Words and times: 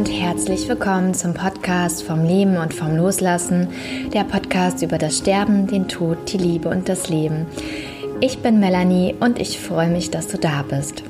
und 0.00 0.06
herzlich 0.06 0.66
willkommen 0.66 1.12
zum 1.12 1.34
Podcast 1.34 2.04
vom 2.04 2.24
Leben 2.24 2.56
und 2.56 2.72
vom 2.72 2.96
Loslassen, 2.96 3.68
der 4.14 4.24
Podcast 4.24 4.80
über 4.80 4.96
das 4.96 5.18
Sterben, 5.18 5.66
den 5.66 5.88
Tod, 5.88 6.32
die 6.32 6.38
Liebe 6.38 6.70
und 6.70 6.88
das 6.88 7.10
Leben. 7.10 7.44
Ich 8.22 8.38
bin 8.38 8.60
Melanie 8.60 9.14
und 9.20 9.38
ich 9.38 9.60
freue 9.60 9.90
mich, 9.90 10.10
dass 10.10 10.28
du 10.28 10.38
da 10.38 10.62
bist. 10.62 11.02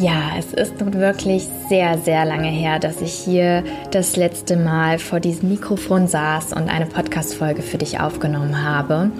Ja, 0.00 0.32
es 0.36 0.52
ist 0.52 0.80
nun 0.80 0.94
wirklich 0.94 1.46
sehr, 1.68 1.96
sehr 1.98 2.24
lange 2.24 2.48
her, 2.48 2.80
dass 2.80 3.00
ich 3.02 3.12
hier 3.12 3.62
das 3.92 4.16
letzte 4.16 4.56
Mal 4.56 4.98
vor 4.98 5.20
diesem 5.20 5.50
Mikrofon 5.50 6.08
saß 6.08 6.54
und 6.54 6.68
eine 6.68 6.86
Podcast-Folge 6.86 7.62
für 7.62 7.78
dich 7.78 8.00
aufgenommen 8.00 8.64
habe. 8.64 9.12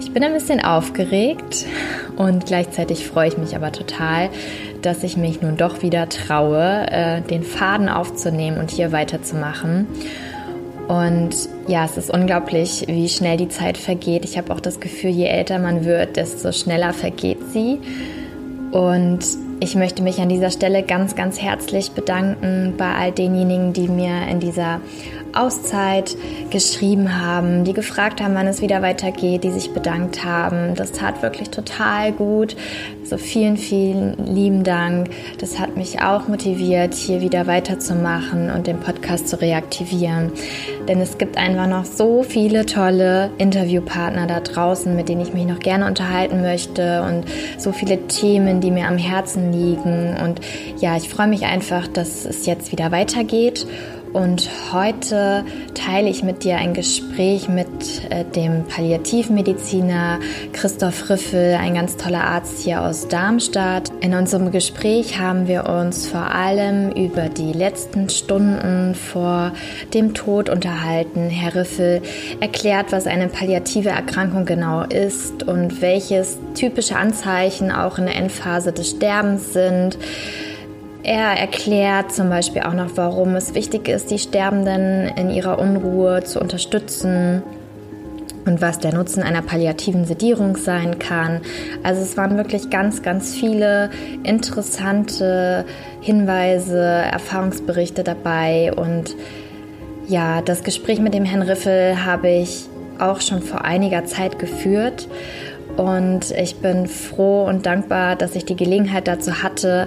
Ich 0.00 0.12
bin 0.12 0.24
ein 0.24 0.32
bisschen 0.32 0.64
aufgeregt 0.64 1.66
und 2.16 2.46
gleichzeitig 2.46 3.06
freue 3.06 3.28
ich 3.28 3.38
mich 3.38 3.54
aber 3.54 3.70
total, 3.70 4.30
dass 4.82 5.02
ich 5.02 5.16
mich 5.16 5.42
nun 5.42 5.56
doch 5.56 5.82
wieder 5.82 6.08
traue, 6.08 6.86
äh, 6.90 7.20
den 7.22 7.42
Faden 7.42 7.88
aufzunehmen 7.88 8.58
und 8.58 8.70
hier 8.70 8.92
weiterzumachen. 8.92 9.86
Und 10.88 11.30
ja, 11.66 11.84
es 11.84 11.98
ist 11.98 12.10
unglaublich, 12.10 12.84
wie 12.88 13.08
schnell 13.10 13.36
die 13.36 13.48
Zeit 13.48 13.76
vergeht. 13.76 14.24
Ich 14.24 14.38
habe 14.38 14.52
auch 14.54 14.60
das 14.60 14.80
Gefühl, 14.80 15.10
je 15.10 15.26
älter 15.26 15.58
man 15.58 15.84
wird, 15.84 16.16
desto 16.16 16.50
schneller 16.52 16.94
vergeht 16.94 17.38
sie. 17.52 17.78
Und 18.72 19.20
ich 19.60 19.74
möchte 19.74 20.02
mich 20.02 20.20
an 20.20 20.28
dieser 20.28 20.50
Stelle 20.50 20.82
ganz, 20.82 21.14
ganz 21.14 21.40
herzlich 21.42 21.90
bedanken 21.90 22.74
bei 22.78 22.94
all 22.94 23.12
denjenigen, 23.12 23.72
die 23.72 23.88
mir 23.88 24.28
in 24.30 24.40
dieser 24.40 24.80
Auszeit 25.34 26.16
geschrieben 26.50 27.20
haben, 27.20 27.64
die 27.64 27.72
gefragt 27.72 28.22
haben, 28.22 28.34
wann 28.34 28.46
es 28.46 28.62
wieder 28.62 28.82
weitergeht, 28.82 29.44
die 29.44 29.50
sich 29.50 29.72
bedankt 29.72 30.24
haben. 30.24 30.74
Das 30.74 30.92
tat 30.92 31.22
wirklich 31.22 31.50
total 31.50 32.12
gut. 32.12 32.56
So 33.08 33.16
vielen, 33.16 33.56
vielen 33.56 34.26
lieben 34.26 34.64
Dank. 34.64 35.08
Das 35.38 35.58
hat 35.58 35.78
mich 35.78 36.02
auch 36.02 36.28
motiviert, 36.28 36.92
hier 36.92 37.22
wieder 37.22 37.46
weiterzumachen 37.46 38.50
und 38.50 38.66
den 38.66 38.80
Podcast 38.80 39.28
zu 39.28 39.40
reaktivieren. 39.40 40.30
Denn 40.86 41.00
es 41.00 41.16
gibt 41.16 41.38
einfach 41.38 41.66
noch 41.66 41.86
so 41.86 42.22
viele 42.22 42.66
tolle 42.66 43.30
Interviewpartner 43.38 44.26
da 44.26 44.40
draußen, 44.40 44.94
mit 44.94 45.08
denen 45.08 45.22
ich 45.22 45.32
mich 45.32 45.46
noch 45.46 45.60
gerne 45.60 45.86
unterhalten 45.86 46.42
möchte 46.42 47.02
und 47.02 47.24
so 47.56 47.72
viele 47.72 48.08
Themen, 48.08 48.60
die 48.60 48.70
mir 48.70 48.86
am 48.86 48.98
Herzen 48.98 49.52
liegen. 49.54 50.14
Und 50.22 50.42
ja, 50.78 50.94
ich 50.98 51.08
freue 51.08 51.28
mich 51.28 51.46
einfach, 51.46 51.88
dass 51.88 52.26
es 52.26 52.44
jetzt 52.44 52.72
wieder 52.72 52.92
weitergeht. 52.92 53.66
Und 54.12 54.48
heute 54.72 55.44
teile 55.74 56.08
ich 56.08 56.22
mit 56.22 56.42
dir 56.42 56.56
ein 56.56 56.72
Gespräch 56.72 57.48
mit 57.48 57.68
äh, 58.10 58.24
dem 58.24 58.64
Palliativmediziner 58.64 60.18
Christoph 60.52 61.10
Riffel, 61.10 61.54
ein 61.54 61.74
ganz 61.74 61.96
toller 61.96 62.24
Arzt 62.24 62.62
hier 62.62 62.82
aus 62.82 63.08
Darmstadt. 63.08 63.92
In 64.00 64.14
unserem 64.14 64.50
Gespräch 64.50 65.18
haben 65.18 65.46
wir 65.46 65.68
uns 65.68 66.06
vor 66.06 66.34
allem 66.34 66.90
über 66.92 67.28
die 67.28 67.52
letzten 67.52 68.08
Stunden 68.08 68.94
vor 68.94 69.52
dem 69.92 70.14
Tod 70.14 70.48
unterhalten. 70.48 71.28
Herr 71.28 71.54
Riffel 71.54 72.00
erklärt, 72.40 72.92
was 72.92 73.06
eine 73.06 73.28
palliative 73.28 73.90
Erkrankung 73.90 74.46
genau 74.46 74.82
ist 74.84 75.42
und 75.42 75.82
welches 75.82 76.38
typische 76.54 76.96
Anzeichen 76.96 77.70
auch 77.70 77.98
in 77.98 78.06
der 78.06 78.16
Endphase 78.16 78.72
des 78.72 78.90
Sterbens 78.90 79.52
sind. 79.52 79.98
Er 81.02 81.38
erklärt 81.38 82.12
zum 82.12 82.28
Beispiel 82.28 82.62
auch 82.62 82.74
noch, 82.74 82.90
warum 82.96 83.36
es 83.36 83.54
wichtig 83.54 83.88
ist, 83.88 84.10
die 84.10 84.18
Sterbenden 84.18 85.08
in 85.16 85.30
ihrer 85.30 85.58
Unruhe 85.58 86.24
zu 86.24 86.40
unterstützen 86.40 87.42
und 88.46 88.60
was 88.60 88.78
der 88.78 88.94
Nutzen 88.94 89.22
einer 89.22 89.42
palliativen 89.42 90.04
Sedierung 90.04 90.56
sein 90.56 90.98
kann. 90.98 91.40
Also 91.82 92.02
es 92.02 92.16
waren 92.16 92.36
wirklich 92.36 92.70
ganz, 92.70 93.02
ganz 93.02 93.34
viele 93.34 93.90
interessante 94.24 95.64
Hinweise, 96.00 96.80
Erfahrungsberichte 96.80 98.02
dabei 98.02 98.72
und 98.74 99.14
ja, 100.08 100.40
das 100.40 100.64
Gespräch 100.64 101.00
mit 101.00 101.12
dem 101.12 101.26
Herrn 101.26 101.42
Riffel 101.42 102.04
habe 102.04 102.30
ich 102.30 102.66
auch 102.98 103.20
schon 103.20 103.42
vor 103.42 103.64
einiger 103.64 104.06
Zeit 104.06 104.38
geführt 104.38 105.06
und 105.78 106.32
ich 106.32 106.56
bin 106.56 106.88
froh 106.88 107.44
und 107.44 107.64
dankbar, 107.64 108.16
dass 108.16 108.34
ich 108.34 108.44
die 108.44 108.56
Gelegenheit 108.56 109.06
dazu 109.06 109.42
hatte 109.44 109.86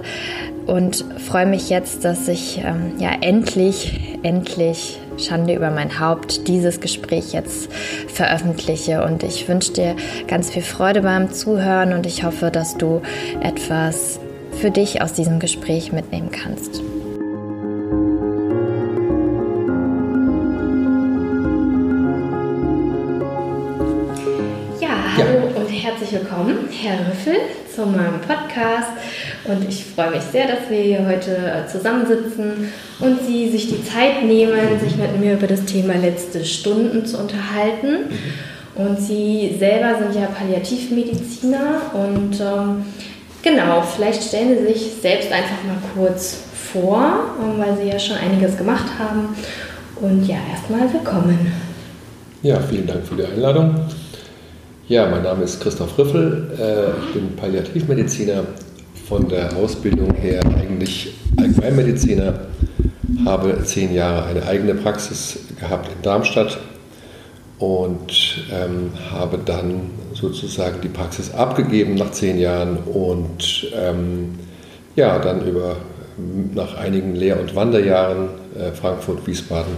und 0.66 1.04
freue 1.18 1.44
mich 1.44 1.68
jetzt, 1.68 2.04
dass 2.04 2.28
ich 2.28 2.62
ähm, 2.64 2.94
ja 2.98 3.10
endlich, 3.20 4.18
endlich 4.22 4.98
Schande 5.18 5.54
über 5.54 5.70
mein 5.70 6.00
Haupt 6.00 6.48
dieses 6.48 6.80
Gespräch 6.80 7.34
jetzt 7.34 7.70
veröffentliche. 8.08 9.04
Und 9.04 9.22
ich 9.22 9.46
wünsche 9.48 9.72
dir 9.72 9.96
ganz 10.28 10.50
viel 10.50 10.62
Freude 10.62 11.02
beim 11.02 11.30
Zuhören 11.30 11.92
und 11.92 12.06
ich 12.06 12.24
hoffe, 12.24 12.50
dass 12.50 12.78
du 12.78 13.02
etwas 13.42 14.18
für 14.52 14.70
dich 14.70 15.02
aus 15.02 15.12
diesem 15.12 15.40
Gespräch 15.40 15.92
mitnehmen 15.92 16.30
kannst. 16.30 16.82
Herr 26.82 26.98
Rüffel, 26.98 27.36
zu 27.72 27.86
meinem 27.86 28.20
Podcast. 28.20 28.88
Und 29.44 29.68
ich 29.68 29.84
freue 29.84 30.10
mich 30.10 30.22
sehr, 30.22 30.48
dass 30.48 30.68
wir 30.68 30.80
hier 30.80 31.06
heute 31.06 31.30
äh, 31.30 31.68
zusammensitzen 31.70 32.72
und 32.98 33.20
Sie 33.24 33.48
sich 33.50 33.68
die 33.68 33.84
Zeit 33.84 34.24
nehmen, 34.24 34.80
sich 34.80 34.96
mit 34.96 35.16
mir 35.20 35.34
über 35.34 35.46
das 35.46 35.64
Thema 35.64 35.94
letzte 35.94 36.44
Stunden 36.44 37.06
zu 37.06 37.18
unterhalten. 37.18 38.10
Und 38.74 38.98
Sie 38.98 39.54
selber 39.60 39.96
sind 39.96 40.20
ja 40.20 40.26
Palliativmediziner 40.26 41.82
und 41.94 42.40
ähm, 42.40 42.84
genau, 43.42 43.82
vielleicht 43.82 44.24
stellen 44.24 44.58
Sie 44.58 44.72
sich 44.72 44.92
selbst 45.00 45.30
einfach 45.30 45.62
mal 45.64 45.78
kurz 45.94 46.42
vor, 46.72 47.36
ähm, 47.40 47.60
weil 47.60 47.76
Sie 47.76 47.88
ja 47.88 47.98
schon 48.00 48.16
einiges 48.16 48.56
gemacht 48.56 48.86
haben. 48.98 49.36
Und 50.00 50.26
ja, 50.26 50.38
erstmal 50.50 50.92
willkommen. 50.92 51.52
Ja, 52.42 52.58
vielen 52.58 52.88
Dank 52.88 53.06
für 53.06 53.14
die 53.14 53.24
Einladung. 53.24 53.76
Ja, 54.88 55.08
mein 55.08 55.22
Name 55.22 55.44
ist 55.44 55.60
Christoph 55.60 55.96
Riffel. 55.96 56.50
Äh, 56.58 57.06
ich 57.06 57.14
bin 57.14 57.36
Palliativmediziner, 57.36 58.42
von 59.08 59.28
der 59.28 59.56
Ausbildung 59.56 60.12
her 60.14 60.40
eigentlich 60.58 61.14
Allgemeinmediziner, 61.36 62.34
habe 63.24 63.62
zehn 63.62 63.94
Jahre 63.94 64.26
eine 64.26 64.44
eigene 64.44 64.74
Praxis 64.74 65.38
gehabt 65.60 65.88
in 65.94 66.02
Darmstadt 66.02 66.58
und 67.60 68.44
ähm, 68.52 68.90
habe 69.12 69.38
dann 69.44 69.92
sozusagen 70.14 70.80
die 70.80 70.88
Praxis 70.88 71.32
abgegeben 71.32 71.94
nach 71.94 72.10
zehn 72.10 72.36
Jahren 72.38 72.78
und 72.78 73.70
ähm, 73.76 74.34
ja, 74.96 75.20
dann 75.20 75.46
über 75.46 75.76
nach 76.54 76.76
einigen 76.76 77.14
Lehr- 77.14 77.38
und 77.38 77.54
Wanderjahren 77.54 78.30
äh, 78.58 78.72
Frankfurt, 78.72 79.24
Wiesbaden, 79.28 79.74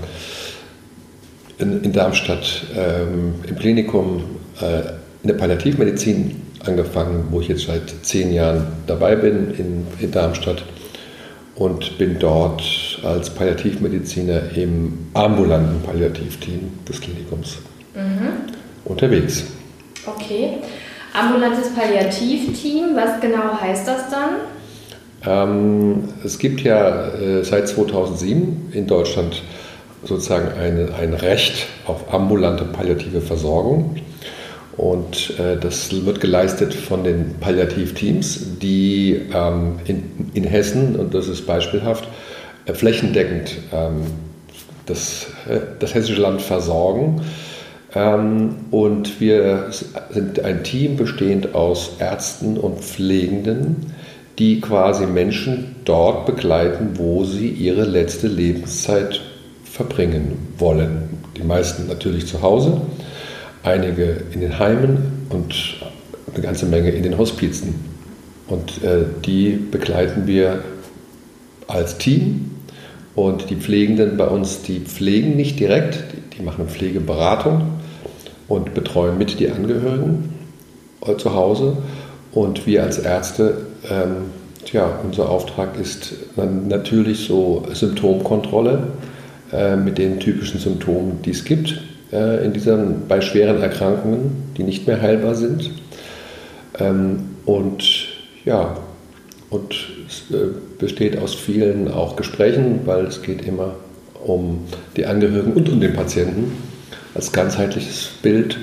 in, 1.59 1.85
in 1.85 1.93
Darmstadt 1.93 2.65
ähm, 2.75 3.35
im 3.47 3.57
Klinikum 3.57 4.25
in 4.61 5.29
der 5.29 5.35
Palliativmedizin 5.35 6.43
angefangen, 6.65 7.27
wo 7.31 7.41
ich 7.41 7.49
jetzt 7.49 7.67
seit 7.67 7.95
zehn 8.03 8.33
Jahren 8.33 8.67
dabei 8.87 9.17
bin 9.17 9.55
in, 9.55 9.87
in 10.01 10.11
Darmstadt 10.11 10.65
und 11.57 11.99
bin 11.99 12.19
dort 12.19 12.63
als 13.05 13.31
Palliativmediziner 13.31 14.57
im 14.57 15.07
ambulanten 15.15 15.81
Palliativteam 15.83 16.61
des 16.89 17.01
Klinikums 17.01 17.59
mhm. 17.95 18.53
unterwegs. 18.85 19.45
Okay. 20.07 20.59
Ambulantes 21.13 21.69
Palliativteam, 21.75 22.97
was 22.97 23.21
genau 23.21 23.61
heißt 23.61 23.87
das 23.87 24.11
dann? 24.11 24.31
Ähm, 25.27 26.09
es 26.25 26.39
gibt 26.39 26.61
ja 26.63 27.09
äh, 27.15 27.45
seit 27.45 27.69
2007 27.69 28.73
in 28.73 28.87
Deutschland 28.87 29.43
sozusagen 30.03 30.49
eine, 30.59 30.93
ein 31.01 31.15
Recht 31.15 31.67
auf 31.87 32.13
ambulante 32.13 32.65
palliative 32.65 33.21
Versorgung. 33.21 33.97
Und 34.77 35.39
äh, 35.39 35.57
das 35.57 35.93
wird 36.05 36.21
geleistet 36.21 36.75
von 36.75 37.05
den 37.05 37.35
Palliativteams, 37.41 38.59
die 38.61 39.21
ähm, 39.33 39.79
in, 39.85 40.31
in, 40.35 40.45
Hessen, 40.45 40.97
und 40.97 41.15
das 41.15 41.29
ist 41.29 41.47
beispielhaft, 41.47 42.09
äh, 42.67 42.75
flächendeckend 42.75 43.57
ähm, 43.73 44.03
das, 44.87 45.27
äh, 45.49 45.61
das 45.79 45.95
hessische 45.95 46.21
Land 46.21 46.43
versorgen. 46.43 47.23
Ähm, 47.95 48.57
und 48.73 49.21
wir 49.21 49.71
sind 50.11 50.41
ein 50.45 50.65
Team 50.65 50.97
bestehend 50.97 51.55
aus 51.55 51.93
Ärzten 52.01 52.57
und 52.59 52.81
Pflegenden, 52.81 53.93
die 54.41 54.61
quasi 54.61 55.07
Menschen 55.07 55.77
dort 55.85 56.27
begleiten, 56.27 56.91
wo 56.95 57.25
sie 57.25 57.49
ihre 57.49 57.85
letzte 57.85 58.27
Lebenszeit 58.27 59.21
verbringen 59.65 60.55
wollen. 60.59 61.11
Die 61.37 61.45
meisten 61.45 61.87
natürlich 61.87 62.27
zu 62.27 62.43
Hause 62.43 62.81
einige 63.65 64.23
in 64.33 64.41
den 64.41 64.59
Heimen 64.59 65.27
und 65.31 65.55
eine 66.33 66.43
ganze 66.43 66.67
Menge 66.67 66.91
in 66.91 67.03
den 67.03 67.19
Hospizen. 67.19 67.75
Und 68.47 68.85
äh, 68.85 69.05
die 69.25 69.51
begleiten 69.51 70.27
wir 70.27 70.63
als 71.67 71.99
Team. 71.99 72.51
Und 73.15 73.49
die 73.49 73.57
Pflegenden 73.57 74.17
bei 74.17 74.27
uns, 74.27 74.63
die 74.63 74.81
pflegen 74.81 75.37
nicht 75.37 75.59
direkt, 75.61 76.05
die, 76.13 76.37
die 76.37 76.43
machen 76.43 76.69
Pflegeberatung 76.69 77.63
und 78.49 78.75
betreuen 78.75 79.17
mit 79.19 79.39
die 79.41 79.51
Angehörigen 79.51 80.35
zu 81.19 81.33
Hause. 81.33 81.79
Und 82.33 82.67
wir 82.67 82.83
als 82.83 82.99
Ärzte 82.99 83.67
ähm, 83.89 84.17
ja, 84.73 84.99
unser 85.05 85.29
Auftrag 85.29 85.79
ist 85.79 86.15
natürlich 86.37 87.27
so 87.27 87.65
Symptomkontrolle 87.73 88.89
äh, 89.53 89.77
mit 89.77 89.99
den 89.99 90.19
typischen 90.19 90.59
Symptomen, 90.59 91.23
die 91.23 91.31
es 91.31 91.45
gibt 91.45 91.71
äh, 91.71 91.84
in 92.15 92.53
diesen, 92.53 93.09
bei 93.09 93.21
schweren 93.21 93.63
Erkrankungen, 93.63 94.53
die 94.57 94.63
nicht 94.63 94.87
mehr 94.87 95.01
heilbar 95.01 95.35
sind. 95.35 95.71
Ähm, 96.79 97.37
und 97.45 97.85
ja, 98.45 98.77
und 99.51 99.75
es 100.07 100.35
äh, 100.35 100.49
besteht 100.79 101.19
aus 101.19 101.35
vielen 101.35 101.91
auch 101.91 102.17
Gesprächen, 102.17 102.81
weil 102.85 103.07
es 103.07 103.23
geht 103.23 103.47
immer 103.47 103.75
um 104.25 104.65
die 104.97 105.07
Angehörigen 105.07 105.53
und 105.53 105.69
um 105.69 105.81
den 105.81 105.95
Patienten 105.95 106.53
als 107.15 107.33
ganzheitliches 107.33 108.11
Bild. 108.23 108.59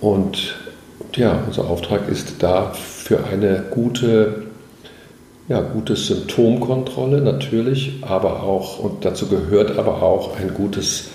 Und 0.00 0.56
ja, 1.14 1.42
unser 1.46 1.68
Auftrag 1.68 2.08
ist 2.08 2.34
da 2.42 2.72
für 2.72 3.24
eine 3.24 3.64
gute, 3.70 4.44
ja, 5.48 5.60
gute 5.60 5.96
Symptomkontrolle 5.96 7.20
natürlich, 7.20 7.98
aber 8.02 8.42
auch, 8.42 8.78
und 8.78 9.04
dazu 9.04 9.28
gehört 9.28 9.78
aber 9.78 10.02
auch 10.02 10.36
ein 10.36 10.54
gutes, 10.54 11.08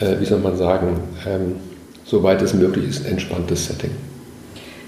äh, 0.00 0.20
wie 0.20 0.24
soll 0.24 0.40
man 0.40 0.56
sagen, 0.56 1.00
ähm, 1.26 1.56
soweit 2.04 2.42
es 2.42 2.54
möglich 2.54 2.88
ist, 2.88 3.04
ein 3.04 3.12
entspanntes 3.12 3.66
Setting. 3.66 3.90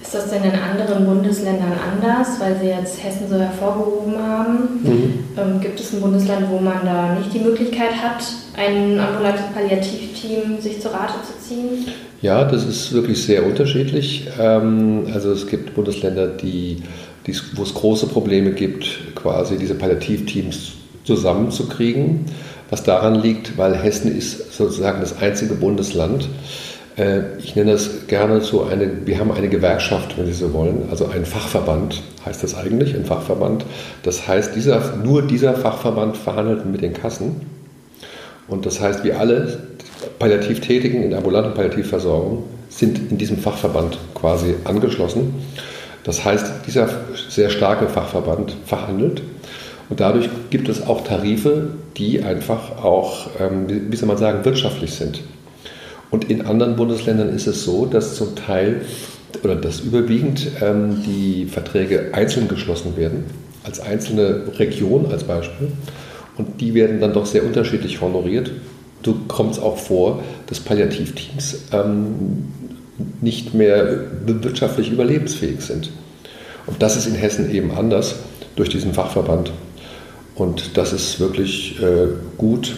Ist 0.03 0.15
das 0.15 0.31
denn 0.31 0.43
in 0.43 0.59
anderen 0.59 1.07
Bundesländern 1.07 1.73
anders, 1.73 2.41
weil 2.41 2.57
Sie 2.61 2.67
jetzt 2.67 3.03
Hessen 3.05 3.29
so 3.29 3.37
hervorgehoben 3.37 4.19
haben? 4.19 4.81
Mhm. 4.83 5.15
Ähm, 5.39 5.61
gibt 5.61 5.79
es 5.79 5.93
ein 5.93 6.01
Bundesland, 6.01 6.51
wo 6.51 6.59
man 6.59 6.85
da 6.85 7.15
nicht 7.15 7.33
die 7.33 7.39
Möglichkeit 7.39 7.93
hat, 7.93 8.25
ein 8.57 8.99
ambulantes 8.99 9.45
Palliativteam 9.55 10.61
sich 10.61 10.81
zu 10.81 10.89
Rate 10.89 11.15
zu 11.23 11.49
ziehen? 11.49 11.87
Ja, 12.23 12.45
das 12.45 12.65
ist 12.65 12.93
wirklich 12.93 13.23
sehr 13.23 13.47
unterschiedlich. 13.47 14.27
Ähm, 14.39 15.07
also 15.15 15.31
es 15.31 15.47
gibt 15.47 15.75
Bundesländer, 15.75 16.27
die, 16.27 16.83
die, 17.27 17.37
wo 17.55 17.62
es 17.62 17.73
große 17.73 18.09
Probleme 18.09 18.51
gibt, 18.51 19.15
quasi 19.15 19.59
diese 19.59 19.75
Palliativteams 19.75 20.73
zusammenzukriegen. 21.05 22.26
Was 22.70 22.82
daran 22.85 23.17
liegt, 23.17 23.58
weil 23.58 23.75
Hessen 23.75 24.17
ist 24.17 24.52
sozusagen 24.56 25.00
das 25.00 25.19
einzige 25.20 25.55
Bundesland, 25.55 26.29
äh, 26.97 27.38
ich 27.43 27.56
nenne 27.56 27.73
das 27.73 28.06
gerne 28.06 28.41
so 28.41 28.64
eine, 28.64 29.06
wir 29.06 29.19
haben 29.19 29.32
eine 29.32 29.49
Gewerkschaft, 29.49 30.17
wenn 30.17 30.26
Sie 30.26 30.32
so 30.32 30.52
wollen, 30.52 30.88
also 30.91 31.06
ein 31.06 31.25
Fachverband 31.25 32.02
heißt 32.25 32.43
das 32.43 32.55
eigentlich, 32.55 32.94
ein 32.94 33.05
Fachverband. 33.05 33.64
Das 34.02 34.29
heißt, 34.29 34.55
dieser, 34.55 34.97
nur 34.97 35.23
dieser 35.23 35.55
Fachverband 35.55 36.17
verhandelt 36.17 36.67
mit 36.67 36.82
den 36.82 36.93
Kassen. 36.93 37.41
Und 38.47 38.67
das 38.67 38.81
heißt, 38.81 39.05
wir 39.05 39.19
alle 39.19 39.58
palliativ 40.19 40.61
Tätigen 40.61 41.02
in 41.02 41.14
ambulanten 41.14 41.55
Palliativversorgung 41.55 42.44
sind 42.69 43.11
in 43.11 43.19
diesem 43.19 43.38
Fachverband 43.38 43.99
quasi 44.14 44.55
angeschlossen. 44.64 45.35
Das 46.05 46.25
heißt, 46.25 46.67
dieser 46.67 46.88
sehr 47.29 47.50
starke 47.50 47.88
Fachverband 47.88 48.56
verhandelt 48.67 49.23
und 49.91 49.99
dadurch 49.99 50.29
gibt 50.51 50.69
es 50.69 50.87
auch 50.87 51.03
Tarife, 51.03 51.71
die 51.97 52.23
einfach 52.23 52.83
auch, 52.83 53.29
ähm, 53.41 53.91
wie 53.91 53.97
soll 53.97 54.07
man 54.07 54.17
sagen, 54.17 54.45
wirtschaftlich 54.45 54.93
sind. 54.93 55.21
Und 56.11 56.31
in 56.31 56.47
anderen 56.47 56.77
Bundesländern 56.77 57.29
ist 57.29 57.47
es 57.47 57.65
so, 57.65 57.87
dass 57.87 58.15
zum 58.15 58.37
Teil 58.37 58.83
oder 59.43 59.57
dass 59.57 59.81
überwiegend 59.81 60.47
ähm, 60.61 61.03
die 61.05 61.47
Verträge 61.47 62.11
einzeln 62.13 62.49
geschlossen 62.49 62.97
werden, 62.97 63.25
als 63.65 63.81
einzelne 63.81 64.43
Region 64.59 65.07
als 65.11 65.25
Beispiel. 65.25 65.73
Und 66.37 66.61
die 66.61 66.75
werden 66.75 67.01
dann 67.01 67.13
doch 67.13 67.27
sehr 67.27 67.45
unterschiedlich 67.45 68.01
honoriert. 68.01 68.51
So 69.05 69.17
kommt 69.29 69.53
es 69.53 69.59
auch 69.59 69.77
vor, 69.77 70.23
dass 70.47 70.61
Palliativteams 70.61 71.65
ähm, 71.73 72.49
nicht 73.21 73.55
mehr 73.55 74.05
wirtschaftlich 74.27 74.91
überlebensfähig 74.91 75.61
sind. 75.61 75.91
Und 76.67 76.81
das 76.81 76.97
ist 76.97 77.07
in 77.07 77.15
Hessen 77.15 77.53
eben 77.53 77.73
anders 77.73 78.17
durch 78.57 78.69
diesen 78.69 78.95
Fachverband. 78.95 79.53
Und 80.41 80.77
das 80.77 80.93
ist 80.93 81.21
wirklich 81.21 81.81
äh, 81.83 82.09
gut 82.39 82.75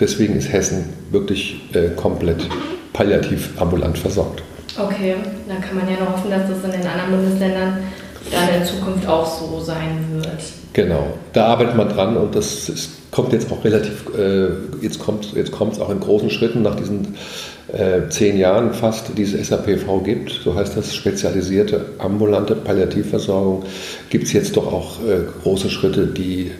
deswegen 0.00 0.36
ist 0.36 0.52
Hessen 0.52 0.84
wirklich 1.10 1.60
äh, 1.72 1.90
komplett 1.96 2.46
palliativ 2.92 3.50
ambulant 3.60 3.98
versorgt. 3.98 4.42
Okay, 4.78 5.16
dann 5.48 5.60
kann 5.60 5.76
man 5.76 5.88
ja 5.88 5.96
nur 5.98 6.12
hoffen, 6.12 6.30
dass 6.30 6.48
das 6.48 6.64
in 6.64 6.80
den 6.80 6.88
anderen 6.88 7.10
Bundesländern 7.10 7.78
dann 8.30 8.60
in 8.60 8.64
Zukunft 8.64 9.06
auch 9.08 9.26
so 9.26 9.60
sein 9.60 10.06
wird. 10.12 10.42
Genau, 10.72 11.06
da 11.32 11.46
arbeitet 11.46 11.76
man 11.76 11.88
dran 11.88 12.16
und 12.16 12.34
das 12.34 12.68
ist, 12.68 12.90
kommt 13.10 13.32
jetzt 13.32 13.50
auch 13.50 13.64
relativ, 13.64 14.04
äh, 14.16 14.48
jetzt 14.82 14.98
kommt 14.98 15.32
jetzt 15.34 15.50
kommt 15.50 15.72
es 15.72 15.80
auch 15.80 15.90
in 15.90 15.98
großen 15.98 16.30
Schritten 16.30 16.62
nach 16.62 16.76
diesen 16.76 17.16
äh, 17.72 18.08
zehn 18.10 18.38
Jahren 18.38 18.72
fast, 18.74 19.16
die 19.16 19.22
es 19.22 19.48
SAPV 19.48 20.02
gibt, 20.04 20.30
so 20.30 20.54
heißt 20.54 20.76
das 20.76 20.94
spezialisierte 20.94 21.86
ambulante 21.98 22.54
Palliativversorgung, 22.54 23.64
gibt 24.10 24.26
es 24.26 24.32
jetzt 24.32 24.56
doch 24.56 24.72
auch 24.72 25.00
äh, 25.00 25.24
große 25.42 25.70
Schritte, 25.70 26.06
die, 26.06 26.52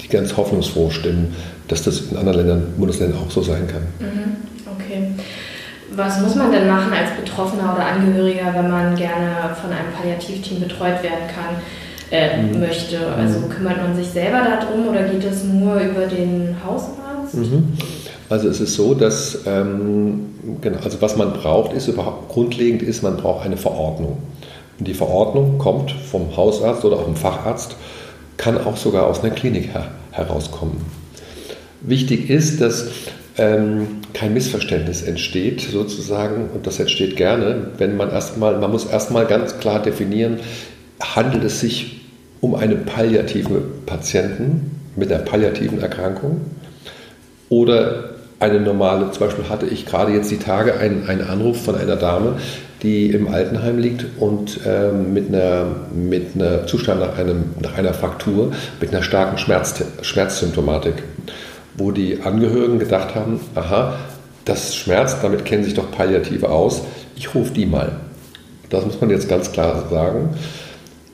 die 0.00 0.08
ganz 0.08 0.36
hoffnungsfroh 0.36 0.90
stimmen, 0.90 1.34
dass 1.68 1.82
das 1.82 2.10
in 2.10 2.16
anderen 2.16 2.38
Ländern, 2.38 2.74
Bundesländern 2.76 3.18
auch 3.20 3.30
so 3.30 3.42
sein 3.42 3.66
kann. 3.66 3.82
Mhm. 3.98 4.36
Okay. 4.78 5.08
Was 5.94 6.20
muss 6.20 6.34
man 6.34 6.52
denn 6.52 6.66
machen 6.66 6.92
als 6.92 7.10
Betroffener 7.18 7.74
oder 7.74 7.86
Angehöriger, 7.86 8.52
wenn 8.54 8.70
man 8.70 8.94
gerne 8.96 9.54
von 9.60 9.70
einem 9.70 9.92
Palliativteam 9.96 10.60
betreut 10.60 11.02
werden 11.02 11.26
kann, 11.34 11.56
äh, 12.10 12.42
mhm. 12.42 12.60
möchte? 12.60 12.98
Also 13.16 13.40
mhm. 13.40 13.48
kümmert 13.48 13.78
man 13.78 13.96
sich 13.96 14.08
selber 14.08 14.42
darum 14.42 14.88
oder 14.88 15.04
geht 15.04 15.24
es 15.24 15.44
nur 15.44 15.76
über 15.76 16.06
den 16.06 16.56
Hausarzt? 16.64 17.34
Mhm. 17.34 17.72
Also 18.28 18.48
es 18.48 18.60
ist 18.60 18.74
so, 18.74 18.94
dass 18.94 19.38
ähm, 19.46 20.34
genau, 20.60 20.78
also 20.82 21.00
was 21.00 21.16
man 21.16 21.32
braucht, 21.32 21.72
ist 21.72 21.86
überhaupt 21.86 22.28
grundlegend 22.28 22.82
ist, 22.82 23.02
man 23.02 23.16
braucht 23.16 23.44
eine 23.44 23.56
Verordnung. 23.56 24.18
Und 24.78 24.88
die 24.88 24.94
Verordnung 24.94 25.58
kommt 25.58 25.92
vom 25.92 26.36
Hausarzt 26.36 26.84
oder 26.84 26.96
auch 26.96 27.04
vom 27.04 27.16
Facharzt, 27.16 27.76
kann 28.36 28.58
auch 28.58 28.76
sogar 28.76 29.06
aus 29.06 29.22
einer 29.22 29.34
Klinik 29.34 29.74
her 29.74 29.88
herauskommen. 30.12 30.84
Wichtig 31.80 32.30
ist, 32.30 32.60
dass 32.60 32.88
ähm, 33.38 33.98
kein 34.14 34.32
Missverständnis 34.32 35.02
entsteht, 35.02 35.60
sozusagen, 35.60 36.48
und 36.54 36.66
das 36.66 36.80
entsteht 36.80 37.16
gerne, 37.16 37.72
wenn 37.78 37.96
man 37.96 38.10
erstmal, 38.10 38.58
man 38.58 38.70
muss 38.70 38.86
erstmal 38.86 39.26
ganz 39.26 39.58
klar 39.58 39.82
definieren, 39.82 40.40
handelt 41.00 41.44
es 41.44 41.60
sich 41.60 42.00
um 42.40 42.54
einen 42.54 42.86
palliativen 42.86 43.62
Patienten 43.84 44.80
mit 44.96 45.12
einer 45.12 45.22
palliativen 45.22 45.80
Erkrankung 45.80 46.40
oder 47.48 48.16
eine 48.38 48.60
normale, 48.60 49.10
zum 49.12 49.26
Beispiel 49.26 49.48
hatte 49.48 49.66
ich 49.66 49.86
gerade 49.86 50.12
jetzt 50.12 50.30
die 50.30 50.38
Tage 50.38 50.78
einen, 50.78 51.08
einen 51.08 51.22
Anruf 51.22 51.64
von 51.64 51.74
einer 51.74 51.96
Dame, 51.96 52.36
die 52.82 53.10
im 53.10 53.28
Altenheim 53.28 53.78
liegt 53.78 54.04
und 54.18 54.60
ähm, 54.66 55.12
mit, 55.14 55.28
einer, 55.28 55.66
mit 55.94 56.34
einer 56.34 56.66
Zustand 56.66 57.00
nach, 57.00 57.18
einem, 57.18 57.44
nach 57.62 57.76
einer 57.76 57.94
Fraktur, 57.94 58.52
mit 58.80 58.90
einer 58.92 59.02
starken 59.02 59.38
Schmerz, 59.38 59.82
Schmerzsymptomatik 60.02 61.02
wo 61.76 61.90
die 61.90 62.20
Angehörigen 62.22 62.78
gedacht 62.78 63.14
haben, 63.14 63.40
aha, 63.54 63.98
das 64.44 64.74
schmerzt, 64.74 65.18
damit 65.22 65.44
kennen 65.44 65.64
sich 65.64 65.74
doch 65.74 65.90
Palliative 65.90 66.48
aus, 66.48 66.82
ich 67.16 67.34
rufe 67.34 67.52
die 67.52 67.66
mal. 67.66 68.00
Das 68.70 68.84
muss 68.84 69.00
man 69.00 69.10
jetzt 69.10 69.28
ganz 69.28 69.52
klar 69.52 69.88
sagen. 69.90 70.30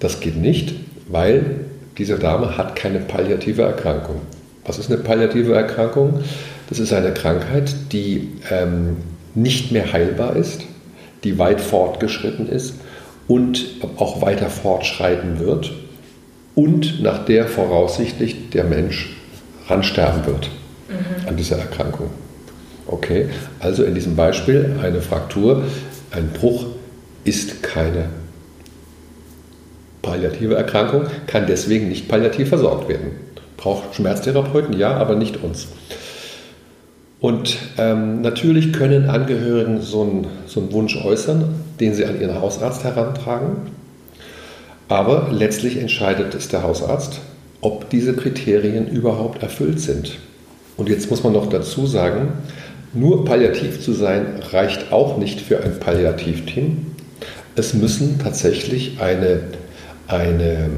Das 0.00 0.20
geht 0.20 0.36
nicht, 0.36 0.74
weil 1.08 1.66
diese 1.98 2.18
Dame 2.18 2.56
hat 2.56 2.76
keine 2.76 2.98
palliative 2.98 3.62
Erkrankung. 3.62 4.22
Was 4.64 4.78
ist 4.78 4.90
eine 4.90 5.00
palliative 5.00 5.54
Erkrankung? 5.54 6.20
Das 6.68 6.78
ist 6.78 6.92
eine 6.92 7.12
Krankheit, 7.12 7.74
die 7.92 8.32
ähm, 8.50 8.96
nicht 9.34 9.72
mehr 9.72 9.92
heilbar 9.92 10.36
ist, 10.36 10.62
die 11.24 11.38
weit 11.38 11.60
fortgeschritten 11.60 12.48
ist 12.48 12.74
und 13.28 13.66
auch 13.96 14.22
weiter 14.22 14.50
fortschreiten 14.50 15.38
wird 15.38 15.72
und 16.54 17.02
nach 17.02 17.24
der 17.24 17.46
voraussichtlich 17.46 18.50
der 18.50 18.64
Mensch 18.64 19.16
ransterben 19.68 20.26
wird 20.26 20.50
mhm. 20.88 21.28
an 21.28 21.36
dieser 21.36 21.58
Erkrankung. 21.58 22.10
Okay, 22.86 23.28
also 23.60 23.84
in 23.84 23.94
diesem 23.94 24.16
Beispiel 24.16 24.76
eine 24.82 25.00
Fraktur, 25.00 25.62
ein 26.10 26.30
Bruch 26.30 26.66
ist 27.24 27.62
keine 27.62 28.06
palliative 30.02 30.56
Erkrankung, 30.56 31.04
kann 31.26 31.46
deswegen 31.46 31.88
nicht 31.88 32.08
palliativ 32.08 32.48
versorgt 32.48 32.88
werden. 32.88 33.12
Braucht 33.56 33.94
Schmerztherapeuten, 33.94 34.76
ja, 34.76 34.94
aber 34.94 35.14
nicht 35.14 35.42
uns. 35.42 35.68
Und 37.22 37.56
ähm, 37.78 38.20
natürlich 38.20 38.72
können 38.72 39.08
Angehörigen 39.08 39.80
so 39.80 40.02
einen, 40.02 40.26
so 40.48 40.58
einen 40.58 40.72
Wunsch 40.72 40.96
äußern, 40.96 41.54
den 41.78 41.94
sie 41.94 42.04
an 42.04 42.20
ihren 42.20 42.40
Hausarzt 42.40 42.82
herantragen. 42.82 43.58
Aber 44.88 45.28
letztlich 45.30 45.76
entscheidet 45.76 46.34
es 46.34 46.48
der 46.48 46.64
Hausarzt, 46.64 47.20
ob 47.60 47.88
diese 47.90 48.14
Kriterien 48.14 48.88
überhaupt 48.88 49.40
erfüllt 49.40 49.78
sind. 49.78 50.18
Und 50.76 50.88
jetzt 50.88 51.10
muss 51.10 51.22
man 51.22 51.32
noch 51.32 51.48
dazu 51.48 51.86
sagen, 51.86 52.32
nur 52.92 53.24
palliativ 53.24 53.80
zu 53.80 53.92
sein 53.92 54.26
reicht 54.50 54.90
auch 54.92 55.16
nicht 55.16 55.40
für 55.40 55.62
ein 55.62 55.78
Palliativteam. 55.78 56.86
Es 57.54 57.72
müssen 57.72 58.18
tatsächlich 58.18 59.00
eine, 59.00 59.42
eine 60.08 60.70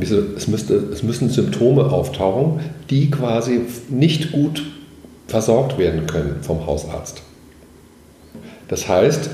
es, 0.00 0.46
müsste, 0.46 0.74
es 0.74 1.02
müssen 1.02 1.28
Symptome 1.28 1.86
auftauchen, 1.86 2.60
die 2.88 3.10
quasi 3.10 3.62
nicht 3.88 4.30
gut 4.30 4.62
versorgt 5.28 5.78
werden 5.78 6.06
können 6.06 6.38
vom 6.42 6.66
Hausarzt. 6.66 7.22
Das 8.66 8.88
heißt, 8.88 9.30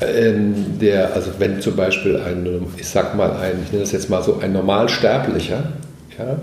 ähm, 0.00 0.78
der, 0.80 1.14
also 1.14 1.32
wenn 1.38 1.60
zum 1.60 1.76
Beispiel 1.76 2.16
ein, 2.16 2.46
ich 2.76 2.88
sag 2.88 3.16
mal, 3.16 3.32
ein, 3.32 3.62
ich 3.64 3.72
nenne 3.72 3.82
das 3.82 3.92
jetzt 3.92 4.08
mal 4.08 4.22
so, 4.22 4.38
ein 4.40 4.52
Normalsterblicher, 4.52 5.64
ja, 6.18 6.36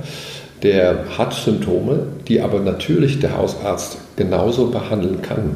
der 0.62 1.18
hat 1.18 1.34
Symptome, 1.34 2.08
die 2.28 2.42
aber 2.42 2.60
natürlich 2.60 3.20
der 3.20 3.38
Hausarzt 3.38 3.98
genauso 4.16 4.68
behandeln 4.68 5.22
kann. 5.22 5.56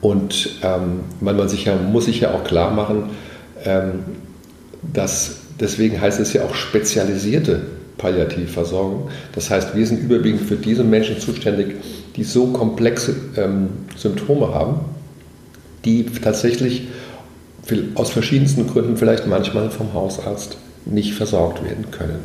Und 0.00 0.60
ähm, 0.62 1.00
man, 1.20 1.36
man 1.36 1.48
sich 1.48 1.64
ja, 1.64 1.76
muss 1.76 2.06
sich 2.06 2.20
ja 2.20 2.32
auch 2.32 2.44
klar 2.44 2.70
machen, 2.70 3.10
ähm, 3.64 4.04
dass 4.92 5.36
deswegen 5.60 6.00
heißt 6.00 6.20
es 6.20 6.32
ja 6.32 6.42
auch 6.44 6.54
spezialisierte 6.54 7.62
Palliativversorgung. 7.98 9.08
Das 9.34 9.50
heißt, 9.50 9.74
wir 9.74 9.86
sind 9.86 10.00
überwiegend 10.00 10.42
für 10.42 10.56
diese 10.56 10.84
Menschen 10.84 11.20
zuständig, 11.20 11.76
die 12.16 12.24
so 12.24 12.48
komplexe 12.48 13.14
ähm, 13.36 13.68
Symptome 13.96 14.52
haben, 14.54 14.80
die 15.84 16.06
tatsächlich 16.06 16.88
aus 17.94 18.10
verschiedensten 18.10 18.66
Gründen 18.66 18.96
vielleicht 18.96 19.26
manchmal 19.26 19.70
vom 19.70 19.94
Hausarzt 19.94 20.56
nicht 20.84 21.14
versorgt 21.14 21.64
werden 21.64 21.90
können. 21.90 22.18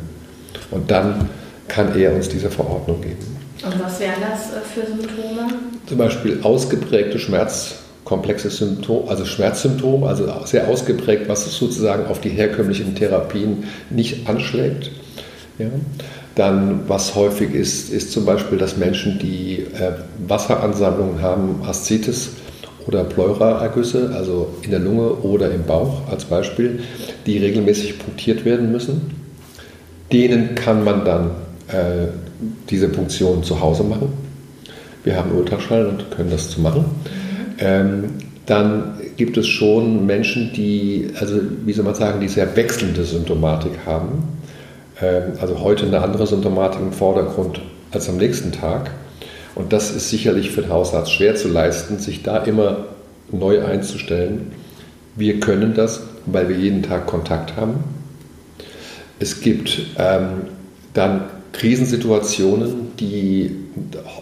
Und 0.70 0.90
dann 0.90 1.28
kann 1.68 1.98
er 1.98 2.14
uns 2.14 2.28
diese 2.28 2.50
Verordnung 2.50 3.00
geben. 3.00 3.40
Und 3.64 3.82
was 3.82 4.00
wären 4.00 4.20
das 4.20 4.52
äh, 4.52 4.60
für 4.62 4.86
Symptome? 4.86 5.48
Zum 5.86 5.98
Beispiel 5.98 6.40
ausgeprägte 6.42 7.18
Schmerz, 7.18 7.76
komplexe 8.04 8.50
Symptome, 8.50 9.08
also 9.08 9.24
Schmerzsymptome, 9.24 10.06
also 10.06 10.26
sehr 10.44 10.68
ausgeprägt, 10.68 11.28
was 11.28 11.44
sozusagen 11.44 12.06
auf 12.06 12.20
die 12.20 12.30
herkömmlichen 12.30 12.94
Therapien 12.94 13.64
nicht 13.90 14.28
anschlägt. 14.28 14.90
Ja. 15.60 15.66
Dann, 16.36 16.88
was 16.88 17.14
häufig 17.14 17.54
ist, 17.54 17.92
ist 17.92 18.12
zum 18.12 18.24
Beispiel, 18.24 18.56
dass 18.56 18.76
Menschen, 18.76 19.18
die 19.18 19.66
äh, 19.74 19.92
Wasseransammlungen 20.26 21.20
haben, 21.20 21.62
Aszites 21.66 22.30
oder 22.86 23.04
Pleuraergüsse, 23.04 24.10
also 24.14 24.54
in 24.62 24.70
der 24.70 24.80
Lunge 24.80 25.12
oder 25.16 25.50
im 25.50 25.64
Bauch 25.64 26.08
als 26.10 26.24
Beispiel, 26.24 26.80
die 27.26 27.36
regelmäßig 27.38 27.98
punktiert 27.98 28.44
werden 28.44 28.72
müssen. 28.72 29.10
Denen 30.10 30.54
kann 30.54 30.82
man 30.82 31.04
dann 31.04 31.30
äh, 31.68 32.08
diese 32.70 32.88
Punktion 32.88 33.44
zu 33.44 33.60
Hause 33.60 33.84
machen. 33.84 34.12
Wir 35.04 35.16
haben 35.16 35.32
Ultraschall 35.32 35.86
und 35.86 36.10
können 36.10 36.30
das 36.30 36.48
zu 36.48 36.60
machen. 36.60 36.84
Ähm, 37.58 38.04
dann 38.46 38.94
gibt 39.16 39.36
es 39.36 39.46
schon 39.46 40.06
Menschen, 40.06 40.52
die, 40.54 41.10
also 41.20 41.38
wie 41.64 41.72
soll 41.72 41.84
man 41.84 41.94
sagen, 41.94 42.20
die 42.20 42.28
sehr 42.28 42.56
wechselnde 42.56 43.04
Symptomatik 43.04 43.72
haben. 43.84 44.39
Ähm, 45.00 45.32
also 45.40 45.60
heute 45.60 45.86
eine 45.86 46.02
andere 46.02 46.26
Symptomatik 46.26 46.80
im 46.80 46.92
Vordergrund 46.92 47.60
als 47.90 48.08
am 48.08 48.16
nächsten 48.16 48.52
Tag. 48.52 48.90
Und 49.54 49.72
das 49.72 49.90
ist 49.90 50.10
sicherlich 50.10 50.50
für 50.50 50.62
den 50.62 50.70
Hausarzt 50.70 51.12
schwer 51.12 51.34
zu 51.34 51.48
leisten, 51.48 51.98
sich 51.98 52.22
da 52.22 52.38
immer 52.38 52.84
neu 53.32 53.64
einzustellen. 53.64 54.52
Wir 55.16 55.40
können 55.40 55.74
das, 55.74 56.02
weil 56.26 56.48
wir 56.48 56.56
jeden 56.56 56.82
Tag 56.82 57.06
Kontakt 57.06 57.56
haben. 57.56 57.84
Es 59.18 59.40
gibt 59.40 59.80
ähm, 59.98 60.42
dann 60.94 61.24
Krisensituationen, 61.52 62.92
die, 62.98 63.56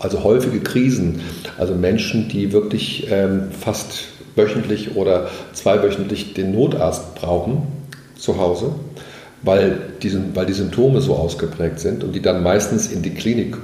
also 0.00 0.24
häufige 0.24 0.60
Krisen, 0.60 1.20
also 1.58 1.74
Menschen, 1.74 2.28
die 2.28 2.52
wirklich 2.52 3.06
ähm, 3.10 3.50
fast 3.52 4.06
wöchentlich 4.34 4.96
oder 4.96 5.28
zweiwöchentlich 5.52 6.34
den 6.34 6.52
Notarzt 6.52 7.14
brauchen 7.16 7.62
zu 8.16 8.38
Hause, 8.38 8.72
weil 9.42 9.78
die, 10.02 10.12
weil 10.34 10.46
die 10.46 10.52
Symptome 10.52 11.00
so 11.00 11.14
ausgeprägt 11.14 11.80
sind 11.80 12.04
und 12.04 12.12
die 12.14 12.22
dann 12.22 12.42
meistens 12.42 12.90
in 12.90 13.02
die 13.02 13.14
Klinik 13.14 13.56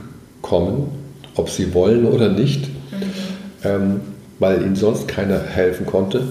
kommen, 0.43 0.89
ob 1.35 1.51
sie 1.51 1.75
wollen 1.75 2.07
oder 2.07 2.29
nicht, 2.29 2.69
mhm. 2.69 3.03
ähm, 3.65 4.01
weil 4.39 4.63
ihnen 4.63 4.77
sonst 4.77 5.09
keiner 5.09 5.41
helfen 5.41 5.87
konnte. 5.87 6.23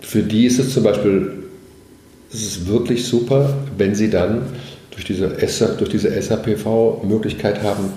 Für 0.00 0.22
die 0.22 0.46
ist 0.46 0.58
es 0.58 0.74
zum 0.74 0.84
Beispiel 0.84 1.40
es 2.32 2.42
ist 2.42 2.66
wirklich 2.68 3.06
super, 3.06 3.54
wenn 3.76 3.94
sie 3.94 4.08
dann 4.08 4.42
durch 4.92 5.04
diese, 5.04 5.28
durch 5.28 5.90
diese 5.90 6.22
SAPV-Möglichkeit 6.22 7.62
haben, 7.62 7.92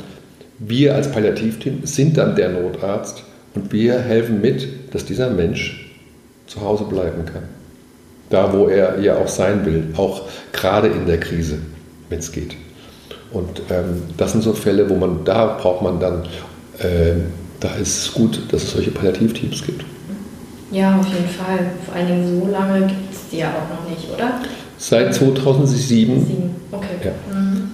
wir 0.60 0.96
als 0.96 1.12
Palliativteam 1.12 1.82
sind 1.84 2.18
dann 2.18 2.36
der 2.36 2.50
Notarzt 2.50 3.24
und 3.54 3.72
wir 3.72 4.00
helfen 4.00 4.42
mit, 4.42 4.68
dass 4.94 5.06
dieser 5.06 5.30
Mensch 5.30 5.92
zu 6.48 6.62
Hause 6.62 6.86
bleiben 6.86 7.26
kann. 7.26 7.44
Da, 8.34 8.52
wo 8.52 8.68
er 8.68 9.00
ja 9.00 9.16
auch 9.16 9.28
sein 9.28 9.64
will, 9.64 9.94
auch 9.96 10.24
gerade 10.54 10.88
in 10.88 11.06
der 11.06 11.20
Krise, 11.20 11.60
wenn 12.10 12.18
es 12.18 12.32
geht. 12.32 12.56
Und 13.32 13.62
ähm, 13.70 14.02
das 14.18 14.32
sind 14.32 14.42
so 14.42 14.54
Fälle, 14.54 14.90
wo 14.90 14.96
man, 14.96 15.24
da 15.24 15.56
braucht 15.62 15.84
man 15.84 16.00
dann, 16.00 16.24
äh, 16.80 17.14
da 17.60 17.76
ist 17.76 18.08
es 18.08 18.12
gut, 18.12 18.42
dass 18.52 18.64
es 18.64 18.72
solche 18.72 18.90
Palliativteams 18.90 19.64
gibt. 19.64 19.86
Ja, 20.72 21.00
auf 21.00 21.06
jeden 21.06 21.30
Fall. 21.30 21.60
Vor 21.86 21.94
allen 21.94 22.08
Dingen 22.08 22.42
so 22.42 22.52
lange 22.52 22.88
gibt 22.88 23.14
es 23.14 23.30
die 23.32 23.38
ja 23.38 23.50
auch 23.50 23.70
noch 23.70 23.88
nicht, 23.88 24.12
oder? 24.12 24.42
Seit 24.80 25.14
2007. 25.14 26.26
Sieben. 26.26 26.56
Okay. 26.72 26.88
Ja. 27.04 27.12
Mhm. 27.32 27.70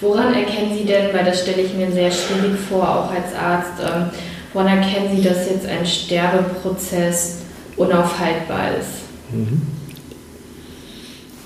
Woran 0.00 0.32
erkennen 0.34 0.70
Sie 0.78 0.84
denn, 0.84 1.12
weil 1.12 1.24
das 1.24 1.42
stelle 1.42 1.62
ich 1.62 1.74
mir 1.74 1.90
sehr 1.90 2.12
schwierig 2.12 2.60
vor, 2.68 2.88
auch 2.88 3.10
als 3.10 3.34
Arzt, 3.34 3.72
ähm, 3.80 4.04
woran 4.52 4.68
erkennen 4.68 5.16
Sie, 5.16 5.22
dass 5.24 5.50
jetzt 5.50 5.66
ein 5.66 5.84
Sterbeprozess 5.84 7.38
unaufhaltbar 7.76 8.78
ist? 8.78 9.32
Mhm. 9.32 9.79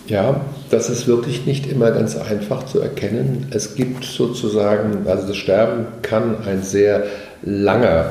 Ja, 0.07 0.43
das 0.71 0.91
ist 0.91 1.07
wirklich 1.07 1.47
nicht 1.47 1.67
immer 1.67 1.91
ganz 1.91 2.17
einfach 2.17 2.67
zu 2.67 2.79
erkennen. 2.81 3.47
Es 3.51 3.75
gibt 3.75 4.05
sozusagen, 4.05 5.07
also 5.07 5.27
das 5.27 5.37
Sterben 5.37 5.87
kann 6.03 6.45
ein 6.45 6.63
sehr 6.63 7.05
langer 7.43 8.11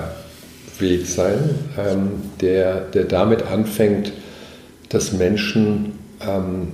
Weg 0.79 1.05
sein, 1.05 1.37
ähm, 1.77 2.09
der, 2.41 2.81
der 2.81 3.03
damit 3.03 3.43
anfängt, 3.43 4.11
dass 4.89 5.13
Menschen 5.13 5.99
ähm, 6.21 6.69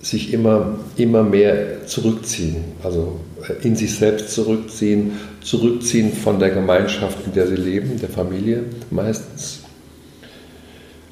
sich 0.00 0.32
immer, 0.32 0.78
immer 0.96 1.24
mehr 1.24 1.86
zurückziehen, 1.86 2.64
also 2.84 3.18
äh, 3.48 3.66
in 3.66 3.74
sich 3.74 3.96
selbst 3.96 4.32
zurückziehen, 4.32 5.12
zurückziehen 5.42 6.12
von 6.12 6.38
der 6.38 6.50
Gemeinschaft, 6.50 7.18
in 7.26 7.32
der 7.32 7.48
sie 7.48 7.56
leben, 7.56 7.98
der 8.00 8.08
Familie 8.08 8.64
meistens. 8.90 9.60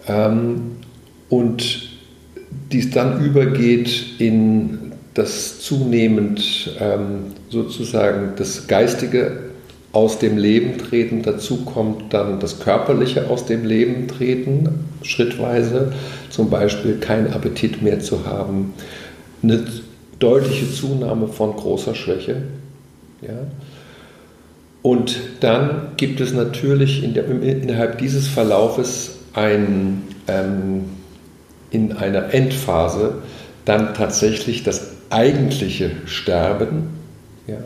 Ähm, 0.07 0.77
und 1.29 1.88
dies 2.73 2.91
dann 2.91 3.25
übergeht 3.25 4.15
in 4.19 4.93
das 5.15 5.61
zunehmend 5.61 6.77
ähm, 6.79 7.35
sozusagen 7.49 8.35
das 8.37 8.67
Geistige 8.67 9.49
aus 9.93 10.19
dem 10.19 10.37
Leben 10.37 10.79
treten. 10.79 11.23
Dazu 11.23 11.65
kommt 11.65 12.13
dann 12.13 12.41
das 12.41 12.61
Körperliche 12.61 13.29
aus 13.29 13.47
dem 13.47 13.65
Leben 13.65 14.07
treten, 14.07 14.87
schrittweise. 15.03 15.93
Zum 16.31 16.51
Beispiel 16.51 16.99
keinen 16.99 17.33
Appetit 17.33 17.83
mehr 17.83 18.01
zu 18.01 18.27
haben, 18.27 18.75
eine 19.43 19.65
deutliche 20.19 20.71
Zunahme 20.73 21.29
von 21.29 21.57
großer 21.57 21.95
Schwäche. 21.95 22.43
Ja. 23.23 23.47
Und 24.83 25.19
dann 25.41 25.93
gibt 25.97 26.21
es 26.21 26.33
natürlich 26.33 27.03
in 27.03 27.15
der, 27.15 27.29
innerhalb 27.29 27.99
dieses 27.99 28.29
Verlaufes 28.29 29.17
ein, 29.33 30.03
ähm, 30.29 30.85
in 31.71 31.93
einer 31.93 32.33
Endphase 32.35 33.23
dann 33.65 33.95
tatsächlich 33.95 34.63
das 34.63 34.93
eigentliche 35.11 35.91
Sterben. 36.07 36.89
Ja 37.47 37.59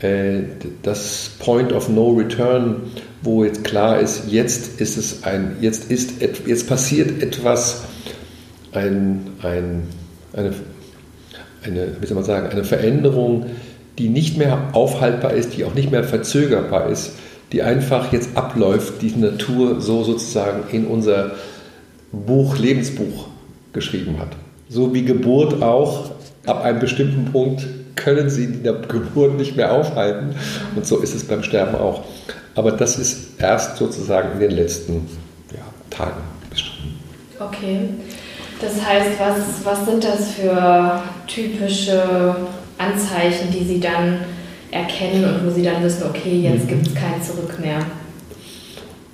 äh, 0.00 0.42
das 0.82 1.32
Point 1.38 1.72
of 1.72 1.88
No 1.88 2.10
Return, 2.10 2.82
wo 3.22 3.44
jetzt 3.44 3.64
klar 3.64 3.98
ist, 3.98 4.30
jetzt 4.30 4.80
ist 4.80 4.96
es 4.96 5.24
ein, 5.24 5.56
jetzt 5.60 5.90
ist, 5.90 6.20
jetzt 6.20 6.68
passiert 6.68 7.22
etwas, 7.22 7.82
ein, 8.72 9.26
ein, 9.42 9.82
eine, 10.34 10.52
eine, 11.64 11.96
wie 12.00 12.06
soll 12.06 12.14
man 12.14 12.24
sagen, 12.24 12.48
eine 12.48 12.64
Veränderung, 12.64 13.46
die 13.98 14.08
nicht 14.08 14.36
mehr 14.36 14.70
aufhaltbar 14.72 15.32
ist, 15.32 15.56
die 15.56 15.64
auch 15.64 15.74
nicht 15.74 15.90
mehr 15.90 16.04
verzögerbar 16.04 16.88
ist, 16.88 17.12
die 17.50 17.62
einfach 17.62 18.12
jetzt 18.12 18.36
abläuft, 18.36 19.02
die 19.02 19.10
Natur 19.16 19.80
so 19.80 20.04
sozusagen 20.04 20.62
in 20.70 20.86
unser 20.86 21.32
Buch, 22.12 22.58
Lebensbuch 22.58 23.28
geschrieben 23.72 24.18
hat. 24.18 24.28
So 24.68 24.94
wie 24.94 25.04
Geburt 25.04 25.62
auch 25.62 26.10
ab 26.46 26.62
einem 26.64 26.78
bestimmten 26.78 27.26
Punkt 27.32 27.66
können 27.96 28.30
sie 28.30 28.46
die 28.46 28.62
Geburt 28.62 29.36
nicht 29.36 29.56
mehr 29.56 29.72
aufhalten. 29.72 30.34
Und 30.76 30.86
so 30.86 30.98
ist 30.98 31.14
es 31.14 31.24
beim 31.24 31.42
Sterben 31.42 31.74
auch. 31.74 32.04
Aber 32.54 32.72
das 32.72 32.98
ist 32.98 33.40
erst 33.40 33.76
sozusagen 33.76 34.32
in 34.32 34.40
den 34.40 34.50
letzten 34.52 35.06
ja, 35.52 35.60
Tagen 35.90 36.20
bestimmt. 36.50 36.78
Okay. 37.38 37.88
Das 38.60 38.84
heißt, 38.84 39.10
was, 39.20 39.64
was 39.64 39.86
sind 39.86 40.02
das 40.02 40.32
für 40.32 41.02
typische 41.26 42.34
Anzeichen, 42.76 43.52
die 43.52 43.64
Sie 43.64 43.80
dann 43.80 44.18
erkennen 44.70 45.24
und 45.24 45.46
wo 45.46 45.50
Sie 45.50 45.62
dann 45.62 45.82
wissen, 45.82 46.04
okay, 46.08 46.40
jetzt 46.40 46.64
mhm. 46.64 46.68
gibt 46.68 46.88
es 46.88 46.94
kein 46.94 47.22
Zurück 47.22 47.58
mehr? 47.60 47.78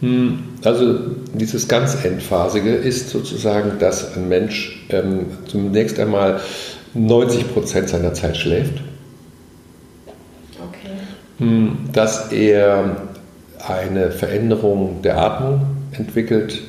Hm, 0.01 0.45
also 0.63 1.17
dieses 1.35 1.69
ganz 1.69 2.05
Endphasige 2.05 2.75
ist 2.75 3.11
sozusagen, 3.11 3.79
dass 3.79 4.17
ein 4.17 4.29
Mensch 4.29 4.87
ähm, 4.89 5.27
zunächst 5.47 5.99
einmal 5.99 6.41
90 6.95 7.53
Prozent 7.53 7.89
seiner 7.89 8.15
Zeit 8.15 8.37
schläft. 8.37 8.75
Okay. 10.57 10.95
Hm, 11.39 11.79
dass 11.93 12.31
er 12.33 12.97
eine 13.67 14.11
Veränderung 14.11 15.03
der 15.03 15.19
Atmung 15.19 15.63
entwickelt, 15.93 16.61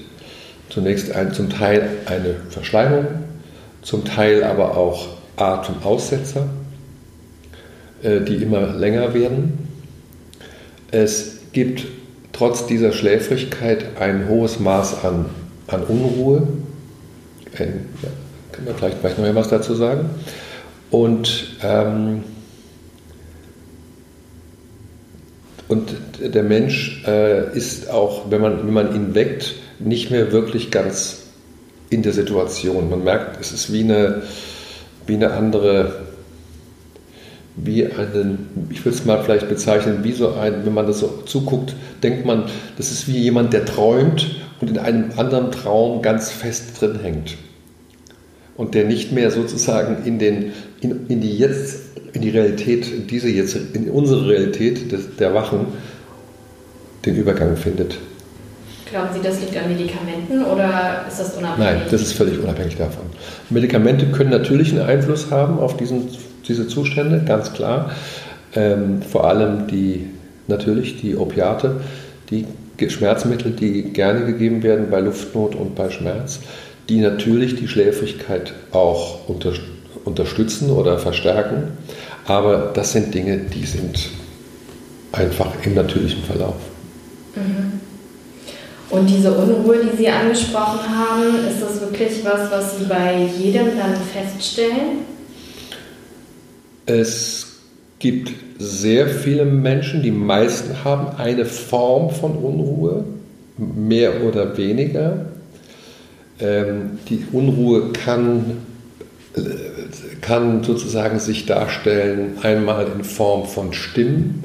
zunächst 0.69 1.13
ein, 1.13 1.33
zum 1.33 1.49
Teil 1.49 1.87
eine 2.05 2.35
Verschleimung, 2.49 3.05
zum 3.81 4.03
Teil 4.03 4.43
aber 4.43 4.75
auch 4.75 5.07
Atemaussetzer, 5.35 6.47
äh, 8.01 8.21
die 8.21 8.35
immer 8.35 8.73
länger 8.73 9.13
werden. 9.13 9.67
Es 10.91 11.39
gibt 11.51 11.85
trotz 12.35 12.65
dieser 12.65 12.91
Schläfrigkeit 12.91 13.99
ein 13.99 14.27
hohes 14.27 14.59
Maß 14.59 15.05
an, 15.05 15.25
an 15.67 15.83
Unruhe. 15.83 16.47
Ein, 17.57 17.85
ja, 18.03 18.09
kann 18.51 18.65
man 18.65 18.75
vielleicht 18.75 19.01
gleich 19.01 19.17
noch 19.17 19.25
etwas 19.25 19.47
dazu 19.47 19.73
sagen. 19.73 20.09
Und, 20.91 21.55
ähm, 21.63 22.23
und 25.67 25.95
der 26.19 26.43
Mensch 26.43 27.03
äh, 27.07 27.55
ist 27.55 27.89
auch, 27.89 28.29
wenn 28.29 28.41
man, 28.41 28.65
wenn 28.65 28.73
man 28.73 28.93
ihn 28.93 29.15
weckt, 29.15 29.55
nicht 29.79 30.11
mehr 30.11 30.31
wirklich 30.31 30.71
ganz 30.71 31.23
in 31.89 32.03
der 32.03 32.13
Situation. 32.13 32.89
Man 32.89 33.03
merkt, 33.03 33.39
es 33.39 33.51
ist 33.51 33.71
wie 33.71 33.83
eine, 33.83 34.23
wie 35.07 35.15
eine 35.15 35.31
andere, 35.31 36.01
wie 37.57 37.85
einen, 37.85 38.67
ich 38.69 38.83
würde 38.83 38.97
es 38.97 39.05
mal 39.05 39.23
vielleicht 39.23 39.47
bezeichnen, 39.47 39.99
wie 40.03 40.11
so 40.11 40.33
ein, 40.33 40.65
wenn 40.65 40.73
man 40.73 40.87
das 40.87 40.99
so 40.99 41.23
zuguckt, 41.25 41.73
denkt 42.03 42.25
man, 42.25 42.43
das 42.77 42.91
ist 42.91 43.07
wie 43.07 43.17
jemand, 43.17 43.53
der 43.53 43.65
träumt 43.65 44.35
und 44.59 44.69
in 44.69 44.77
einem 44.77 45.11
anderen 45.17 45.51
Traum 45.51 46.01
ganz 46.01 46.31
fest 46.31 46.81
drin 46.81 46.99
hängt. 47.01 47.37
Und 48.57 48.73
der 48.73 48.85
nicht 48.85 49.11
mehr 49.11 49.31
sozusagen 49.31 50.05
in, 50.05 50.19
den, 50.19 50.53
in, 50.81 51.07
in 51.07 51.21
die 51.21 51.37
jetzt, 51.37 51.83
in 52.13 52.21
die 52.21 52.29
Realität, 52.29 53.09
diese 53.09 53.29
jetzt, 53.29 53.57
in 53.73 53.89
unsere 53.89 54.29
Realität 54.29 54.91
des, 54.91 55.15
der 55.17 55.33
Wachen 55.33 55.67
den 57.05 57.15
Übergang 57.15 57.55
findet. 57.55 57.97
Glauben 58.89 59.09
Sie, 59.13 59.21
das 59.21 59.41
liegt 59.41 59.57
an 59.57 59.67
Medikamenten 59.67 60.45
oder 60.45 61.05
ist 61.07 61.19
das 61.19 61.35
unabhängig? 61.35 61.73
Nein, 61.73 61.81
das 61.89 62.01
ist 62.01 62.13
völlig 62.13 62.39
unabhängig 62.39 62.77
davon. 62.77 63.05
Medikamente 63.49 64.05
können 64.07 64.29
natürlich 64.29 64.71
einen 64.71 64.87
Einfluss 64.87 65.31
haben 65.31 65.59
auf 65.59 65.75
diesen, 65.75 66.07
diese 66.47 66.67
Zustände, 66.67 67.23
ganz 67.25 67.53
klar. 67.53 67.91
Ähm, 68.55 69.01
vor 69.01 69.27
allem 69.27 69.67
die, 69.67 70.07
natürlich 70.47 71.01
die 71.01 71.15
Opiate, 71.15 71.81
die 72.29 72.45
Schmerzmittel, 72.89 73.51
die 73.51 73.83
gerne 73.83 74.25
gegeben 74.25 74.63
werden 74.63 74.89
bei 74.89 74.99
Luftnot 74.99 75.55
und 75.55 75.75
bei 75.75 75.89
Schmerz, 75.89 76.39
die 76.89 76.99
natürlich 76.99 77.55
die 77.55 77.67
Schläfrigkeit 77.67 78.53
auch 78.71 79.27
unter, 79.27 79.53
unterstützen 80.03 80.69
oder 80.69 80.99
verstärken. 80.99 81.69
Aber 82.25 82.71
das 82.73 82.91
sind 82.91 83.13
Dinge, 83.13 83.37
die 83.37 83.65
sind 83.65 84.09
einfach 85.11 85.51
im 85.63 85.75
natürlichen 85.75 86.23
Verlauf. 86.23 86.55
Mhm. 87.35 87.79
Und 88.89 89.07
diese 89.09 89.31
Unruhe, 89.31 89.77
die 89.83 89.97
Sie 89.97 90.07
angesprochen 90.07 90.81
haben, 90.87 91.23
ist 91.49 91.61
das 91.61 91.81
wirklich 91.81 92.23
was, 92.23 92.51
was 92.51 92.77
Sie 92.77 92.85
bei 92.85 93.27
jedem 93.37 93.77
dann 93.77 93.95
feststellen? 93.95 95.14
Es 96.85 97.47
gibt 97.99 98.31
sehr 98.57 99.07
viele 99.07 99.45
Menschen, 99.45 100.03
die 100.03 100.11
meisten 100.11 100.83
haben 100.83 101.17
eine 101.17 101.45
Form 101.45 102.11
von 102.11 102.33
Unruhe, 102.33 103.05
mehr 103.57 104.23
oder 104.23 104.57
weniger. 104.57 105.25
Ähm, 106.39 106.99
die 107.09 107.25
Unruhe 107.31 107.91
kann, 107.93 108.57
äh, 109.35 109.41
kann 110.21 110.63
sozusagen 110.63 111.19
sich 111.19 111.45
darstellen, 111.45 112.37
einmal 112.41 112.87
in 112.95 113.03
Form 113.03 113.45
von 113.45 113.73
Stimmen, 113.73 114.43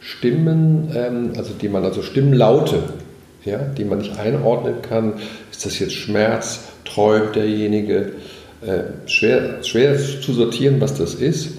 Stimmen, 0.00 0.90
ähm, 0.94 1.32
also 1.36 1.52
die 1.54 1.68
man 1.68 1.84
also 1.84 2.02
Stimmlaute 2.02 2.82
ja, 3.48 3.58
die 3.58 3.84
man 3.84 3.98
nicht 3.98 4.18
einordnen 4.18 4.82
kann. 4.82 5.14
Ist 5.50 5.64
das 5.64 5.78
jetzt 5.78 5.94
Schmerz? 5.94 6.60
Träumt 6.84 7.36
derjenige? 7.36 8.12
Äh, 8.60 9.08
schwer, 9.08 9.62
schwer 9.62 9.96
zu 9.96 10.32
sortieren, 10.32 10.80
was 10.80 10.94
das 10.94 11.14
ist. 11.14 11.50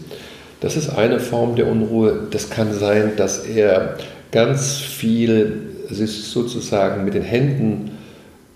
Das 0.61 0.75
ist 0.75 0.89
eine 0.89 1.19
Form 1.19 1.55
der 1.55 1.67
Unruhe. 1.67 2.27
Das 2.31 2.49
kann 2.49 2.73
sein, 2.73 3.13
dass 3.15 3.45
er 3.45 3.97
ganz 4.31 4.77
viel 4.77 5.67
sich 5.89 6.23
sozusagen 6.25 7.05
mit 7.05 7.13
den 7.13 7.23
Händen 7.23 7.91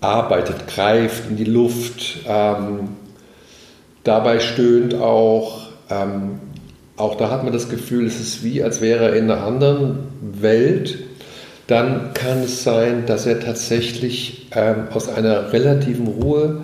arbeitet, 0.00 0.68
greift 0.68 1.30
in 1.30 1.36
die 1.36 1.44
Luft, 1.44 2.18
ähm, 2.28 2.90
dabei 4.04 4.38
stöhnt 4.38 4.94
auch. 4.94 5.68
Ähm, 5.90 6.40
auch 6.96 7.16
da 7.16 7.30
hat 7.30 7.42
man 7.42 7.52
das 7.52 7.68
Gefühl, 7.68 8.06
es 8.06 8.20
ist 8.20 8.44
wie, 8.44 8.62
als 8.62 8.80
wäre 8.80 9.06
er 9.06 9.16
in 9.16 9.30
einer 9.30 9.42
anderen 9.42 10.08
Welt 10.20 10.98
dann 11.66 12.12
kann 12.12 12.42
es 12.42 12.62
sein, 12.62 13.06
dass 13.06 13.26
er 13.26 13.40
tatsächlich 13.40 14.48
ähm, 14.54 14.88
aus 14.92 15.08
einer 15.08 15.52
relativen 15.52 16.06
Ruhe 16.06 16.62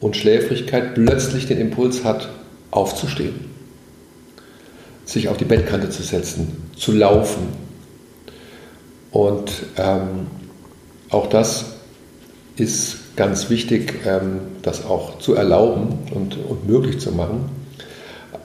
und 0.00 0.16
Schläfrigkeit 0.16 0.94
plötzlich 0.94 1.46
den 1.46 1.58
Impuls 1.58 2.04
hat, 2.04 2.28
aufzustehen, 2.70 3.34
sich 5.06 5.28
auf 5.28 5.38
die 5.38 5.44
Bettkante 5.44 5.88
zu 5.88 6.02
setzen, 6.02 6.70
zu 6.76 6.92
laufen. 6.92 7.48
Und 9.12 9.50
ähm, 9.78 10.26
auch 11.08 11.28
das 11.28 11.64
ist 12.56 13.16
ganz 13.16 13.48
wichtig, 13.48 14.00
ähm, 14.04 14.40
das 14.62 14.84
auch 14.84 15.18
zu 15.18 15.34
erlauben 15.34 15.98
und, 16.14 16.36
und 16.36 16.68
möglich 16.68 17.00
zu 17.00 17.12
machen. 17.12 17.48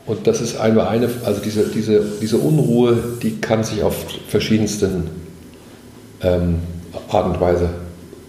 Und 0.06 0.28
das 0.28 0.40
ist 0.40 0.58
einmal 0.58 0.88
eine, 0.88 1.10
also 1.26 1.42
diese, 1.42 1.68
diese, 1.68 2.04
diese 2.22 2.38
Unruhe, 2.38 2.98
die 3.22 3.38
kann 3.38 3.64
sich 3.64 3.84
auf 3.84 3.96
verschiedensten 4.28 5.10
ähm, 6.22 6.60
Art 7.10 7.26
und 7.26 7.42
Weise 7.42 7.70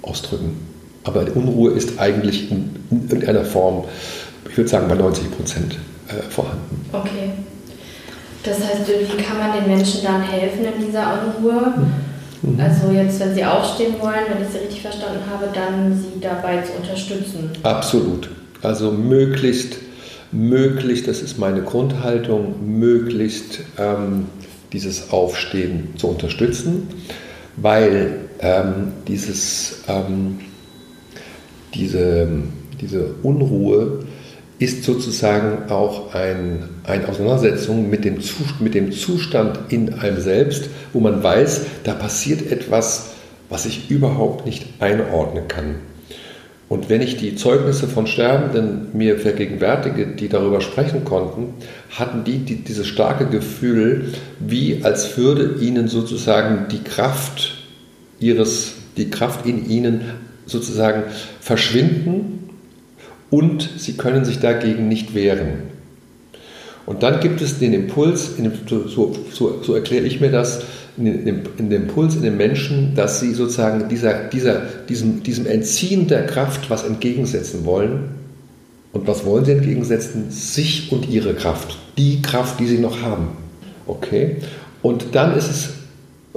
ausdrücken. 0.03 0.57
Aber 1.05 1.27
Unruhe 1.35 1.73
ist 1.73 1.99
eigentlich 1.99 2.51
in, 2.51 2.77
in 2.91 3.03
irgendeiner 3.09 3.45
Form, 3.45 3.85
ich 4.49 4.57
würde 4.57 4.71
sagen, 4.71 4.89
bei 4.89 4.95
90 4.95 5.31
Prozent 5.37 5.79
äh, 6.09 6.23
vorhanden. 6.31 6.85
Okay. 6.93 7.31
Das 8.45 8.59
heißt, 8.59 8.89
wie 8.89 9.23
kann 9.23 9.39
man 9.39 9.53
den 9.53 9.75
Menschen 9.75 10.03
dann 10.03 10.23
helfen 10.23 10.65
in 10.65 10.87
dieser 10.87 11.21
Unruhe? 11.23 11.75
Also 12.59 12.91
jetzt, 12.91 13.21
wenn 13.21 13.35
sie 13.35 13.45
aufstehen 13.45 13.95
wollen, 14.01 14.25
wenn 14.29 14.43
ich 14.43 14.53
Sie 14.53 14.59
richtig 14.59 14.83
verstanden 14.83 15.21
habe, 15.31 15.49
dann 15.55 15.97
sie 15.97 16.21
dabei 16.21 16.61
zu 16.63 16.73
unterstützen. 16.73 17.51
Absolut. 17.63 18.29
Also 18.63 18.91
möglichst, 18.91 19.77
möglichst, 20.33 21.07
das 21.07 21.23
ist 21.23 21.39
meine 21.39 21.63
Grundhaltung, 21.63 22.57
möglichst 22.61 23.61
ähm, 23.79 24.27
dieses 24.73 25.13
Aufstehen 25.13 25.95
zu 25.97 26.09
unterstützen 26.09 26.89
weil 27.57 28.29
ähm, 28.41 28.93
dieses, 29.07 29.83
ähm, 29.89 30.41
diese, 31.75 32.29
diese 32.81 33.15
Unruhe 33.23 34.05
ist 34.63 34.85
sozusagen 34.85 35.71
auch 35.71 36.15
ein, 36.15 36.69
eine 36.85 37.09
Auseinandersetzung 37.09 37.91
mit 37.91 38.05
dem, 38.05 38.19
mit 38.61 38.75
dem 38.75 38.93
Zustand 38.93 39.59
in 39.71 39.95
einem 39.95 40.21
selbst, 40.21 40.69
wo 40.93 41.01
man 41.01 41.23
weiß, 41.23 41.63
da 41.83 41.95
passiert 41.95 42.51
etwas, 42.53 43.11
was 43.49 43.67
ich 43.67 43.91
überhaupt 43.91 44.47
nicht 44.47 44.67
einordnen 44.79 45.49
kann. 45.49 45.75
Und 46.69 46.89
wenn 46.89 47.03
ich 47.03 47.17
die 47.17 47.35
Zeugnisse 47.35 47.89
von 47.89 48.07
Sterbenden 48.07 48.89
mir 48.95 49.19
vergegenwärtige, 49.19 50.07
die 50.07 50.29
darüber 50.29 50.61
sprechen 50.61 51.05
konnten, 51.05 51.55
hatten 51.91 52.25
die, 52.25 52.39
die 52.39 52.63
dieses 52.63 52.87
starke 52.87 53.27
Gefühl, 53.27 54.15
wie 54.39 54.81
als 54.83 55.19
würde 55.19 55.57
ihnen 55.61 55.89
sozusagen 55.89 56.69
die 56.71 56.83
Kraft 56.83 57.59
ihres, 58.21 58.75
die 58.97 59.11
Kraft 59.11 59.45
in 59.45 59.69
ihnen 59.69 60.03
sozusagen 60.47 61.03
verschwinden 61.41 62.42
und 63.33 63.69
sie 63.79 63.95
können 63.95 64.27
sich 64.27 64.41
dagegen 64.41 64.89
nicht 64.89 65.15
wehren. 65.15 65.55
Und 66.85 67.03
dann 67.03 67.21
gibt 67.21 67.41
es 67.41 67.59
den 67.59 67.73
Impuls, 67.73 68.33
so, 68.67 69.15
so, 69.33 69.63
so 69.63 69.75
erkläre 69.75 70.05
ich 70.05 70.21
mir 70.21 70.31
das, 70.31 70.63
in 70.99 71.25
dem 71.25 71.73
Impuls 71.73 72.15
in 72.15 72.23
den 72.23 72.37
Menschen, 72.37 72.95
dass 72.95 73.21
sie 73.21 73.33
sozusagen 73.33 73.89
dieser, 73.89 74.25
dieser, 74.25 74.61
diesem, 74.87 75.23
diesem 75.23 75.47
Entziehen 75.47 76.09
der 76.09 76.27
Kraft 76.27 76.69
was 76.69 76.85
entgegensetzen 76.85 77.65
wollen. 77.65 78.11
Und 78.93 79.07
was 79.07 79.25
wollen 79.25 79.47
sie 79.47 79.53
entgegensetzen? 79.53 80.31
Sich 80.31 80.93
und 80.93 81.09
ihre 81.09 81.33
Kraft. 81.33 81.79
Die 81.97 82.21
Kraft, 82.21 82.61
die 82.61 82.67
sie 82.67 82.79
noch 82.79 83.01
haben. 83.01 83.29
Okay? 83.87 84.37
Und 84.83 85.15
dann 85.15 85.35
ist 85.35 85.49
es 85.51 85.71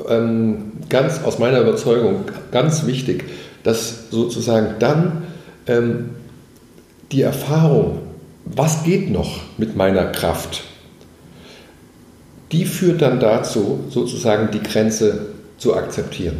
ähm, 0.10 0.71
ganz 0.88 1.21
aus 1.25 1.39
meiner 1.39 1.60
Überzeugung 1.60 2.23
ganz 2.53 2.86
wichtig, 2.86 3.25
dass 3.63 4.10
sozusagen 4.10 4.75
dann 4.79 5.23
ähm, 5.67 6.12
die 7.12 7.22
Erfahrung, 7.22 8.00
was 8.46 8.84
geht 8.84 9.10
noch 9.10 9.41
mit 9.58 9.76
meiner 9.76 10.06
Kraft, 10.06 10.63
die 12.52 12.65
führt 12.65 13.02
dann 13.02 13.20
dazu, 13.20 13.80
sozusagen 13.89 14.52
die 14.52 14.62
Grenze 14.62 15.28
zu 15.58 15.76
akzeptieren. 15.76 16.38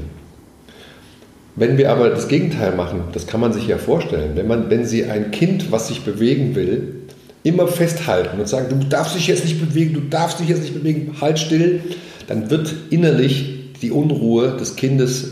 Wenn 1.56 1.78
wir 1.78 1.92
aber 1.92 2.10
das 2.10 2.28
Gegenteil 2.28 2.76
machen, 2.76 3.06
das 3.14 3.28
kann 3.28 3.40
man 3.40 3.54
sich 3.54 3.68
ja 3.68 3.78
vorstellen, 3.78 4.36
wenn, 4.36 4.48
man, 4.48 4.70
wenn 4.70 4.86
Sie 4.86 5.06
ein 5.06 5.32
Kind, 5.32 5.72
was 5.72 5.88
sich 5.88 6.02
bewegen 6.02 6.54
will, 6.54 6.96
immer 7.44 7.68
festhalten 7.68 8.40
und 8.40 8.50
sagen, 8.50 8.68
du 8.70 8.86
darfst 8.88 9.16
dich 9.16 9.28
jetzt 9.28 9.46
nicht 9.46 9.66
bewegen, 9.66 9.94
du 9.94 10.02
darfst 10.02 10.40
dich 10.40 10.50
jetzt 10.50 10.62
nicht 10.62 10.74
bewegen, 10.74 11.16
halt 11.22 11.40
still, 11.40 11.82
dann 12.28 12.50
wird 12.50 12.74
innerlich 12.90 13.72
die 13.82 13.92
Unruhe 13.92 14.58
des 14.58 14.76
Kindes, 14.76 15.28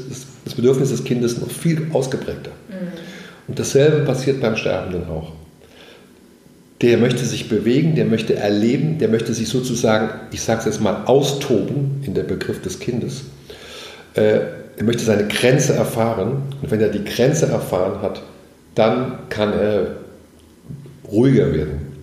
das 0.45 0.53
Bedürfnis 0.53 0.91
des 0.91 1.03
Kindes 1.03 1.39
noch 1.39 1.49
viel 1.49 1.87
ausgeprägter. 1.91 2.51
Und 3.47 3.59
dasselbe 3.59 4.05
passiert 4.05 4.41
beim 4.41 4.55
Sterbenden 4.55 5.07
auch. 5.09 5.31
Der 6.81 6.97
möchte 6.97 7.23
sich 7.25 7.49
bewegen, 7.49 7.95
der 7.95 8.05
möchte 8.05 8.35
erleben, 8.35 8.97
der 8.97 9.07
möchte 9.07 9.33
sich 9.33 9.47
sozusagen, 9.47 10.09
ich 10.31 10.41
sage 10.41 10.59
es 10.59 10.65
jetzt 10.65 10.81
mal, 10.81 11.05
austoben 11.05 12.03
in 12.05 12.13
der 12.13 12.23
Begriff 12.23 12.61
des 12.61 12.79
Kindes. 12.79 13.23
Äh, 14.15 14.39
er 14.75 14.83
möchte 14.83 15.03
seine 15.03 15.27
Grenze 15.27 15.73
erfahren. 15.73 16.43
Und 16.61 16.71
wenn 16.71 16.81
er 16.81 16.89
die 16.89 17.03
Grenze 17.03 17.47
erfahren 17.47 18.01
hat, 18.01 18.21
dann 18.75 19.29
kann 19.29 19.53
er 19.53 19.97
ruhiger 21.09 21.53
werden. 21.53 21.93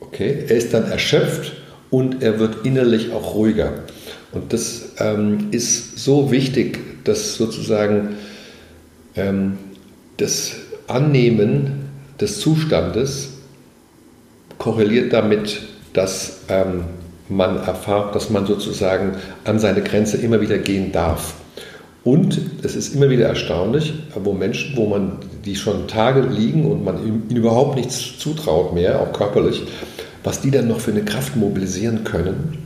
Okay, 0.00 0.44
er 0.48 0.56
ist 0.56 0.72
dann 0.72 0.90
erschöpft 0.90 1.52
und 1.90 2.22
er 2.22 2.38
wird 2.38 2.64
innerlich 2.64 3.12
auch 3.12 3.34
ruhiger. 3.34 3.72
Und 4.32 4.52
das 4.52 4.90
ähm, 4.98 5.48
ist 5.50 5.98
so 5.98 6.30
wichtig, 6.30 7.04
dass 7.04 7.36
sozusagen 7.36 8.16
ähm, 9.16 9.58
das 10.16 10.56
Annehmen 10.86 11.90
des 12.20 12.40
Zustandes 12.40 13.30
korreliert 14.58 15.12
damit, 15.12 15.62
dass 15.92 16.40
ähm, 16.48 16.84
man 17.28 17.56
erfahrt, 17.56 18.14
dass 18.14 18.30
man 18.30 18.46
sozusagen 18.46 19.16
an 19.44 19.58
seine 19.58 19.82
Grenze 19.82 20.16
immer 20.18 20.40
wieder 20.40 20.58
gehen 20.58 20.92
darf. 20.92 21.34
Und 22.04 22.40
es 22.62 22.76
ist 22.76 22.94
immer 22.94 23.10
wieder 23.10 23.26
erstaunlich, 23.26 23.92
wo 24.14 24.32
Menschen, 24.32 24.76
wo 24.76 24.86
man 24.86 25.18
die 25.44 25.56
schon 25.56 25.88
Tage 25.88 26.20
liegen 26.20 26.64
und 26.64 26.84
man 26.84 27.04
ihnen 27.04 27.28
überhaupt 27.34 27.74
nichts 27.74 28.18
zutraut 28.18 28.74
mehr, 28.74 29.00
auch 29.00 29.12
körperlich, 29.12 29.64
was 30.22 30.40
die 30.40 30.52
dann 30.52 30.68
noch 30.68 30.78
für 30.78 30.92
eine 30.92 31.04
Kraft 31.04 31.34
mobilisieren 31.34 32.04
können. 32.04 32.65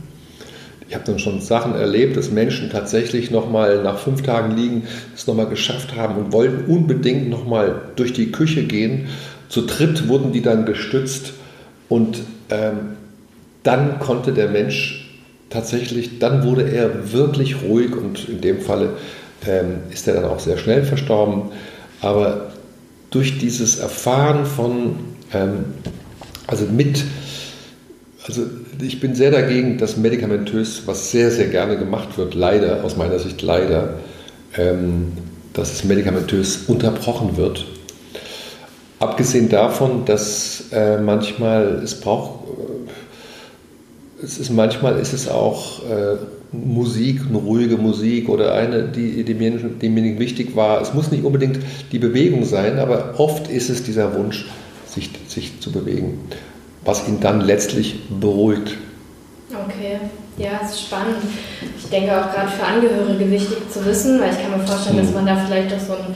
Ich 0.91 0.95
habe 0.95 1.05
dann 1.05 1.19
schon 1.19 1.39
Sachen 1.39 1.73
erlebt, 1.73 2.17
dass 2.17 2.31
Menschen 2.31 2.69
tatsächlich 2.69 3.31
nochmal 3.31 3.81
nach 3.81 3.97
fünf 3.97 4.23
Tagen 4.23 4.57
liegen, 4.57 4.83
es 5.15 5.25
nochmal 5.25 5.47
geschafft 5.47 5.95
haben 5.95 6.17
und 6.17 6.33
wollten 6.33 6.69
unbedingt 6.69 7.29
nochmal 7.29 7.83
durch 7.95 8.11
die 8.11 8.29
Küche 8.33 8.63
gehen. 8.63 9.07
Zu 9.47 9.61
dritt 9.61 10.09
wurden 10.09 10.33
die 10.33 10.41
dann 10.41 10.65
gestützt 10.65 11.31
und 11.87 12.23
ähm, 12.49 12.97
dann 13.63 13.99
konnte 13.99 14.33
der 14.33 14.49
Mensch 14.49 15.17
tatsächlich, 15.49 16.19
dann 16.19 16.43
wurde 16.43 16.69
er 16.69 17.13
wirklich 17.13 17.61
ruhig 17.63 17.95
und 17.95 18.27
in 18.27 18.41
dem 18.41 18.59
Falle 18.59 18.95
ähm, 19.47 19.75
ist 19.91 20.09
er 20.09 20.15
dann 20.15 20.25
auch 20.25 20.41
sehr 20.41 20.57
schnell 20.57 20.83
verstorben. 20.83 21.53
Aber 22.01 22.51
durch 23.11 23.37
dieses 23.37 23.79
Erfahren 23.79 24.45
von, 24.45 24.95
ähm, 25.33 25.63
also 26.47 26.65
mit, 26.65 27.05
also 28.27 28.41
ich 28.81 28.99
bin 28.99 29.15
sehr 29.15 29.31
dagegen, 29.31 29.77
dass 29.77 29.97
medikamentös, 29.97 30.83
was 30.85 31.11
sehr, 31.11 31.31
sehr 31.31 31.47
gerne 31.47 31.77
gemacht 31.77 32.17
wird, 32.17 32.35
leider, 32.35 32.83
aus 32.83 32.97
meiner 32.97 33.19
Sicht 33.19 33.41
leider, 33.41 33.95
ähm, 34.57 35.13
dass 35.53 35.73
es 35.73 35.83
medikamentös 35.83 36.63
unterbrochen 36.67 37.37
wird. 37.37 37.65
Abgesehen 38.99 39.49
davon, 39.49 40.05
dass 40.05 40.65
äh, 40.71 40.99
manchmal 40.99 41.81
es 41.83 41.99
braucht, 41.99 42.47
äh, 42.47 44.23
es 44.23 44.37
ist 44.37 44.51
manchmal 44.51 44.99
ist 44.99 45.13
es 45.13 45.27
auch 45.27 45.83
äh, 45.89 46.17
Musik, 46.51 47.21
eine 47.27 47.37
ruhige 47.37 47.77
Musik 47.77 48.29
oder 48.29 48.53
eine, 48.53 48.83
die, 48.83 49.23
mir 49.89 50.19
wichtig 50.19 50.55
war. 50.55 50.81
Es 50.81 50.93
muss 50.93 51.09
nicht 51.09 51.23
unbedingt 51.23 51.59
die 51.91 51.97
Bewegung 51.97 52.45
sein, 52.45 52.77
aber 52.77 53.15
oft 53.17 53.49
ist 53.49 53.69
es 53.69 53.83
dieser 53.83 54.15
Wunsch, 54.15 54.45
sich, 54.85 55.09
sich 55.27 55.59
zu 55.61 55.71
bewegen, 55.71 56.19
was 56.83 57.07
ihn 57.07 57.19
dann 57.19 57.41
letztlich 57.41 57.99
beruhigt. 58.09 58.77
Okay, 59.49 59.99
ja, 60.37 60.59
es 60.63 60.71
ist 60.71 60.81
spannend. 60.81 61.17
Ich 61.77 61.89
denke 61.89 62.11
auch 62.11 62.33
gerade 62.33 62.49
für 62.49 62.65
Angehörige 62.65 63.29
wichtig 63.29 63.69
zu 63.69 63.85
wissen, 63.85 64.19
weil 64.19 64.31
ich 64.31 64.41
kann 64.41 64.57
mir 64.57 64.65
vorstellen, 64.65 64.97
hm. 64.97 65.05
dass 65.05 65.13
man 65.13 65.25
da 65.25 65.35
vielleicht 65.35 65.73
auch 65.73 65.79
so 65.79 65.93
ein, 65.93 66.15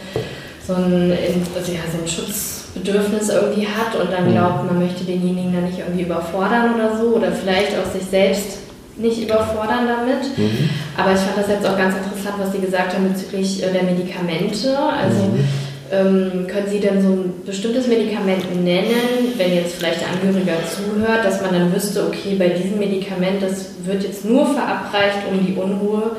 so 0.66 0.74
ein, 0.74 1.12
also 1.56 1.72
ja, 1.72 1.80
so 1.92 2.02
ein 2.02 2.08
Schutzbedürfnis 2.08 3.30
irgendwie 3.30 3.68
hat 3.68 4.00
und 4.00 4.12
dann 4.12 4.26
hm. 4.26 4.32
glaubt, 4.32 4.66
man 4.66 4.80
möchte 4.80 5.04
denjenigen 5.04 5.54
dann 5.54 5.66
nicht 5.66 5.80
irgendwie 5.80 6.04
überfordern 6.04 6.76
oder 6.76 6.98
so 6.98 7.16
oder 7.16 7.32
vielleicht 7.32 7.74
auch 7.78 7.92
sich 7.92 8.08
selbst 8.10 8.60
nicht 8.98 9.22
überfordern 9.22 9.88
damit. 9.88 10.38
Mhm. 10.38 10.70
Aber 10.98 11.12
ich 11.12 11.20
fand 11.20 11.38
das 11.38 11.48
jetzt 11.48 11.68
auch 11.68 11.78
ganz 11.78 11.96
interessant, 11.96 12.36
was 12.40 12.52
Sie 12.52 12.60
gesagt 12.60 12.94
haben 12.94 13.10
bezüglich 13.10 13.62
äh, 13.64 13.72
der 13.72 13.84
Medikamente. 13.84 14.78
Also 14.78 15.24
mhm. 15.24 15.46
Ähm, 15.92 16.48
können 16.48 16.68
Sie 16.70 16.80
denn 16.80 17.02
so 17.02 17.10
ein 17.10 17.34
bestimmtes 17.46 17.88
Medikament 17.88 18.64
nennen, 18.64 19.34
wenn 19.38 19.54
jetzt 19.54 19.76
vielleicht 19.76 20.02
der 20.02 20.10
Angehörige 20.10 20.52
zuhört, 20.70 21.24
dass 21.24 21.42
man 21.42 21.54
dann 21.54 21.74
wüsste, 21.74 22.06
okay, 22.06 22.36
bei 22.38 22.50
diesem 22.50 22.80
Medikament, 22.80 23.42
das 23.42 23.68
wird 23.84 24.04
jetzt 24.04 24.26
nur 24.26 24.46
verabreicht, 24.54 25.20
um 25.32 25.46
die 25.46 25.54
Unruhe 25.54 26.18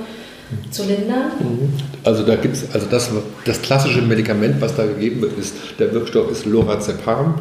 zu 0.71 0.85
lindern? 0.85 1.33
Mhm. 1.41 1.73
Also 2.05 2.25
da 2.25 2.37
gibt 2.37 2.57
also 2.73 2.87
das, 2.89 3.11
das 3.45 3.63
klassische 3.63 4.03
Medikament, 4.03 4.61
was 4.61 4.77
da 4.77 4.87
gegeben 4.87 5.23
wird, 5.23 5.39
ist, 5.39 5.55
der 5.79 5.93
Wirkstoff 5.93 6.31
ist 6.31 6.47
Lorazepam, 6.47 7.41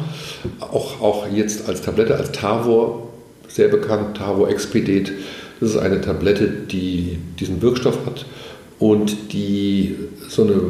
auch, 0.60 1.00
auch 1.00 1.26
jetzt 1.32 1.68
als 1.68 1.82
Tablette, 1.82 2.16
als 2.16 2.32
Tavor 2.32 3.06
sehr 3.48 3.68
bekannt, 3.68 4.16
Tavo 4.16 4.46
Expedet. 4.46 5.12
Das 5.60 5.70
ist 5.70 5.78
eine 5.78 6.00
Tablette, 6.00 6.48
die 6.48 7.18
diesen 7.38 7.62
Wirkstoff 7.62 7.98
hat 8.04 8.26
und 8.78 9.32
die 9.32 9.96
so 10.28 10.42
eine, 10.42 10.60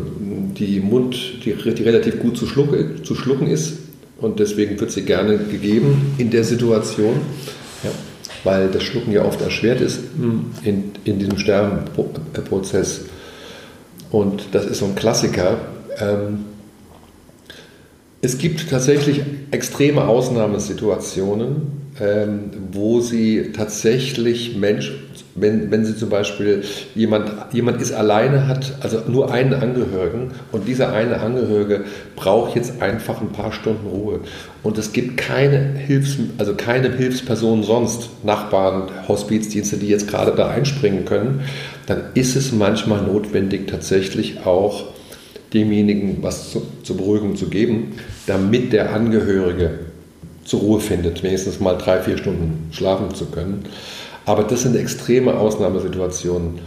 die 0.58 0.80
Mund, 0.80 1.44
die, 1.44 1.52
die 1.54 1.82
relativ 1.82 2.20
gut 2.20 2.36
zu, 2.36 2.46
schluck, 2.46 2.74
zu 3.04 3.14
schlucken 3.14 3.46
ist. 3.48 3.78
Und 4.18 4.38
deswegen 4.38 4.80
wird 4.80 4.90
sie 4.90 5.02
gerne 5.02 5.36
gegeben 5.38 6.14
in 6.18 6.30
der 6.30 6.44
Situation, 6.44 7.14
ja, 7.82 7.90
weil 8.44 8.68
das 8.68 8.82
Schlucken 8.82 9.12
ja 9.12 9.24
oft 9.24 9.40
erschwert 9.42 9.80
ist 9.80 10.00
in, 10.64 10.92
in 11.04 11.18
diesem 11.18 11.38
Sterbenprozess. 11.38 13.02
Und 14.10 14.46
das 14.52 14.64
ist 14.66 14.78
so 14.78 14.86
ein 14.86 14.94
Klassiker. 14.94 15.58
Ähm, 15.98 16.44
es 18.22 18.38
gibt 18.38 18.70
tatsächlich 18.70 19.22
extreme 19.50 20.06
Ausnahmesituationen, 20.06 21.85
ähm, 22.00 22.50
wo 22.72 23.00
sie 23.00 23.52
tatsächlich 23.54 24.56
Mensch, 24.56 24.92
wenn, 25.34 25.70
wenn 25.70 25.84
sie 25.84 25.96
zum 25.96 26.08
Beispiel 26.08 26.62
jemand, 26.94 27.30
jemand 27.52 27.80
ist 27.80 27.92
alleine, 27.92 28.48
hat 28.48 28.74
also 28.80 29.00
nur 29.08 29.32
einen 29.32 29.54
Angehörigen 29.54 30.32
und 30.52 30.68
dieser 30.68 30.92
eine 30.92 31.20
Angehörige 31.20 31.84
braucht 32.14 32.56
jetzt 32.56 32.82
einfach 32.82 33.20
ein 33.20 33.32
paar 33.32 33.52
Stunden 33.52 33.86
Ruhe. 33.86 34.20
Und 34.62 34.78
es 34.78 34.92
gibt 34.92 35.16
keine 35.16 35.74
Hilfs, 35.74 36.16
also 36.38 36.54
keine 36.54 36.92
Hilfsperson 36.92 37.62
sonst, 37.62 38.10
Nachbarn, 38.24 38.90
Hospizdienste, 39.08 39.76
die 39.76 39.88
jetzt 39.88 40.08
gerade 40.08 40.32
da 40.32 40.48
einspringen 40.48 41.04
können, 41.04 41.42
dann 41.86 42.02
ist 42.14 42.36
es 42.36 42.52
manchmal 42.52 43.02
notwendig 43.02 43.68
tatsächlich 43.68 44.44
auch 44.44 44.84
demjenigen 45.54 46.18
was 46.22 46.50
zu, 46.50 46.62
zur 46.82 46.96
Beruhigung 46.96 47.36
zu 47.36 47.48
geben, 47.48 47.92
damit 48.26 48.72
der 48.72 48.92
Angehörige 48.92 49.85
zur 50.46 50.60
Ruhe 50.60 50.80
findet, 50.80 51.22
wenigstens 51.22 51.60
mal 51.60 51.76
drei, 51.76 52.00
vier 52.00 52.16
Stunden 52.16 52.70
schlafen 52.72 53.14
zu 53.14 53.26
können. 53.26 53.64
Aber 54.24 54.44
das 54.44 54.62
sind 54.62 54.76
extreme 54.76 55.34
Ausnahmesituationen. 55.34 56.60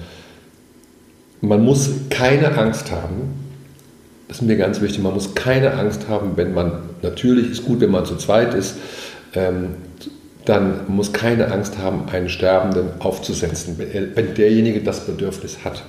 Man 1.42 1.64
muss 1.64 1.90
keine 2.10 2.58
Angst 2.58 2.92
haben, 2.92 3.34
das 4.28 4.38
ist 4.38 4.44
mir 4.44 4.58
ganz 4.58 4.80
wichtig, 4.82 5.02
man 5.02 5.14
muss 5.14 5.34
keine 5.34 5.74
Angst 5.74 6.08
haben, 6.08 6.34
wenn 6.36 6.54
man, 6.54 6.82
natürlich 7.02 7.50
ist 7.50 7.66
gut, 7.66 7.80
wenn 7.80 7.90
man 7.90 8.06
zu 8.06 8.16
zweit 8.18 8.54
ist, 8.54 8.76
ähm, 9.34 9.76
dann 10.46 10.82
muss 10.88 11.14
keine 11.14 11.52
Angst 11.52 11.78
haben, 11.78 12.10
einen 12.12 12.30
Sterbenden 12.30 12.90
aufzusetzen, 13.00 13.78
wenn 13.78 14.34
derjenige 14.34 14.82
das 14.82 15.06
Bedürfnis 15.06 15.60
hat. 15.64 15.84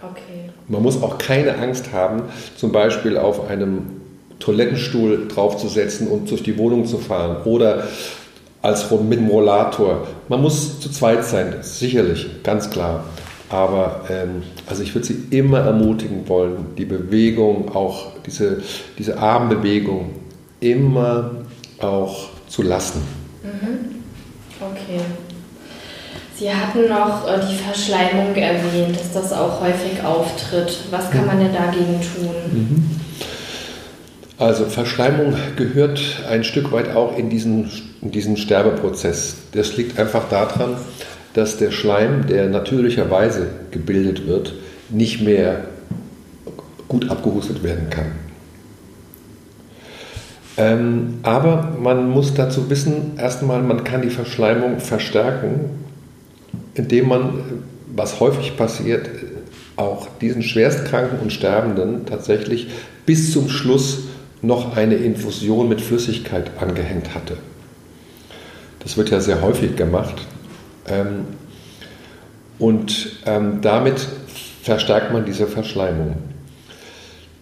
Okay. 0.00 0.50
Man 0.68 0.82
muss 0.82 1.02
auch 1.02 1.18
keine 1.18 1.56
Angst 1.58 1.92
haben, 1.92 2.22
zum 2.56 2.72
Beispiel 2.72 3.16
auf 3.16 3.48
einem 3.48 4.01
Toilettenstuhl 4.42 5.28
draufzusetzen 5.28 6.08
und 6.08 6.30
durch 6.30 6.42
die 6.42 6.58
Wohnung 6.58 6.84
zu 6.84 6.98
fahren 6.98 7.36
oder 7.44 7.84
als 8.60 8.90
mit 8.90 9.18
dem 9.18 9.28
Rollator. 9.28 10.06
Man 10.28 10.42
muss 10.42 10.80
zu 10.80 10.90
zweit 10.90 11.24
sein, 11.24 11.56
sicherlich, 11.62 12.42
ganz 12.42 12.70
klar. 12.70 13.04
Aber 13.48 14.02
ähm, 14.08 14.42
also 14.66 14.82
ich 14.82 14.94
würde 14.94 15.06
Sie 15.06 15.24
immer 15.30 15.60
ermutigen 15.60 16.26
wollen, 16.28 16.66
die 16.78 16.86
Bewegung, 16.86 17.74
auch 17.74 18.12
diese, 18.24 18.62
diese 18.98 19.18
Armbewegung 19.18 20.10
immer 20.60 21.32
auch 21.80 22.30
zu 22.48 22.62
lassen. 22.62 23.02
Mhm. 23.42 23.96
Okay. 24.60 25.00
Sie 26.38 26.50
hatten 26.52 26.88
noch 26.88 27.28
äh, 27.28 27.40
die 27.46 27.56
Verschleimung 27.56 28.34
erwähnt, 28.34 28.98
dass 28.98 29.12
das 29.12 29.32
auch 29.32 29.60
häufig 29.60 30.02
auftritt. 30.02 30.78
Was 30.90 31.10
kann 31.10 31.26
man 31.26 31.38
denn 31.38 31.52
dagegen 31.52 32.00
tun? 32.00 32.34
Mhm. 32.52 33.01
Also 34.38 34.64
Verschleimung 34.64 35.34
gehört 35.56 36.00
ein 36.28 36.42
Stück 36.42 36.72
weit 36.72 36.94
auch 36.96 37.16
in 37.16 37.30
diesen, 37.30 37.70
in 38.00 38.10
diesen 38.10 38.36
Sterbeprozess. 38.36 39.36
Das 39.52 39.76
liegt 39.76 39.98
einfach 39.98 40.28
daran, 40.28 40.76
dass 41.34 41.58
der 41.58 41.70
Schleim, 41.70 42.26
der 42.26 42.48
natürlicherweise 42.48 43.48
gebildet 43.70 44.26
wird, 44.26 44.54
nicht 44.90 45.22
mehr 45.22 45.64
gut 46.88 47.10
abgehustet 47.10 47.62
werden 47.62 47.88
kann. 47.90 48.12
Ähm, 50.58 51.18
aber 51.22 51.76
man 51.80 52.10
muss 52.10 52.34
dazu 52.34 52.68
wissen, 52.68 53.12
erstmal, 53.16 53.62
man 53.62 53.84
kann 53.84 54.02
die 54.02 54.10
Verschleimung 54.10 54.80
verstärken, 54.80 55.70
indem 56.74 57.08
man, 57.08 57.34
was 57.94 58.20
häufig 58.20 58.56
passiert, 58.56 59.08
auch 59.76 60.08
diesen 60.20 60.42
Schwerstkranken 60.42 61.18
und 61.20 61.32
Sterbenden 61.32 62.04
tatsächlich 62.04 62.68
bis 63.06 63.32
zum 63.32 63.48
Schluss 63.48 64.00
noch 64.42 64.76
eine 64.76 64.96
Infusion 64.96 65.68
mit 65.68 65.80
Flüssigkeit 65.80 66.50
angehängt 66.60 67.14
hatte. 67.14 67.36
Das 68.80 68.96
wird 68.96 69.10
ja 69.10 69.20
sehr 69.20 69.40
häufig 69.40 69.76
gemacht. 69.76 70.26
Ähm, 70.88 71.26
und 72.58 73.16
ähm, 73.26 73.60
damit 73.62 74.06
verstärkt 74.62 75.12
man 75.12 75.24
diese 75.24 75.46
Verschleimung. 75.46 76.16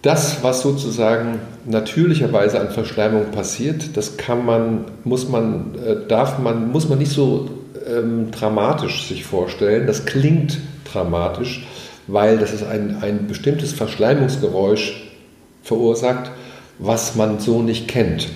Das, 0.02 0.42
was 0.42 0.62
sozusagen 0.62 1.40
natürlicherweise 1.66 2.58
an 2.58 2.70
Verschleimung 2.70 3.30
passiert, 3.32 3.96
das 3.96 4.16
kann 4.16 4.46
man, 4.46 4.86
muss 5.04 5.28
man, 5.28 5.74
äh, 5.74 6.06
darf 6.08 6.38
man, 6.38 6.70
muss 6.70 6.88
man 6.88 6.98
nicht 6.98 7.12
so 7.12 7.50
ähm, 7.86 8.30
dramatisch 8.30 9.08
sich 9.08 9.24
vorstellen. 9.24 9.86
Das 9.86 10.06
klingt 10.06 10.58
dramatisch, 10.90 11.66
weil 12.06 12.38
das 12.38 12.52
ist 12.52 12.64
ein, 12.64 12.98
ein 13.02 13.26
bestimmtes 13.26 13.72
Verschleimungsgeräusch 13.72 15.10
verursacht, 15.62 16.30
was 16.80 17.14
man 17.14 17.38
so 17.38 17.62
nicht 17.62 17.88
kennt. 17.88 18.28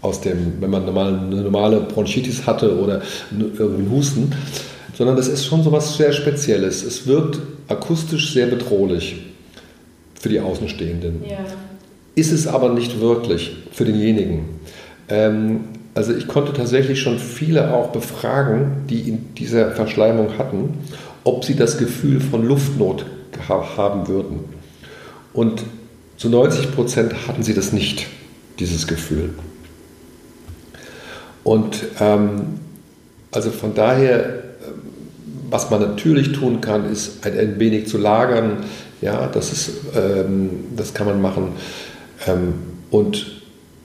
Aus 0.00 0.20
dem, 0.20 0.54
wenn 0.60 0.70
man 0.70 0.84
normal, 0.84 1.14
eine 1.14 1.42
normale 1.42 1.80
Bronchitis 1.80 2.44
hatte 2.46 2.76
oder 2.76 3.02
irgendwie 3.30 3.88
Husten, 3.88 4.32
sondern 4.98 5.16
das 5.16 5.28
ist 5.28 5.44
schon 5.44 5.62
so 5.62 5.70
was 5.70 5.96
sehr 5.96 6.12
Spezielles. 6.12 6.82
Es 6.82 7.06
wirkt 7.06 7.38
akustisch 7.68 8.32
sehr 8.32 8.46
bedrohlich 8.46 9.22
für 10.20 10.28
die 10.28 10.40
Außenstehenden. 10.40 11.22
Ja. 11.28 11.38
Ist 12.16 12.32
es 12.32 12.46
aber 12.46 12.70
nicht 12.70 13.00
wirklich 13.00 13.56
für 13.70 13.84
denjenigen. 13.84 14.44
Ähm, 15.08 15.60
also 15.94 16.14
ich 16.14 16.26
konnte 16.26 16.52
tatsächlich 16.52 17.00
schon 17.00 17.18
viele 17.18 17.74
auch 17.74 17.88
befragen, 17.88 18.84
die 18.88 19.08
in 19.08 19.34
dieser 19.34 19.72
Verschleimung 19.72 20.38
hatten, 20.38 20.74
ob 21.24 21.44
sie 21.44 21.54
das 21.54 21.78
Gefühl 21.78 22.20
von 22.20 22.46
Luftnot 22.46 23.04
haben 23.48 24.08
würden. 24.08 24.40
Und 25.32 25.62
zu 26.22 26.28
90 26.28 26.70
Prozent 26.70 27.26
hatten 27.26 27.42
sie 27.42 27.52
das 27.52 27.72
nicht, 27.72 28.06
dieses 28.60 28.86
Gefühl. 28.86 29.30
Und 31.42 31.82
ähm, 31.98 32.60
also 33.32 33.50
von 33.50 33.74
daher, 33.74 34.44
was 35.50 35.68
man 35.72 35.80
natürlich 35.80 36.30
tun 36.30 36.60
kann, 36.60 36.88
ist 36.92 37.26
ein, 37.26 37.36
ein 37.36 37.58
wenig 37.58 37.88
zu 37.88 37.98
lagern. 37.98 38.58
Ja, 39.00 39.26
das, 39.26 39.50
ist, 39.50 39.70
ähm, 39.96 40.50
das 40.76 40.94
kann 40.94 41.08
man 41.08 41.20
machen. 41.20 41.54
Ähm, 42.28 42.54
und 42.92 43.42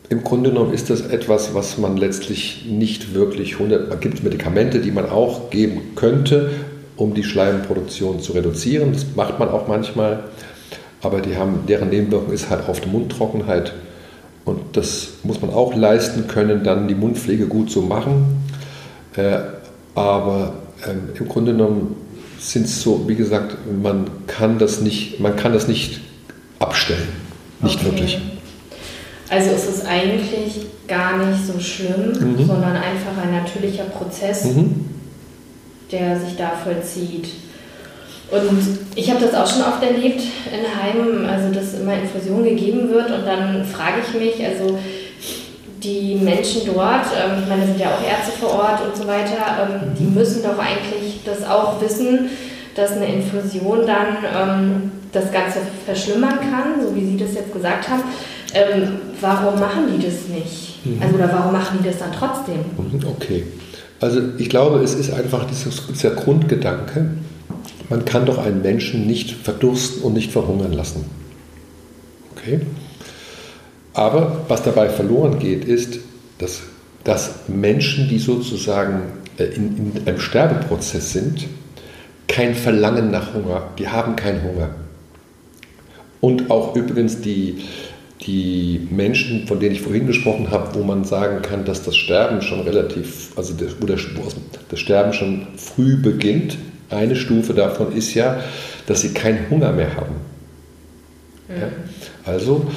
im 0.10 0.23
Grunde 0.23 0.52
genommen 0.52 0.76
ist 0.76 0.91
das 0.91 1.02
etwas, 1.02 1.56
was 1.56 1.80
man 1.80 1.97
letztlich 1.97 2.67
nicht 2.69 3.15
wirklich 3.15 3.54
100. 3.54 3.89
Man 3.89 4.00
gibt 4.00 4.23
Medikamente, 4.23 4.78
die 4.80 4.91
man 4.91 5.10
auch 5.10 5.50
geben 5.50 5.95
könnte, 5.95 6.52
um 6.97 7.15
die 7.15 7.23
Schleimproduktion 7.23 8.19
zu 8.19 8.34
reduzieren. 8.34 8.93
Das 8.93 9.08
macht 9.15 9.39
man 9.39 9.50
auch 9.50 9.67
manchmal. 9.67 10.26
Aber 11.01 11.21
die 11.21 11.38
haben, 11.38 11.65
deren 11.67 11.89
Nebenwirkung 11.89 12.33
ist 12.33 12.49
halt 12.49 12.67
oft 12.67 12.88
Mundtrockenheit. 12.88 13.73
Und 14.45 14.77
das 14.77 15.10
muss 15.23 15.41
man 15.41 15.51
auch 15.51 15.75
leisten 15.75 16.27
können, 16.27 16.63
dann 16.63 16.88
die 16.88 16.95
Mundpflege 16.95 17.47
gut 17.47 17.69
zu 17.69 17.81
machen. 17.81 18.43
Äh, 19.15 19.39
aber 19.93 20.53
ähm, 20.88 21.10
im 21.19 21.27
Grunde 21.27 21.51
genommen 21.51 21.95
sind 22.39 22.65
es 22.65 22.81
so, 22.81 23.07
wie 23.07 23.15
gesagt, 23.15 23.57
man 23.81 24.10
kann 24.27 24.60
das 24.60 24.81
nicht, 24.81 25.19
man 25.19 25.36
kann 25.36 25.53
das 25.53 25.67
nicht 25.67 26.01
abstellen. 26.60 27.07
Nicht 27.62 27.79
okay. 27.79 27.86
wirklich. 27.86 28.21
Also 29.29 29.51
ist 29.51 29.67
es 29.67 29.86
eigentlich 29.86 30.67
gar 30.88 31.17
nicht 31.17 31.45
so 31.45 31.60
schlimm, 31.60 32.13
mhm. 32.13 32.45
sondern 32.45 32.77
einfach 32.77 33.17
ein 33.21 33.31
natürlicher 33.31 33.83
Prozess, 33.83 34.45
mhm. 34.45 34.86
der 35.91 36.19
sich 36.19 36.38
da 36.38 36.51
vollzieht. 36.51 37.27
Und 38.29 38.79
ich 38.95 39.09
habe 39.09 39.23
das 39.23 39.33
auch 39.33 39.47
schon 39.47 39.61
oft 39.61 39.81
erlebt 39.81 40.21
in 40.51 40.83
Heimen, 40.83 41.25
also 41.25 41.53
dass 41.53 41.79
immer 41.79 41.93
Infusion 41.93 42.43
gegeben 42.43 42.89
wird 42.89 43.09
und 43.09 43.25
dann 43.25 43.63
frage 43.63 44.01
ich 44.05 44.19
mich, 44.19 44.45
also 44.45 44.77
die 45.81 46.15
Menschen 46.15 46.63
dort, 46.65 47.05
ähm, 47.15 47.43
ich 47.43 47.47
meine, 47.47 47.65
sind 47.65 47.79
ja 47.79 47.87
auch 47.87 48.03
Ärzte 48.03 48.37
vor 48.37 48.53
Ort 48.53 48.81
und 48.85 48.97
so 48.97 49.07
weiter, 49.07 49.37
ähm, 49.61 49.93
die 49.97 50.03
müssen 50.03 50.43
doch 50.43 50.59
eigentlich 50.59 51.21
das 51.23 51.47
auch 51.47 51.79
wissen, 51.81 52.29
dass 52.75 52.91
eine 52.91 53.05
Infusion 53.05 53.85
dann 53.85 54.17
ähm, 54.35 54.91
das 55.13 55.31
Ganze 55.31 55.59
verschlimmern 55.85 56.39
kann, 56.39 56.81
so 56.83 56.93
wie 56.95 57.05
Sie 57.05 57.17
das 57.17 57.33
jetzt 57.33 57.53
gesagt 57.53 57.87
haben. 57.89 58.03
Warum 59.21 59.59
machen 59.59 59.83
die 59.95 60.03
das 60.03 60.27
nicht? 60.27 60.85
Mhm. 60.85 61.01
Also, 61.01 61.15
oder 61.15 61.29
warum 61.31 61.53
machen 61.53 61.79
die 61.81 61.87
das 61.87 61.99
dann 61.99 62.11
trotzdem? 62.11 62.59
Mhm, 62.77 63.07
okay. 63.07 63.43
Also 63.99 64.21
ich 64.37 64.49
glaube, 64.49 64.79
es 64.83 64.93
ist 64.93 65.11
einfach 65.11 65.45
dieser 65.45 66.11
Grundgedanke, 66.11 67.07
man 67.89 68.06
kann 68.06 68.26
doch 68.26 68.38
einen 68.38 68.62
Menschen 68.62 69.08
nicht 69.08 69.32
verdursten 69.32 70.04
und 70.04 70.13
nicht 70.13 70.32
verhungern 70.32 70.73
lassen. 70.73 71.06
Okay? 72.36 72.62
Aber 73.93 74.45
was 74.47 74.63
dabei 74.63 74.89
verloren 74.89 75.39
geht, 75.39 75.65
ist, 75.65 76.00
dass, 76.38 76.62
dass 77.04 77.47
Menschen, 77.47 78.10
die 78.10 78.19
sozusagen 78.19 79.04
äh, 79.38 79.45
in, 79.45 79.93
in 79.95 80.08
einem 80.08 80.19
Sterbeprozess 80.19 81.13
sind, 81.13 81.47
kein 82.28 82.56
Verlangen 82.56 83.10
nach 83.10 83.34
Hunger, 83.34 83.69
die 83.80 83.88
haben 83.88 84.15
keinen 84.15 84.43
Hunger. 84.43 84.69
Und 86.19 86.52
auch 86.52 86.76
übrigens 86.76 87.21
die, 87.21 87.63
die 88.21 88.88
Menschen, 88.91 89.47
von 89.47 89.60
denen 89.60 89.76
ich 89.76 89.82
vorhin 89.82 90.08
gesprochen 90.08 90.52
habe, 90.52 90.76
wo 90.76 90.84
man 90.84 91.06
sagen 91.06 91.41
kann, 91.41 91.63
dass 91.63 91.84
das 91.84 91.95
Sterben 91.95 92.41
schon 92.41 92.62
relativ, 92.62 93.32
also 93.38 93.54
der, 93.54 93.69
wo, 93.80 93.86
das 93.86 94.80
Sterben 94.80 95.13
schon 95.13 95.47
früh 95.56 95.95
beginnt, 95.95 96.58
eine 96.89 97.15
Stufe 97.15 97.54
davon 97.54 97.91
ist 97.91 98.13
ja, 98.13 98.39
dass 98.86 99.02
sie 99.02 99.13
keinen 99.13 99.50
Hunger 99.50 99.71
mehr 99.71 99.95
haben. 99.95 100.15
Mhm. 101.47 101.62
Ja? 101.62 101.67
Also 102.26 102.67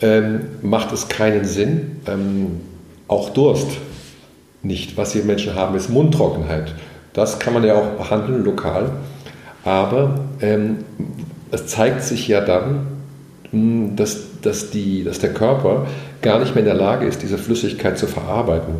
ähm, 0.00 0.40
macht 0.62 0.92
es 0.92 1.08
keinen 1.08 1.44
Sinn, 1.44 2.00
ähm, 2.06 2.60
auch 3.08 3.30
Durst 3.30 3.68
nicht. 4.62 4.96
Was 4.96 5.12
die 5.12 5.20
Menschen 5.20 5.54
haben, 5.54 5.76
ist 5.76 5.88
Mundtrockenheit. 5.88 6.74
Das 7.12 7.38
kann 7.38 7.54
man 7.54 7.64
ja 7.64 7.74
auch 7.74 7.90
behandeln 7.90 8.44
lokal. 8.44 8.90
Aber 9.64 10.20
ähm, 10.40 10.78
es 11.50 11.66
zeigt 11.66 12.02
sich 12.02 12.28
ja 12.28 12.40
dann, 12.40 12.86
hm, 13.50 13.96
dass, 13.96 14.40
dass, 14.42 14.70
die, 14.70 15.04
dass 15.04 15.18
der 15.18 15.32
Körper 15.32 15.86
gar 16.22 16.38
nicht 16.38 16.54
mehr 16.54 16.62
in 16.62 16.68
der 16.68 16.74
Lage 16.74 17.06
ist, 17.06 17.22
diese 17.22 17.38
Flüssigkeit 17.38 17.98
zu 17.98 18.06
verarbeiten. 18.06 18.74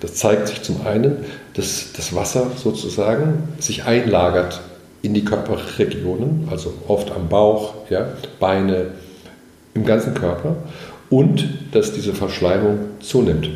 Das 0.00 0.14
zeigt 0.14 0.48
sich 0.48 0.62
zum 0.62 0.86
einen, 0.86 1.24
dass 1.54 1.92
das 1.92 2.14
Wasser 2.14 2.50
sozusagen 2.56 3.48
sich 3.58 3.84
einlagert 3.84 4.60
in 5.02 5.14
die 5.14 5.24
Körperregionen, 5.24 6.48
also 6.50 6.74
oft 6.88 7.10
am 7.12 7.28
Bauch, 7.28 7.74
ja, 7.90 8.08
Beine, 8.40 8.88
im 9.74 9.84
ganzen 9.84 10.14
Körper 10.14 10.56
und 11.10 11.46
dass 11.72 11.92
diese 11.92 12.14
Verschleimung 12.14 12.78
zunimmt. 13.00 13.48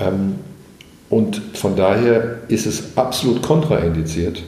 Ähm, 0.00 0.36
und 1.10 1.40
von 1.54 1.76
daher 1.76 2.38
ist 2.48 2.66
es 2.66 2.96
absolut 2.96 3.42
kontraindiziert, 3.42 4.42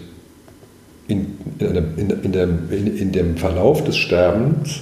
in, 1.09 1.39
in, 1.59 1.67
einem, 1.69 1.99
in, 2.23 2.33
dem, 2.33 2.71
in, 2.71 3.13
dem 3.13 3.37
Verlauf 3.37 3.85
des 3.85 3.97
Sterbens 3.97 4.81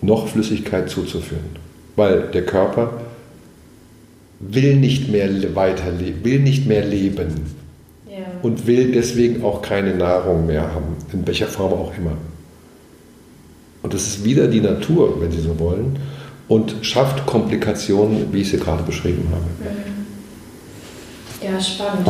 noch 0.00 0.26
Flüssigkeit 0.26 0.90
zuzuführen, 0.90 1.44
weil 1.94 2.22
der 2.32 2.44
Körper 2.44 3.00
will 4.48 4.76
nicht 4.76 5.10
mehr 5.10 5.28
weiterleben, 5.54 6.24
will 6.24 6.40
nicht 6.40 6.66
mehr 6.66 6.84
leben 6.84 7.28
ja. 8.08 8.18
und 8.42 8.66
will 8.66 8.92
deswegen 8.92 9.44
auch 9.44 9.62
keine 9.62 9.94
Nahrung 9.94 10.46
mehr 10.46 10.62
haben, 10.62 10.96
in 11.12 11.26
welcher 11.26 11.46
Form 11.46 11.72
auch 11.72 11.92
immer. 11.96 12.16
Und 13.82 13.92
das 13.92 14.06
ist 14.06 14.24
wieder 14.24 14.48
die 14.48 14.60
Natur, 14.60 15.20
wenn 15.20 15.30
Sie 15.30 15.40
so 15.40 15.58
wollen, 15.58 15.98
und 16.48 16.74
schafft 16.82 17.26
Komplikationen, 17.26 18.32
wie 18.32 18.40
ich 18.42 18.50
sie 18.50 18.58
gerade 18.58 18.82
beschrieben 18.82 19.28
habe. 19.30 19.44
Mhm. 19.60 20.04
Ja, 21.42 21.60
spannend. 21.60 22.08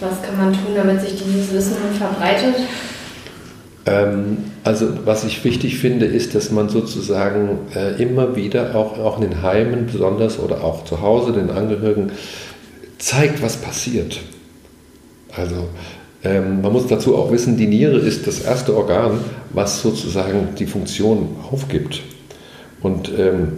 Was 0.00 0.22
kann 0.22 0.36
man 0.36 0.52
tun, 0.52 0.74
damit 0.74 1.00
sich 1.00 1.22
dieses 1.22 1.52
Wissen 1.52 1.76
verbreitet? 1.96 2.56
Ähm, 3.84 4.38
also 4.64 4.88
was 5.04 5.24
ich 5.24 5.44
wichtig 5.44 5.78
finde, 5.78 6.06
ist, 6.06 6.34
dass 6.34 6.50
man 6.50 6.68
sozusagen 6.68 7.58
äh, 7.74 8.00
immer 8.00 8.36
wieder, 8.36 8.76
auch, 8.76 8.98
auch 8.98 9.20
in 9.20 9.28
den 9.28 9.42
Heimen 9.42 9.86
besonders 9.86 10.38
oder 10.38 10.62
auch 10.62 10.84
zu 10.84 11.00
Hause 11.00 11.32
den 11.32 11.50
Angehörigen, 11.50 12.12
zeigt, 12.98 13.42
was 13.42 13.56
passiert. 13.56 14.20
Also 15.34 15.68
ähm, 16.24 16.62
man 16.62 16.72
muss 16.72 16.86
dazu 16.86 17.16
auch 17.16 17.32
wissen, 17.32 17.56
die 17.56 17.66
Niere 17.66 17.98
ist 17.98 18.26
das 18.26 18.40
erste 18.40 18.76
Organ, 18.76 19.18
was 19.50 19.82
sozusagen 19.82 20.54
die 20.58 20.66
Funktion 20.66 21.36
aufgibt. 21.50 22.02
Und 22.80 23.10
ähm, 23.18 23.48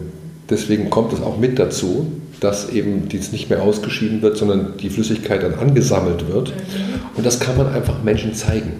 deswegen 0.49 0.89
kommt 0.89 1.13
es 1.13 1.21
auch 1.21 1.37
mit 1.37 1.59
dazu, 1.59 2.07
dass 2.41 2.71
eben 2.71 3.09
dies 3.09 3.33
nicht 3.33 3.51
mehr 3.51 3.63
ausgeschieden 3.63 4.23
wird, 4.23 4.37
sondern 4.37 4.77
die 4.79 4.91
Flüssigkeit 4.91 5.43
dann 5.43 5.55
angesammelt 5.55 6.29
wird. 6.29 6.51
Mhm. 6.51 7.17
Und 7.17 7.27
das 7.27 7.41
kann 7.41 7.57
man 7.57 7.69
einfach 7.69 8.03
Menschen 8.03 8.35
zeigen. 8.35 8.73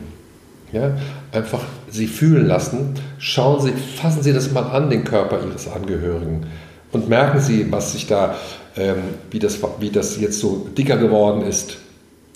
Ja, 0.73 0.97
einfach 1.35 1.63
sie 1.91 2.07
fühlen 2.07 2.47
lassen. 2.47 2.95
Schauen 3.19 3.61
Sie, 3.61 3.73
fassen 3.73 4.23
Sie 4.23 4.33
das 4.33 4.53
mal 4.53 4.63
an, 4.63 4.91
den 4.91 5.05
Körper 5.05 5.41
Ihres 5.47 5.69
Angehörigen. 5.69 6.47
Und 6.93 7.09
merken 7.09 7.41
Sie, 7.41 7.71
was 7.71 7.93
sich 7.93 8.07
da, 8.07 8.37
ähm, 8.77 8.97
wie, 9.31 9.39
das, 9.39 9.59
wie 9.81 9.91
das 9.91 10.21
jetzt 10.21 10.39
so 10.39 10.69
dicker 10.77 10.97
geworden 10.97 11.43
ist. 11.43 11.77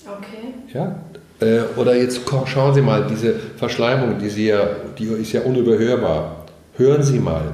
Okay. 0.05 0.53
Ja, 0.73 0.95
Äh, 1.41 1.61
oder 1.77 1.95
jetzt 1.95 2.21
schauen 2.47 2.73
Sie 2.73 2.81
mal, 2.81 3.07
diese 3.09 3.33
Verschleimung, 3.57 4.19
die, 4.19 4.29
Sie 4.29 4.47
ja, 4.47 4.67
die 4.97 5.05
ist 5.05 5.31
ja 5.31 5.41
unüberhörbar. 5.41 6.45
Hören 6.75 7.01
Sie 7.01 7.19
mal. 7.19 7.53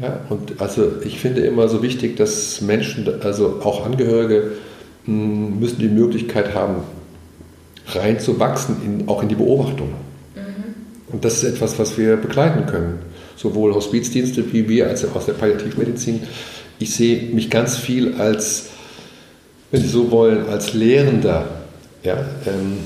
Ja, 0.00 0.20
und 0.28 0.60
also 0.60 0.92
ich 1.04 1.20
finde 1.20 1.42
immer 1.42 1.68
so 1.68 1.82
wichtig, 1.82 2.16
dass 2.16 2.60
Menschen, 2.60 3.08
also 3.22 3.60
auch 3.62 3.86
Angehörige, 3.86 4.52
müssen 5.06 5.78
die 5.78 5.88
Möglichkeit 5.88 6.54
haben, 6.54 6.82
reinzuwachsen, 7.86 8.76
in, 8.84 9.08
auch 9.08 9.22
in 9.22 9.28
die 9.28 9.36
Beobachtung. 9.36 9.92
Und 11.08 11.24
das 11.24 11.42
ist 11.42 11.54
etwas, 11.54 11.78
was 11.78 11.96
wir 11.96 12.16
begleiten 12.16 12.66
können. 12.66 12.98
Sowohl 13.36 13.74
Hospizdienste 13.74 14.52
wie 14.52 14.68
wir 14.68 14.88
als 14.88 15.04
auch 15.04 15.14
aus 15.14 15.26
der 15.26 15.34
Palliativmedizin. 15.34 16.22
Ich 16.78 16.94
sehe 16.94 17.34
mich 17.34 17.50
ganz 17.50 17.76
viel 17.76 18.14
als, 18.14 18.70
wenn 19.70 19.82
Sie 19.82 19.88
so 19.88 20.10
wollen, 20.10 20.48
als 20.48 20.74
Lehrender. 20.74 21.46
Ja, 22.02 22.24
ähm, 22.46 22.78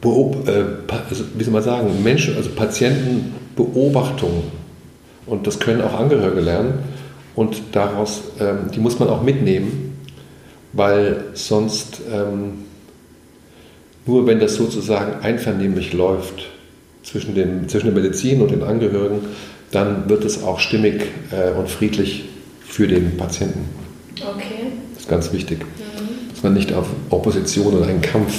Beob 0.00 0.48
äh, 0.48 0.64
also, 1.08 1.24
wie 1.34 1.44
soll 1.44 1.52
man 1.52 1.62
sagen, 1.62 2.02
Menschen, 2.02 2.36
also 2.36 2.50
Patientenbeobachtung. 2.50 4.44
Und 5.26 5.46
das 5.46 5.60
können 5.60 5.80
auch 5.80 5.94
Angehörige 5.94 6.40
lernen. 6.40 6.74
Und 7.34 7.62
daraus, 7.72 8.22
ähm, 8.40 8.70
die 8.74 8.80
muss 8.80 8.98
man 8.98 9.08
auch 9.08 9.22
mitnehmen, 9.22 9.96
weil 10.72 11.24
sonst 11.34 12.00
ähm, 12.12 12.64
nur 14.04 14.26
wenn 14.26 14.40
das 14.40 14.56
sozusagen 14.56 15.22
einvernehmlich 15.22 15.92
läuft 15.92 16.50
zwischen, 17.02 17.34
dem, 17.34 17.68
zwischen 17.68 17.94
der 17.94 18.02
Medizin 18.02 18.40
und 18.40 18.50
den 18.50 18.62
Angehörigen, 18.62 19.20
dann 19.70 20.08
wird 20.08 20.24
es 20.24 20.42
auch 20.42 20.60
stimmig 20.60 21.02
äh, 21.30 21.50
und 21.58 21.68
friedlich 21.68 22.24
für 22.64 22.86
den 22.86 23.16
Patienten. 23.16 23.68
Okay. 24.16 24.72
Das 24.94 25.04
ist 25.04 25.08
ganz 25.08 25.32
wichtig, 25.32 25.60
mhm. 25.60 26.30
dass 26.30 26.42
man 26.42 26.54
nicht 26.54 26.72
auf 26.72 26.86
Opposition 27.10 27.74
oder 27.74 27.86
einen 27.86 28.02
Kampf 28.02 28.34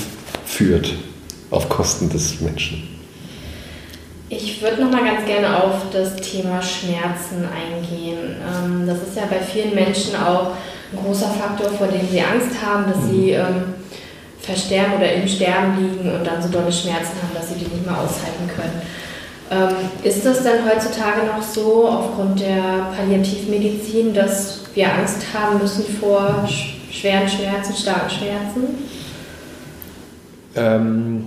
führt 0.45 0.93
auf 1.51 1.69
Kosten 1.69 2.09
des 2.09 2.41
Menschen. 2.41 2.89
Ich 4.29 4.61
würde 4.61 4.81
noch 4.81 4.91
mal 4.91 5.03
ganz 5.03 5.25
gerne 5.25 5.63
auf 5.63 5.91
das 5.91 6.15
Thema 6.15 6.61
Schmerzen 6.61 7.45
eingehen. 7.45 8.35
Ähm, 8.41 8.87
das 8.87 8.97
ist 9.03 9.15
ja 9.15 9.23
bei 9.29 9.39
vielen 9.39 9.75
Menschen 9.75 10.15
auch 10.15 10.53
ein 10.91 11.03
großer 11.03 11.29
Faktor, 11.29 11.69
vor 11.71 11.87
dem 11.87 12.07
sie 12.09 12.21
Angst 12.21 12.55
haben, 12.63 12.85
dass 12.91 13.03
mhm. 13.03 13.11
sie 13.11 13.31
ähm, 13.31 13.63
versterben 14.43 14.95
oder 14.97 15.11
im 15.11 15.27
Sterben 15.27 15.77
liegen 15.77 16.13
und 16.13 16.27
dann 16.27 16.41
so 16.41 16.49
dolle 16.49 16.71
Schmerzen 16.71 17.15
haben, 17.21 17.33
dass 17.33 17.49
sie 17.49 17.55
die 17.55 17.73
nicht 17.73 17.85
mehr 17.85 17.97
aushalten 17.97 18.49
können. 18.55 18.81
Ähm, 19.49 19.89
ist 20.03 20.25
das 20.25 20.43
denn 20.43 20.65
heutzutage 20.65 21.25
noch 21.25 21.41
so 21.41 21.87
aufgrund 21.87 22.41
der 22.41 22.91
Palliativmedizin, 22.95 24.13
dass 24.13 24.61
wir 24.73 24.93
Angst 24.93 25.21
haben 25.33 25.59
müssen 25.59 25.85
vor 25.85 26.47
schweren 26.91 27.27
Schmerzen, 27.27 27.73
starken 27.73 28.09
Schmerzen? 28.09 28.63
Ähm, 30.55 31.25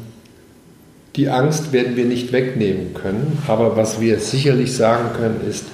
die 1.16 1.28
Angst 1.30 1.72
werden 1.72 1.96
wir 1.96 2.04
nicht 2.04 2.32
wegnehmen 2.32 2.92
können, 2.92 3.42
aber 3.48 3.76
was 3.76 4.00
wir 4.00 4.20
sicherlich 4.20 4.76
sagen 4.76 5.10
können, 5.16 5.40
ist, 5.48 5.64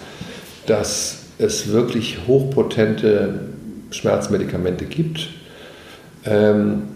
dass 0.67 1.19
es 1.39 1.73
wirklich 1.73 2.19
hochpotente 2.29 3.41
Schmerzmedikamente 3.91 4.85
gibt. 4.85 5.29
Ähm, 6.25 6.92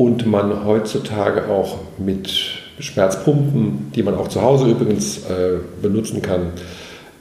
und 0.00 0.24
man 0.24 0.64
heutzutage 0.64 1.48
auch 1.48 1.78
mit 1.98 2.30
Schmerzpumpen, 2.78 3.92
die 3.94 4.02
man 4.02 4.14
auch 4.14 4.28
zu 4.28 4.40
Hause 4.40 4.70
übrigens 4.70 5.18
äh, 5.26 5.58
benutzen 5.82 6.22
kann, 6.22 6.52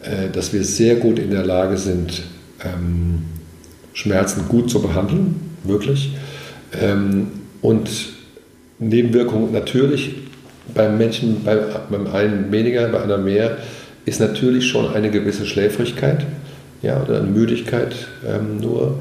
äh, 0.02 0.30
dass 0.32 0.54
wir 0.54 0.64
sehr 0.64 0.96
gut 0.96 1.20
in 1.20 1.32
der 1.32 1.46
Lage 1.46 1.76
sind, 1.76 2.24
ähm, 2.64 3.24
Schmerzen 3.92 4.48
gut 4.48 4.70
zu 4.70 4.82
behandeln, 4.82 5.58
wirklich. 5.66 6.16
Ähm, 6.82 7.28
und 7.62 7.90
Nebenwirkungen 8.80 9.52
natürlich 9.52 10.16
beim 10.74 10.98
Menschen, 10.98 11.44
bei, 11.44 11.58
beim 11.90 12.08
einen 12.08 12.50
weniger, 12.50 12.88
bei 12.88 13.02
einer 13.02 13.18
mehr, 13.18 13.58
ist 14.06 14.22
natürlich 14.22 14.68
schon 14.68 14.94
eine 14.94 15.12
gewisse 15.12 15.46
Schläfrigkeit 15.46 16.26
ja, 16.82 17.04
oder 17.04 17.18
eine 17.18 17.28
Müdigkeit 17.28 17.94
ähm, 18.26 18.62
nur. 18.62 19.00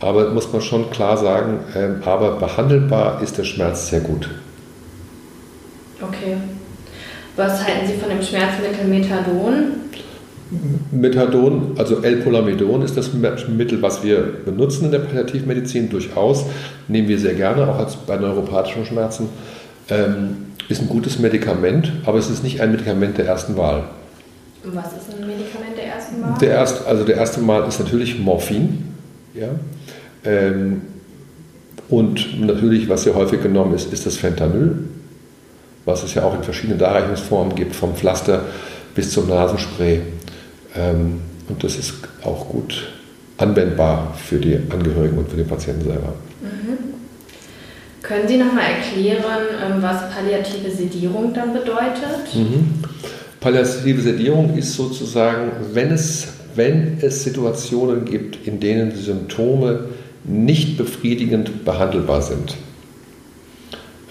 Aber 0.00 0.30
muss 0.30 0.50
man 0.52 0.62
schon 0.62 0.90
klar 0.90 1.16
sagen, 1.16 1.60
ähm, 1.76 2.02
aber 2.04 2.36
behandelbar 2.36 3.22
ist 3.22 3.36
der 3.36 3.44
Schmerz 3.44 3.88
sehr 3.88 4.00
gut. 4.00 4.28
Okay. 6.00 6.36
Was 7.36 7.64
halten 7.64 7.86
Sie 7.86 7.94
von 7.94 8.08
dem 8.08 8.22
Schmerzmittel 8.22 8.86
Methadon? 8.86 9.72
Methadon, 10.90 11.74
also 11.78 12.02
L-Polamidon 12.02 12.82
ist 12.82 12.96
das 12.96 13.12
Mittel, 13.12 13.82
was 13.82 14.02
wir 14.02 14.20
benutzen 14.44 14.86
in 14.86 14.90
der 14.90 14.98
Palliativmedizin 14.98 15.90
durchaus. 15.90 16.44
Nehmen 16.88 17.06
wir 17.06 17.18
sehr 17.18 17.34
gerne, 17.34 17.68
auch 17.68 17.78
als 17.78 17.94
bei 17.94 18.16
neuropathischen 18.16 18.84
Schmerzen. 18.84 19.28
Ähm, 19.88 20.46
ist 20.68 20.80
ein 20.80 20.88
gutes 20.88 21.18
Medikament, 21.18 21.92
aber 22.04 22.18
es 22.18 22.30
ist 22.30 22.42
nicht 22.42 22.60
ein 22.60 22.72
Medikament 22.72 23.18
der 23.18 23.26
ersten 23.26 23.56
Wahl. 23.56 23.84
Was 24.64 24.86
ist 24.86 25.14
ein 25.14 25.26
Medikament 25.26 25.76
der 25.76 25.86
ersten 25.86 26.22
Wahl? 26.22 26.38
Der 26.40 26.50
erst, 26.50 26.86
also 26.86 27.04
der 27.04 27.16
erste 27.16 27.40
Mal 27.40 27.66
ist 27.68 27.78
natürlich 27.78 28.18
Morphin. 28.18 28.88
Ja? 29.34 29.48
Ähm, 30.24 30.82
und 31.88 32.40
natürlich, 32.40 32.88
was 32.88 33.02
sehr 33.02 33.14
häufig 33.14 33.42
genommen 33.42 33.74
ist, 33.74 33.92
ist 33.92 34.06
das 34.06 34.16
Fentanyl, 34.16 34.78
was 35.84 36.04
es 36.04 36.14
ja 36.14 36.22
auch 36.22 36.34
in 36.34 36.42
verschiedenen 36.42 36.78
Darreichungsformen 36.78 37.54
gibt, 37.54 37.74
vom 37.74 37.94
Pflaster 37.94 38.44
bis 38.94 39.10
zum 39.10 39.28
Nasenspray. 39.28 40.00
Ähm, 40.76 41.20
und 41.48 41.64
das 41.64 41.76
ist 41.76 41.94
auch 42.22 42.48
gut 42.48 42.88
anwendbar 43.38 44.14
für 44.16 44.38
die 44.38 44.56
Angehörigen 44.70 45.18
und 45.18 45.28
für 45.28 45.36
den 45.36 45.48
Patienten 45.48 45.84
selber. 45.84 46.14
Mhm. 46.42 46.78
Können 48.02 48.28
Sie 48.28 48.36
nochmal 48.36 48.64
erklären, 48.64 49.24
ähm, 49.64 49.82
was 49.82 50.10
palliative 50.10 50.70
Sedierung 50.70 51.34
dann 51.34 51.52
bedeutet? 51.52 52.34
Mhm. 52.34 52.84
Palliative 53.40 54.02
Sedierung 54.02 54.56
ist 54.56 54.74
sozusagen, 54.74 55.50
wenn 55.72 55.90
es, 55.90 56.28
wenn 56.54 56.98
es 57.00 57.24
Situationen 57.24 58.04
gibt, 58.04 58.46
in 58.46 58.60
denen 58.60 58.94
Symptome 58.94 59.86
nicht 60.30 60.76
befriedigend 60.76 61.64
behandelbar 61.64 62.22
sind. 62.22 62.56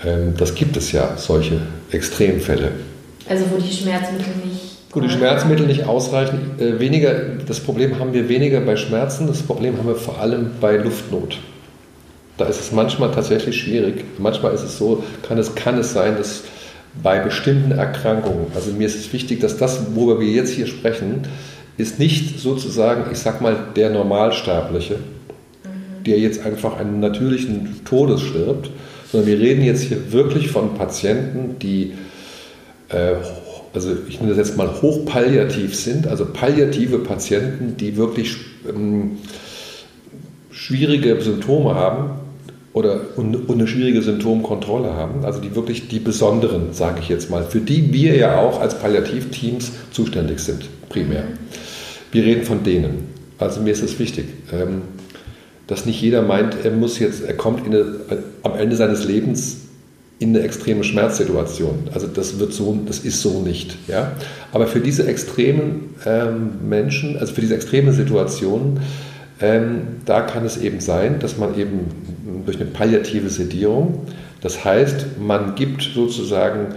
Ähm, 0.05 0.33
das 0.37 0.55
gibt 0.55 0.77
es 0.77 0.91
ja, 0.91 1.17
solche 1.17 1.61
Extremfälle. 1.91 2.71
Also 3.27 3.45
wo 3.51 3.57
die 3.57 3.71
Schmerzmittel 3.71 4.33
nicht. 4.45 4.77
Wo 4.91 4.99
die 4.99 5.09
Schmerzmittel 5.09 5.67
nicht 5.67 5.85
ausreichen. 5.85 6.59
Äh, 6.59 6.79
weniger, 6.79 7.13
das 7.45 7.59
Problem 7.59 7.99
haben 7.99 8.13
wir 8.13 8.27
weniger 8.27 8.59
bei 8.61 8.75
Schmerzen, 8.75 9.27
das 9.27 9.41
Problem 9.41 9.77
haben 9.77 9.87
wir 9.87 9.95
vor 9.95 10.19
allem 10.19 10.51
bei 10.59 10.77
Luftnot. 10.77 11.37
Da 12.37 12.45
ist 12.45 12.59
es 12.59 12.71
manchmal 12.71 13.11
tatsächlich 13.11 13.59
schwierig. 13.59 14.05
Manchmal 14.17 14.53
ist 14.53 14.63
es 14.63 14.77
so, 14.77 15.03
kann 15.27 15.37
es, 15.37 15.55
kann 15.55 15.77
es 15.77 15.93
sein, 15.93 16.17
dass 16.17 16.43
bei 17.03 17.19
bestimmten 17.19 17.71
Erkrankungen, 17.71 18.47
also 18.55 18.71
mir 18.71 18.87
ist 18.87 18.95
es 18.95 19.13
wichtig, 19.13 19.41
dass 19.41 19.57
das, 19.57 19.93
worüber 19.93 20.19
wir 20.19 20.27
jetzt 20.27 20.53
hier 20.53 20.65
sprechen, 20.65 21.27
ist 21.77 21.99
nicht 21.99 22.39
sozusagen, 22.39 23.11
ich 23.11 23.19
sag 23.19 23.41
mal, 23.41 23.55
der 23.75 23.89
Normalsterbliche, 23.89 24.95
der 26.05 26.19
jetzt 26.19 26.45
einfach 26.45 26.77
einen 26.77 26.99
natürlichen 26.99 27.81
Todes 27.85 28.21
stirbt, 28.21 28.69
sondern 29.11 29.29
wir 29.29 29.39
reden 29.39 29.63
jetzt 29.63 29.83
hier 29.83 30.11
wirklich 30.11 30.49
von 30.49 30.75
Patienten, 30.75 31.57
die, 31.59 31.93
äh, 32.89 33.15
also 33.73 33.91
ich 34.07 34.19
nenne 34.19 34.35
das 34.35 34.49
jetzt 34.49 34.57
mal 34.57 34.81
hochpalliativ 34.81 35.75
sind, 35.75 36.07
also 36.07 36.25
palliative 36.25 36.99
Patienten, 36.99 37.77
die 37.77 37.97
wirklich 37.97 38.35
ähm, 38.67 39.17
schwierige 40.51 41.19
Symptome 41.21 41.75
haben 41.75 42.11
oder 42.73 43.01
und, 43.15 43.35
und 43.35 43.51
eine 43.51 43.67
schwierige 43.67 44.01
Symptomkontrolle 44.01 44.93
haben, 44.93 45.25
also 45.25 45.41
die 45.41 45.55
wirklich 45.55 45.87
die 45.87 45.99
besonderen, 45.99 46.73
sage 46.73 46.99
ich 47.01 47.09
jetzt 47.09 47.29
mal, 47.29 47.43
für 47.43 47.59
die 47.59 47.91
wir 47.91 48.15
ja 48.15 48.39
auch 48.39 48.61
als 48.61 48.77
Palliativteams 48.79 49.71
zuständig 49.91 50.39
sind, 50.39 50.69
primär. 50.89 51.23
Wir 52.11 52.23
reden 52.23 52.43
von 52.43 52.63
denen. 52.63 53.09
Also 53.37 53.61
mir 53.61 53.71
ist 53.71 53.83
es 53.83 53.99
wichtig. 53.99 54.25
Ähm, 54.51 54.81
dass 55.69 55.85
nicht 55.85 56.01
jeder 56.01 56.23
meint, 56.23 56.57
er 56.65 56.71
muss 56.71 56.97
jetzt, 56.97 57.23
er 57.23 57.35
kommt 57.35 57.63
eine, 57.63 57.85
am 58.41 58.55
Ende 58.55 58.75
seines 58.75 59.05
Lebens 59.05 59.57
in 60.17 60.29
eine 60.29 60.43
extreme 60.43 60.83
Schmerzsituation. 60.83 61.87
Also 61.93 62.07
das 62.07 62.39
wird 62.39 62.53
so, 62.53 62.77
das 62.87 62.99
ist 62.99 63.21
so 63.21 63.41
nicht. 63.41 63.77
Ja? 63.87 64.13
Aber 64.51 64.65
für 64.65 64.79
diese 64.79 65.07
extremen 65.07 65.93
ähm, 66.07 66.67
Menschen, 66.67 67.17
also 67.17 67.35
für 67.35 67.41
diese 67.41 67.53
extremen 67.53 67.93
Situationen, 67.93 68.79
ähm, 69.39 69.81
da 70.05 70.21
kann 70.21 70.43
es 70.43 70.57
eben 70.57 70.79
sein, 70.79 71.19
dass 71.19 71.37
man 71.37 71.57
eben 71.57 71.81
durch 72.47 72.59
eine 72.59 72.65
palliative 72.65 73.29
Sedierung, 73.29 74.07
das 74.41 74.65
heißt, 74.65 75.19
man 75.19 75.53
gibt 75.53 75.83
sozusagen 75.83 76.73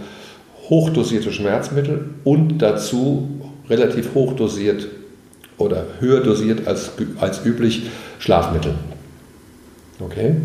hochdosierte 0.69 1.33
Schmerzmittel 1.33 2.11
und 2.25 2.59
dazu 2.59 3.41
relativ 3.71 4.15
hochdosiert 4.15 4.87
oder 5.57 5.87
höher 6.01 6.21
dosiert 6.21 6.67
als, 6.67 6.93
als 7.21 7.45
üblich 7.45 7.85
Schlafmittel. 8.23 8.75
Okay? 9.99 10.37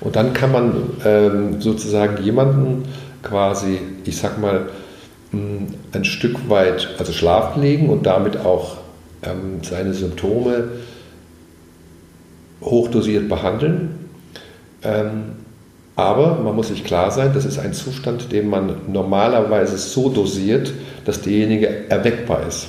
Und 0.00 0.16
dann 0.16 0.32
kann 0.32 0.50
man 0.50 0.90
ähm, 1.04 1.60
sozusagen 1.60 2.20
jemanden 2.24 2.82
quasi, 3.22 3.78
ich 4.04 4.16
sag 4.16 4.40
mal, 4.40 4.70
hm, 5.30 5.68
ein 5.92 6.04
Stück 6.04 6.48
weit 6.48 6.96
also 6.98 7.12
schlafen 7.12 7.62
legen 7.62 7.90
und 7.90 8.06
damit 8.06 8.38
auch 8.38 8.78
ähm, 9.22 9.62
seine 9.62 9.94
Symptome 9.94 10.64
hochdosiert 12.60 13.28
behandeln. 13.28 14.10
Ähm, 14.82 15.36
Aber 15.94 16.40
man 16.42 16.56
muss 16.56 16.68
sich 16.68 16.82
klar 16.82 17.12
sein, 17.12 17.30
das 17.34 17.44
ist 17.44 17.60
ein 17.60 17.72
Zustand, 17.72 18.32
den 18.32 18.50
man 18.50 18.80
normalerweise 18.88 19.78
so 19.78 20.08
dosiert, 20.08 20.72
dass 21.04 21.20
derjenige 21.22 21.88
erweckbar 21.88 22.48
ist, 22.48 22.66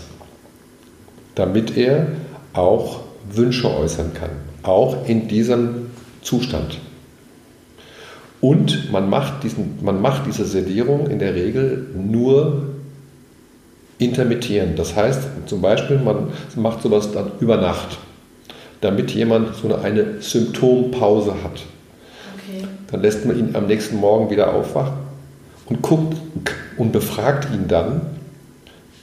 damit 1.33 1.75
er 1.75 2.05
auch 2.53 3.04
Wünsche 3.31 3.73
äußern 3.73 4.13
kann, 4.13 4.29
auch 4.63 5.07
in 5.07 5.27
diesem 5.27 5.87
Zustand. 6.21 6.79
Und 8.41 8.91
man 8.91 9.09
macht, 9.09 9.43
diesen, 9.43 9.79
man 9.81 10.01
macht 10.01 10.27
diese 10.27 10.45
Sedierung 10.45 11.07
in 11.07 11.19
der 11.19 11.33
Regel 11.33 11.87
nur 11.95 12.63
intermittierend. 13.97 14.77
Das 14.77 14.95
heißt 14.95 15.21
zum 15.45 15.61
Beispiel, 15.61 15.97
man 15.97 16.27
macht 16.55 16.81
sowas 16.81 17.11
dann 17.11 17.31
über 17.39 17.57
Nacht, 17.57 17.97
damit 18.81 19.11
jemand 19.11 19.55
so 19.55 19.73
eine 19.73 20.21
Symptompause 20.21 21.33
hat. 21.43 21.63
Okay. 22.35 22.67
Dann 22.91 23.01
lässt 23.01 23.25
man 23.25 23.39
ihn 23.39 23.55
am 23.55 23.67
nächsten 23.67 23.97
Morgen 23.97 24.29
wieder 24.29 24.53
aufwachen 24.53 24.97
und 25.67 25.81
guckt 25.81 26.17
und 26.77 26.91
befragt 26.91 27.47
ihn 27.53 27.67
dann, 27.67 28.01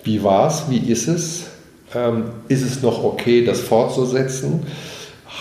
wie 0.04 0.22
war 0.22 0.48
es, 0.48 0.64
wie 0.68 0.78
ist 0.78 1.08
es, 1.08 1.46
ähm, 1.94 2.24
ist 2.48 2.62
es 2.62 2.82
noch 2.82 3.04
okay, 3.04 3.44
das 3.44 3.60
fortzusetzen, 3.60 4.64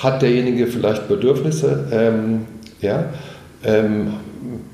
hat 0.02 0.22
derjenige 0.22 0.68
vielleicht 0.68 1.08
Bedürfnisse, 1.08 1.88
ähm, 1.91 2.45
ja, 2.82 3.06
ähm, 3.64 4.14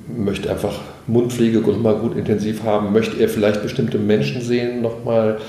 möchte 0.07 0.49
einfach 0.49 0.79
Mundpflege 1.07 1.59
nochmal 1.59 1.95
gut 1.95 2.15
intensiv 2.17 2.63
haben, 2.63 2.93
möchte 2.93 3.17
er 3.17 3.29
vielleicht 3.29 3.61
bestimmte 3.61 3.97
Menschen 3.97 4.41
sehen 4.41 4.81
nochmal 4.81 5.39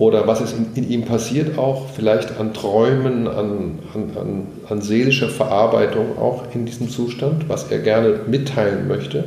oder 0.00 0.26
was 0.26 0.40
ist 0.40 0.54
in, 0.56 0.66
in, 0.76 0.90
ihm 0.90 1.04
passiert 1.04 1.58
auch, 1.58 1.90
vielleicht 1.94 2.40
an 2.40 2.54
Träumen, 2.54 3.28
an, 3.28 3.80
an, 3.94 4.16
an, 4.18 4.46
an 4.66 4.80
seelischer 4.80 5.28
Verarbeitung 5.28 6.16
auch 6.16 6.44
in 6.54 6.64
diesem 6.64 6.88
Zustand, 6.88 7.50
was 7.50 7.70
er 7.70 7.80
gerne 7.80 8.20
mitteilen 8.26 8.88
möchte. 8.88 9.26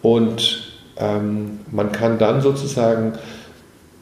Und 0.00 0.78
ähm, 0.96 1.58
man 1.72 1.90
kann 1.90 2.18
dann 2.18 2.40
sozusagen 2.40 3.14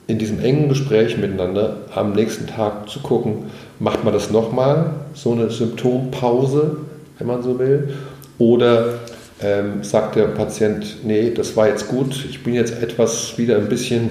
in 0.06 0.18
diesem 0.18 0.40
engen 0.40 0.68
Gespräch 0.68 1.16
miteinander 1.18 1.78
am 1.94 2.12
nächsten 2.12 2.46
Tag 2.46 2.88
zu 2.88 3.00
gucken, 3.00 3.50
macht 3.80 4.04
man 4.04 4.14
das 4.14 4.30
nochmal, 4.30 4.92
so 5.14 5.32
eine 5.32 5.50
Symptompause, 5.50 6.78
wenn 7.18 7.26
man 7.26 7.42
so 7.42 7.58
will, 7.58 7.94
oder 8.38 9.00
ähm, 9.42 9.82
sagt 9.82 10.16
der 10.16 10.26
Patient, 10.26 11.04
nee, 11.04 11.30
das 11.30 11.56
war 11.56 11.68
jetzt 11.68 11.88
gut, 11.88 12.24
ich 12.28 12.42
bin 12.42 12.54
jetzt 12.54 12.82
etwas 12.82 13.36
wieder 13.36 13.56
ein 13.56 13.68
bisschen 13.68 14.10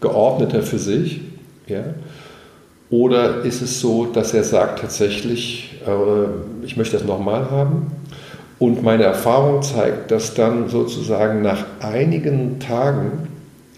geordneter 0.00 0.62
für 0.62 0.78
sich. 0.78 1.20
Ja? 1.66 1.84
Oder 2.90 3.42
ist 3.42 3.62
es 3.62 3.80
so, 3.80 4.06
dass 4.06 4.34
er 4.34 4.44
sagt 4.44 4.80
tatsächlich, 4.80 5.80
äh, 5.86 6.64
ich 6.64 6.76
möchte 6.76 6.96
das 6.96 7.06
nochmal 7.06 7.50
haben? 7.50 7.92
Und 8.58 8.82
meine 8.82 9.04
Erfahrung 9.04 9.62
zeigt, 9.62 10.10
dass 10.10 10.34
dann 10.34 10.68
sozusagen 10.68 11.42
nach 11.42 11.64
einigen 11.80 12.60
Tagen 12.60 13.28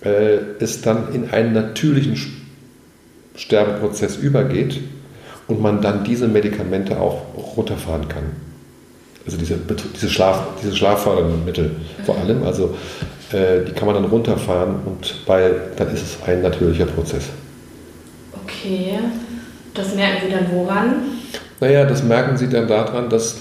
äh, 0.04 0.38
es 0.60 0.82
dann 0.82 1.14
in 1.14 1.30
einen 1.30 1.52
natürlichen 1.52 2.16
Sterbeprozess 3.36 4.16
übergeht 4.16 4.80
und 5.48 5.60
man 5.60 5.82
dann 5.82 6.04
diese 6.04 6.28
Medikamente 6.28 7.00
auch 7.00 7.22
runterfahren 7.56 8.08
kann 8.08 8.24
also 9.26 9.38
diese, 9.38 9.56
diese, 9.56 10.10
Schlaf, 10.10 10.42
diese 10.62 10.76
Schlaffördermittel 10.76 11.76
vor 12.04 12.18
allem, 12.18 12.42
also 12.42 12.74
äh, 13.32 13.64
die 13.66 13.72
kann 13.72 13.86
man 13.86 13.94
dann 13.94 14.04
runterfahren 14.04 14.76
und 14.84 15.14
weil 15.26 15.54
dann 15.76 15.92
ist 15.94 16.02
es 16.02 16.18
ein 16.26 16.42
natürlicher 16.42 16.86
Prozess. 16.86 17.24
Okay, 18.44 18.98
das 19.72 19.94
merken 19.94 20.26
Sie 20.26 20.32
dann 20.32 20.52
woran? 20.52 20.94
Naja, 21.60 21.84
das 21.84 22.02
merken 22.02 22.36
Sie 22.36 22.48
dann 22.48 22.68
daran, 22.68 23.08
dass 23.08 23.36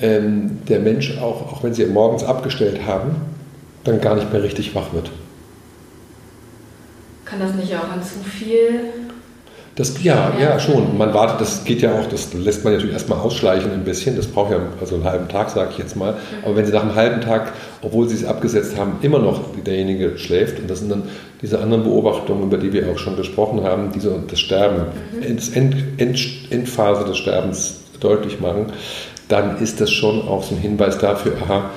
ähm, 0.00 0.58
der 0.68 0.80
Mensch 0.80 1.18
auch, 1.18 1.52
auch 1.52 1.62
wenn 1.62 1.74
Sie 1.74 1.84
morgens 1.84 2.24
abgestellt 2.24 2.80
haben, 2.86 3.16
dann 3.84 4.00
gar 4.00 4.14
nicht 4.14 4.32
mehr 4.32 4.42
richtig 4.42 4.74
wach 4.74 4.92
wird. 4.94 5.10
Kann 7.26 7.40
das 7.40 7.54
nicht 7.54 7.74
auch 7.76 7.90
an 7.90 8.02
zu 8.02 8.20
viel 8.20 8.92
das, 9.76 10.02
ja, 10.02 10.32
ja, 10.40 10.58
schon. 10.58 10.96
Man 10.96 11.12
wartet, 11.12 11.42
das 11.42 11.64
geht 11.64 11.82
ja 11.82 11.92
auch, 11.92 12.06
das 12.06 12.32
lässt 12.32 12.64
man 12.64 12.72
natürlich 12.72 12.94
erstmal 12.94 13.18
ausschleichen 13.18 13.70
ein 13.72 13.84
bisschen. 13.84 14.16
Das 14.16 14.26
braucht 14.26 14.50
ja 14.50 14.58
also 14.80 14.94
einen 14.94 15.04
halben 15.04 15.28
Tag, 15.28 15.50
sage 15.50 15.68
ich 15.72 15.76
jetzt 15.76 15.96
mal. 15.96 16.14
Aber 16.42 16.56
wenn 16.56 16.64
Sie 16.64 16.72
nach 16.72 16.80
einem 16.80 16.94
halben 16.94 17.20
Tag, 17.20 17.52
obwohl 17.82 18.08
Sie 18.08 18.14
es 18.14 18.24
abgesetzt 18.24 18.78
haben, 18.78 18.96
immer 19.02 19.18
noch 19.18 19.42
derjenige 19.66 20.16
schläft, 20.16 20.58
und 20.60 20.70
das 20.70 20.78
sind 20.78 20.90
dann 20.90 21.02
diese 21.42 21.60
anderen 21.60 21.82
Beobachtungen, 21.82 22.44
über 22.44 22.56
die 22.56 22.72
wir 22.72 22.90
auch 22.90 22.96
schon 22.96 23.16
gesprochen 23.16 23.64
haben, 23.64 23.92
die 23.92 24.00
so 24.00 24.18
das 24.26 24.40
Sterben, 24.40 24.86
mhm. 25.12 25.22
End, 25.22 25.84
End, 25.98 26.26
Endphase 26.48 27.04
des 27.04 27.18
Sterbens 27.18 27.80
deutlich 28.00 28.40
machen, 28.40 28.72
dann 29.28 29.58
ist 29.58 29.82
das 29.82 29.90
schon 29.90 30.26
auch 30.26 30.42
so 30.42 30.54
ein 30.54 30.60
Hinweis 30.60 30.96
dafür, 30.96 31.34
aha, 31.44 31.68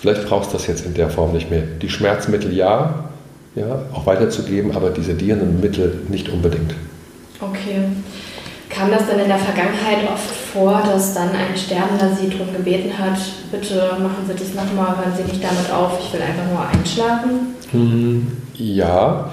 vielleicht 0.00 0.28
brauchst 0.28 0.52
du 0.52 0.58
das 0.58 0.68
jetzt 0.68 0.86
in 0.86 0.94
der 0.94 1.10
Form 1.10 1.32
nicht 1.32 1.50
mehr. 1.50 1.64
Die 1.80 1.88
Schmerzmittel 1.88 2.54
ja, 2.54 3.11
ja, 3.54 3.82
auch 3.92 4.06
weiterzugeben, 4.06 4.74
aber 4.74 4.90
die 4.90 5.02
sedierenden 5.02 5.60
Mittel 5.60 6.00
nicht 6.08 6.28
unbedingt. 6.28 6.74
Okay. 7.40 7.84
Kam 8.70 8.90
das 8.90 9.06
denn 9.06 9.18
in 9.18 9.28
der 9.28 9.38
Vergangenheit 9.38 9.98
oft 10.10 10.30
vor, 10.52 10.82
dass 10.82 11.12
dann 11.12 11.28
ein 11.28 11.56
Sterbender 11.56 12.16
Sie 12.18 12.30
darum 12.30 12.54
gebeten 12.54 12.96
hat, 12.98 13.18
bitte 13.50 13.96
machen 14.00 14.24
Sie 14.26 14.32
das 14.32 14.54
nochmal, 14.54 14.96
hören 14.96 15.12
Sie 15.14 15.24
nicht 15.24 15.44
damit 15.44 15.70
auf, 15.70 15.98
ich 16.00 16.12
will 16.12 16.22
einfach 16.22 16.46
nur 16.50 16.66
einschlafen? 16.66 17.54
Hm, 17.70 18.26
ja. 18.54 19.30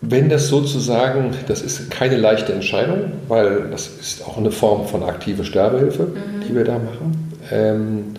Wenn 0.00 0.30
das 0.30 0.48
sozusagen, 0.48 1.32
das 1.46 1.60
ist 1.60 1.90
keine 1.90 2.16
leichte 2.16 2.52
Entscheidung, 2.54 3.12
weil 3.28 3.68
das 3.70 3.88
ist 3.88 4.26
auch 4.26 4.38
eine 4.38 4.50
Form 4.50 4.86
von 4.86 5.02
aktive 5.02 5.44
Sterbehilfe, 5.44 6.04
mhm. 6.04 6.40
die 6.48 6.54
wir 6.54 6.64
da 6.64 6.78
machen. 6.78 7.32
Ähm, 7.52 8.14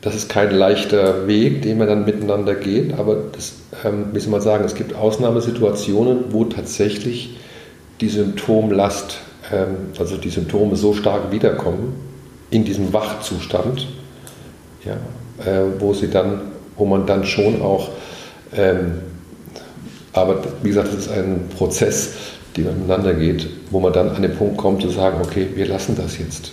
das 0.00 0.14
ist 0.14 0.28
kein 0.28 0.50
leichter 0.52 1.26
Weg, 1.26 1.62
den 1.62 1.78
man 1.78 1.88
dann 1.88 2.04
miteinander 2.04 2.54
geht, 2.54 2.98
aber 2.98 3.16
das, 3.32 3.54
ähm, 3.84 4.06
wie 4.12 4.20
soll 4.20 4.30
man 4.30 4.40
sagen, 4.40 4.64
es 4.64 4.74
gibt 4.74 4.94
Ausnahmesituationen, 4.94 6.26
wo 6.30 6.44
tatsächlich 6.44 7.36
die 8.00 8.08
Symptomlast, 8.08 9.18
ähm, 9.52 9.76
also 9.98 10.16
die 10.16 10.30
Symptome 10.30 10.76
so 10.76 10.94
stark 10.94 11.32
wiederkommen 11.32 11.94
in 12.50 12.64
diesem 12.64 12.92
Wachzustand, 12.92 13.88
ja, 14.84 14.94
äh, 15.44 15.64
wo 15.78 15.92
sie 15.94 16.08
dann, 16.08 16.42
wo 16.76 16.84
man 16.84 17.06
dann 17.06 17.24
schon 17.24 17.60
auch, 17.60 17.90
ähm, 18.56 19.00
aber 20.12 20.42
wie 20.62 20.68
gesagt, 20.68 20.88
das 20.88 21.06
ist 21.06 21.10
ein 21.10 21.48
Prozess, 21.56 22.14
der 22.56 22.72
miteinander 22.72 23.14
geht, 23.14 23.48
wo 23.70 23.80
man 23.80 23.92
dann 23.92 24.10
an 24.10 24.22
den 24.22 24.34
Punkt 24.34 24.56
kommt 24.56 24.82
zu 24.82 24.88
sagen, 24.88 25.18
okay, 25.22 25.48
wir 25.54 25.66
lassen 25.66 25.96
das 25.96 26.18
jetzt. 26.18 26.52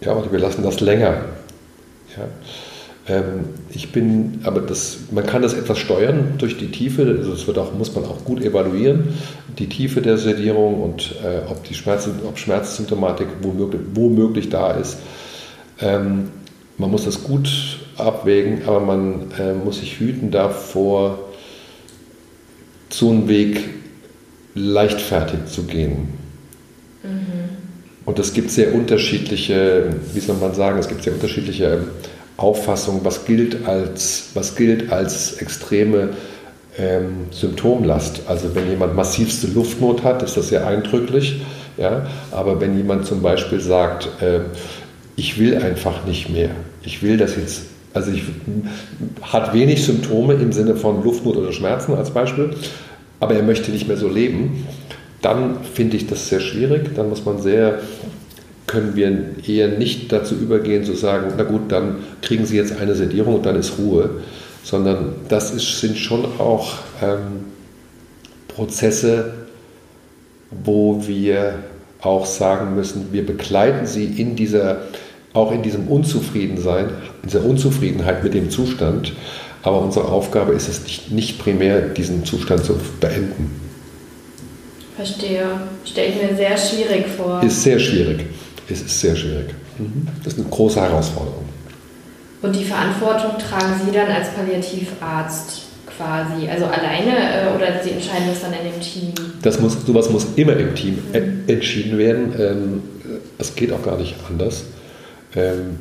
Ja, 0.00 0.14
oder 0.14 0.30
wir 0.30 0.38
lassen 0.38 0.62
das 0.62 0.80
länger. 0.80 1.16
Ja. 2.16 2.28
Ähm, 3.08 3.44
ich 3.70 3.90
bin, 3.92 4.40
aber 4.44 4.60
das, 4.60 4.98
man 5.10 5.24
kann 5.26 5.42
das 5.42 5.54
etwas 5.54 5.78
steuern 5.78 6.34
durch 6.38 6.58
die 6.58 6.70
Tiefe, 6.70 7.02
also 7.02 7.30
das 7.32 7.46
wird 7.46 7.58
auch, 7.58 7.72
muss 7.72 7.94
man 7.94 8.04
auch 8.04 8.24
gut 8.24 8.42
evaluieren, 8.42 9.14
die 9.58 9.68
Tiefe 9.68 10.02
der 10.02 10.18
Sedierung 10.18 10.82
und 10.82 11.14
äh, 11.24 11.50
ob 11.50 11.64
die 11.64 11.74
Schmerz, 11.74 12.08
ob 12.26 12.38
Schmerzsymptomatik 12.38 13.28
womöglich, 13.42 13.80
womöglich 13.94 14.48
da 14.50 14.72
ist. 14.72 14.98
Ähm, 15.80 16.28
man 16.76 16.90
muss 16.90 17.04
das 17.04 17.24
gut 17.24 17.78
abwägen, 17.96 18.62
aber 18.66 18.80
man 18.80 19.32
äh, 19.38 19.54
muss 19.54 19.80
sich 19.80 19.98
hüten 19.98 20.30
davor, 20.30 21.18
so 22.90 23.10
einen 23.10 23.28
Weg 23.28 23.60
leichtfertig 24.54 25.46
zu 25.46 25.64
gehen. 25.64 26.08
Mhm. 27.02 27.67
Und 28.08 28.18
es 28.18 28.32
gibt 28.32 28.50
sehr 28.50 28.74
unterschiedliche, 28.74 29.90
wie 30.14 30.20
soll 30.20 30.36
man 30.36 30.54
sagen, 30.54 30.78
es 30.78 30.88
gibt 30.88 31.02
sehr 31.02 31.12
unterschiedliche 31.12 31.80
Auffassung, 32.38 33.00
was 33.02 33.26
gilt 33.26 33.68
als, 33.68 34.30
was 34.32 34.56
gilt 34.56 34.90
als 34.90 35.34
extreme 35.42 36.14
ähm, 36.78 37.26
Symptomlast. 37.30 38.22
Also 38.26 38.54
wenn 38.54 38.66
jemand 38.70 38.96
massivste 38.96 39.48
Luftnot 39.48 40.04
hat, 40.04 40.22
ist 40.22 40.38
das 40.38 40.48
sehr 40.48 40.66
eindrücklich. 40.66 41.42
Ja? 41.76 42.06
Aber 42.30 42.58
wenn 42.62 42.78
jemand 42.78 43.04
zum 43.04 43.20
Beispiel 43.20 43.60
sagt, 43.60 44.08
äh, 44.22 44.40
ich 45.16 45.38
will 45.38 45.58
einfach 45.58 46.06
nicht 46.06 46.30
mehr, 46.30 46.52
ich 46.82 47.02
will 47.02 47.18
das 47.18 47.36
jetzt, 47.36 47.64
also 47.92 48.10
ich, 48.10 48.22
hat 49.20 49.52
wenig 49.52 49.84
Symptome 49.84 50.32
im 50.32 50.52
Sinne 50.52 50.76
von 50.76 51.04
Luftnot 51.04 51.36
oder 51.36 51.52
Schmerzen 51.52 51.94
als 51.94 52.08
Beispiel, 52.12 52.54
aber 53.20 53.34
er 53.34 53.42
möchte 53.42 53.70
nicht 53.70 53.86
mehr 53.86 53.98
so 53.98 54.08
leben, 54.08 54.64
dann 55.22 55.64
finde 55.64 55.96
ich 55.96 56.06
das 56.06 56.28
sehr 56.28 56.40
schwierig. 56.40 56.94
Dann 56.94 57.08
muss 57.08 57.24
man 57.24 57.40
sehr 57.40 57.80
können 58.68 58.94
wir 58.94 59.24
eher 59.48 59.68
nicht 59.78 60.12
dazu 60.12 60.36
übergehen 60.36 60.84
zu 60.84 60.94
sagen, 60.94 61.32
na 61.36 61.42
gut, 61.42 61.72
dann 61.72 61.96
kriegen 62.22 62.46
Sie 62.46 62.56
jetzt 62.56 62.78
eine 62.78 62.94
Sedierung 62.94 63.36
und 63.36 63.46
dann 63.46 63.56
ist 63.56 63.78
Ruhe, 63.78 64.10
sondern 64.62 65.14
das 65.28 65.52
ist, 65.52 65.80
sind 65.80 65.98
schon 65.98 66.24
auch 66.38 66.74
ähm, 67.02 67.46
Prozesse, 68.46 69.32
wo 70.64 71.02
wir 71.06 71.54
auch 72.00 72.26
sagen 72.26 72.76
müssen, 72.76 73.08
wir 73.10 73.26
begleiten 73.26 73.86
Sie 73.86 74.04
in 74.04 74.36
dieser, 74.36 74.82
auch 75.32 75.50
in 75.50 75.62
diesem 75.62 75.88
Unzufriedensein, 75.88 76.90
in 77.22 77.28
dieser 77.30 77.44
Unzufriedenheit 77.44 78.22
mit 78.22 78.34
dem 78.34 78.50
Zustand, 78.50 79.14
aber 79.62 79.80
unsere 79.80 80.06
Aufgabe 80.06 80.52
ist 80.52 80.68
es 80.68 80.84
nicht, 80.84 81.10
nicht 81.10 81.38
primär, 81.38 81.80
diesen 81.80 82.24
Zustand 82.24 82.64
zu 82.64 82.78
beenden. 83.00 83.67
Verstehe. 84.98 85.46
Stelle 85.84 86.08
ich 86.08 86.20
mir 86.20 86.36
sehr 86.36 86.56
schwierig 86.56 87.06
vor. 87.06 87.40
Ist 87.40 87.62
sehr 87.62 87.78
schwierig. 87.78 88.26
Es 88.68 88.80
ist 88.80 88.98
sehr 88.98 89.14
schwierig. 89.14 89.54
Mhm. 89.78 90.08
Das 90.24 90.32
ist 90.32 90.40
eine 90.40 90.48
große 90.48 90.80
Herausforderung. 90.80 91.44
Und 92.42 92.56
die 92.56 92.64
Verantwortung 92.64 93.38
tragen 93.38 93.80
Sie 93.84 93.92
dann 93.92 94.08
als 94.08 94.30
Palliativarzt 94.30 95.62
quasi, 95.96 96.48
also 96.48 96.64
alleine 96.66 97.12
äh, 97.16 97.54
oder 97.54 97.80
Sie 97.80 97.90
entscheiden 97.90 98.26
das 98.28 98.40
dann 98.40 98.52
in 98.54 98.72
dem 98.72 98.80
Team? 98.80 99.12
Das 99.40 99.60
muss, 99.60 99.76
sowas 99.86 100.10
muss 100.10 100.26
immer 100.34 100.56
im 100.56 100.74
Team 100.74 100.98
mhm. 101.12 101.44
entschieden 101.46 101.96
werden. 101.96 102.34
Ähm, 102.36 102.82
es 103.38 103.54
geht 103.54 103.72
auch 103.72 103.84
gar 103.84 103.98
nicht 103.98 104.16
anders. 104.28 104.64
Ähm, 105.36 105.78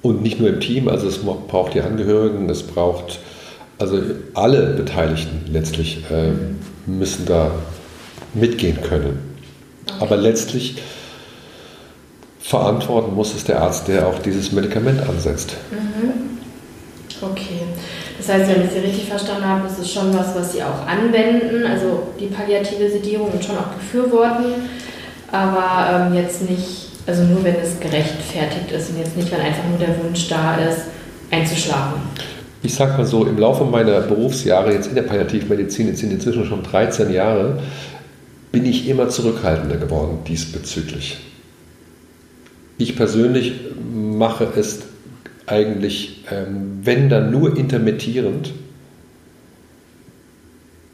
und 0.00 0.22
nicht 0.22 0.40
nur 0.40 0.48
im 0.48 0.60
Team, 0.60 0.88
also 0.88 1.08
es 1.08 1.18
braucht 1.18 1.74
die 1.74 1.82
Angehörigen, 1.82 2.48
es 2.48 2.62
braucht 2.62 3.20
also 3.76 4.00
alle 4.32 4.74
Beteiligten 4.76 5.52
letztlich 5.52 6.04
äh, 6.10 6.30
müssen 6.86 7.26
da 7.26 7.50
mitgehen 8.34 8.80
können. 8.82 9.18
Aber 9.98 10.16
letztlich 10.16 10.76
verantworten 12.40 13.14
muss 13.14 13.34
es 13.34 13.44
der 13.44 13.60
Arzt, 13.60 13.88
der 13.88 14.06
auch 14.06 14.18
dieses 14.18 14.52
Medikament 14.52 15.00
ansetzt. 15.08 15.56
Mhm. 15.70 16.30
Okay. 17.22 17.60
Das 18.18 18.28
heißt, 18.28 18.50
wenn 18.50 18.64
ich 18.64 18.70
Sie 18.70 18.78
richtig 18.78 19.08
verstanden 19.08 19.46
habe, 19.46 19.66
ist 19.66 19.78
es 19.78 19.92
schon 19.92 20.12
was, 20.16 20.34
was 20.34 20.52
Sie 20.52 20.62
auch 20.62 20.86
anwenden, 20.86 21.66
also 21.66 22.04
die 22.18 22.26
palliative 22.26 22.90
Sedierung 22.90 23.30
und 23.30 23.44
schon 23.44 23.56
auch 23.56 23.68
befürworten, 23.68 24.68
aber 25.30 26.08
ähm, 26.08 26.14
jetzt 26.14 26.48
nicht, 26.48 26.88
also 27.06 27.22
nur 27.24 27.44
wenn 27.44 27.56
es 27.56 27.78
gerechtfertigt 27.78 28.72
ist 28.72 28.90
und 28.90 28.98
jetzt 28.98 29.16
nicht, 29.16 29.30
wenn 29.30 29.40
einfach 29.40 29.64
nur 29.68 29.78
der 29.78 30.02
Wunsch 30.02 30.28
da 30.28 30.56
ist, 30.56 30.82
einzuschlafen. 31.30 32.00
Ich 32.62 32.74
sage 32.74 32.92
mal 32.92 33.06
so, 33.06 33.24
im 33.24 33.38
Laufe 33.38 33.64
meiner 33.64 34.00
Berufsjahre 34.00 34.72
jetzt 34.72 34.88
in 34.88 34.94
der 34.94 35.02
Palliativmedizin, 35.02 35.88
jetzt 35.88 36.00
sind 36.00 36.12
inzwischen 36.12 36.44
schon 36.44 36.62
13 36.62 37.10
Jahre, 37.10 37.58
bin 38.52 38.66
ich 38.66 38.88
immer 38.88 39.08
zurückhaltender 39.08 39.76
geworden 39.76 40.18
diesbezüglich. 40.26 41.18
Ich 42.78 42.96
persönlich 42.96 43.54
mache 43.92 44.48
es 44.56 44.80
eigentlich, 45.46 46.24
ähm, 46.30 46.80
wenn 46.82 47.08
dann 47.08 47.30
nur 47.30 47.56
intermittierend. 47.56 48.52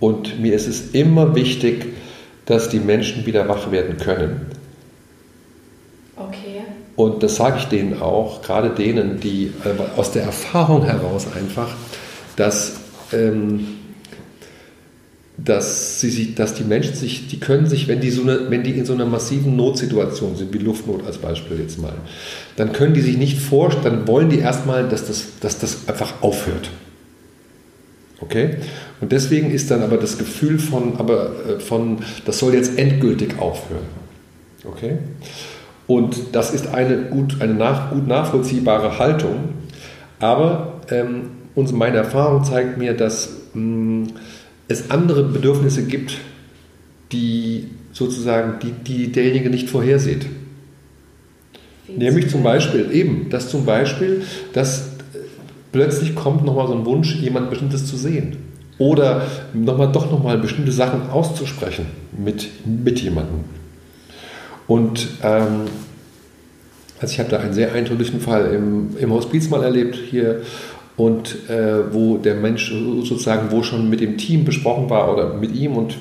Und 0.01 0.41
mir 0.41 0.55
ist 0.55 0.67
es 0.67 0.91
immer 0.91 1.35
wichtig, 1.35 1.87
dass 2.47 2.69
die 2.69 2.81
Menschen 2.81 3.27
wieder 3.27 3.49
wach 3.49 3.71
werden 3.71 3.97
können. 3.97 4.47
Okay. 6.17 6.63
Und 6.97 7.23
das 7.23 7.37
sage 7.37 7.59
ich 7.59 7.65
denen 7.67 8.01
auch, 8.01 8.41
gerade 8.43 8.71
denen, 8.71 9.21
die 9.21 9.53
äh, 9.65 9.99
aus 9.99 10.13
der 10.13 10.23
Erfahrung 10.23 10.85
heraus 10.85 11.27
einfach, 11.37 11.69
dass, 12.37 12.81
ähm, 13.13 13.76
dass, 15.39 16.01
sie, 16.01 16.35
dass 16.35 16.55
die 16.55 16.65
Menschen 16.65 16.95
sich, 16.95 17.29
die 17.29 17.39
können 17.39 17.67
sich, 17.67 17.89
wenn 17.89 18.01
die, 18.01 18.11
so 18.11 18.23
eine, 18.23 18.51
wenn 18.51 18.63
die 18.63 18.73
in 18.73 18.87
so 18.87 18.95
einer 18.95 19.05
massiven 19.05 19.55
Notsituation 19.55 20.37
sind, 20.37 20.55
wie 20.55 20.59
Luftnot 20.59 21.05
als 21.07 21.19
Beispiel 21.19 21.61
jetzt 21.61 21.81
mal, 21.81 21.93
dann 22.57 22.73
können 22.73 22.95
die 22.95 23.03
sich 23.03 23.19
nicht 23.19 23.39
vorstellen, 23.39 23.85
dann 23.85 24.09
wollen 24.09 24.31
die 24.31 24.39
erstmal, 24.39 24.89
dass 24.89 25.07
das, 25.07 25.39
dass 25.41 25.59
das 25.59 25.89
einfach 25.89 26.23
aufhört. 26.23 26.71
Okay? 28.21 28.57
Und 29.01 29.13
deswegen 29.13 29.51
ist 29.51 29.71
dann 29.71 29.83
aber 29.83 29.99
das 29.99 30.17
Gefühl 30.17 30.59
von, 30.59 30.99
aber 30.99 31.33
äh, 31.47 31.61
von, 31.61 31.99
das 32.25 32.39
soll 32.39 32.55
jetzt 32.55 32.79
endgültig 32.79 33.39
aufhören. 33.39 33.85
Okay? 34.65 34.99
Und 35.87 36.17
das 36.33 36.53
ist 36.53 36.69
eine 36.69 37.03
gut, 37.03 37.41
eine 37.41 37.55
nach, 37.55 37.91
gut 37.91 38.07
nachvollziehbare 38.09 38.99
Haltung. 38.99 39.51
Aber 40.19 40.81
ähm, 40.91 41.31
meine 41.55 41.99
Erfahrung 41.99 42.43
zeigt 42.43 42.79
mir, 42.79 42.95
dass 42.95 43.31
mh, 43.55 43.61
mm, 43.61 44.07
es 44.69 44.91
andere 44.91 45.25
Bedürfnisse 45.25 45.85
gibt, 45.85 46.19
die 47.13 47.69
sozusagen, 47.93 48.59
die, 48.61 48.73
die 48.73 49.13
derjenige 49.13 49.51
nicht 49.51 49.71
vorhersieht. 49.71 50.27
Nämlich 51.89 52.29
zum 52.29 52.43
Beispiel 52.43 52.91
eben, 52.93 53.31
dass 53.31 53.49
zum 53.49 53.65
Beispiel, 53.65 54.23
dass 54.53 54.89
äh, 55.15 55.19
plötzlich 55.73 56.15
kommt 56.15 56.45
nochmal 56.45 56.67
so 56.67 56.75
ein 56.75 56.85
Wunsch, 56.85 57.15
jemand 57.17 57.49
Bestimmtes 57.49 57.87
zu 57.87 57.97
sehen. 57.97 58.37
Oder 58.79 59.27
nochmal 59.55 59.91
doch 59.93 60.11
nochmal 60.11 60.37
bestimmte 60.39 60.73
Sachen 60.73 61.09
auszusprechen 61.09 61.87
mit, 62.17 62.49
mit 62.67 63.01
jemandem. 63.01 63.45
Und 64.67 65.09
ähm, 65.23 65.63
also 67.01 67.13
ich 67.13 67.19
habe 67.19 67.31
da 67.31 67.39
einen 67.39 67.53
sehr 67.53 67.73
eindrücklichen 67.73 68.21
Fall 68.21 68.53
im, 68.53 68.97
im 68.99 69.13
Hospiz 69.13 69.49
mal 69.49 69.63
erlebt 69.63 69.97
hier 69.97 70.43
und 70.97 71.49
äh, 71.51 71.93
wo 71.93 72.17
der 72.17 72.35
Mensch 72.35 72.71
sozusagen, 72.71 73.51
wo 73.51 73.63
schon 73.63 73.91
mit 73.91 74.01
dem 74.01 74.17
Team 74.17 74.45
besprochen 74.45 74.89
war 74.89 75.13
oder 75.13 75.35
mit 75.35 75.55
ihm 75.55 75.77
und 75.77 75.97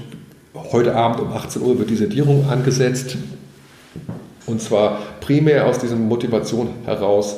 heute 0.72 0.96
Abend 0.96 1.20
um 1.20 1.34
18 1.34 1.62
Uhr 1.62 1.78
wird 1.78 1.90
die 1.90 1.96
Sedierung 1.96 2.50
angesetzt. 2.50 3.18
Und 4.46 4.62
zwar 4.62 5.00
primär 5.22 5.68
aus 5.68 5.80
dieser 5.80 5.96
Motivation 5.96 6.70
heraus, 6.86 7.38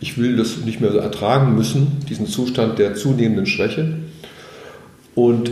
ich 0.00 0.18
will 0.18 0.36
das 0.36 0.58
nicht 0.58 0.80
mehr 0.80 0.92
so 0.92 0.98
ertragen 0.98 1.54
müssen, 1.54 1.98
diesen 2.08 2.26
Zustand 2.26 2.78
der 2.78 2.94
zunehmenden 2.94 3.46
Schwäche. 3.46 3.94
Und 5.14 5.50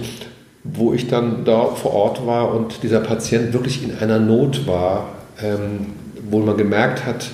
wo 0.62 0.92
ich 0.92 1.09
dann 1.09 1.44
da 1.44 1.66
vor 1.66 1.94
Ort 1.94 2.26
war 2.26 2.54
und 2.54 2.82
dieser 2.82 3.00
Patient 3.00 3.52
wirklich 3.52 3.82
in 3.82 3.96
einer 3.98 4.18
Not 4.18 4.66
war, 4.66 5.09
ähm, 5.42 5.86
wo 6.28 6.40
man 6.40 6.57
gemerkt 6.57 7.07
hat, 7.07 7.28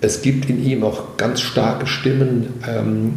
es 0.00 0.22
gibt 0.22 0.48
in 0.48 0.64
ihm 0.64 0.84
auch 0.84 1.16
ganz 1.16 1.40
starke 1.40 1.86
Stimmen. 1.86 2.54
Ähm, 2.68 3.14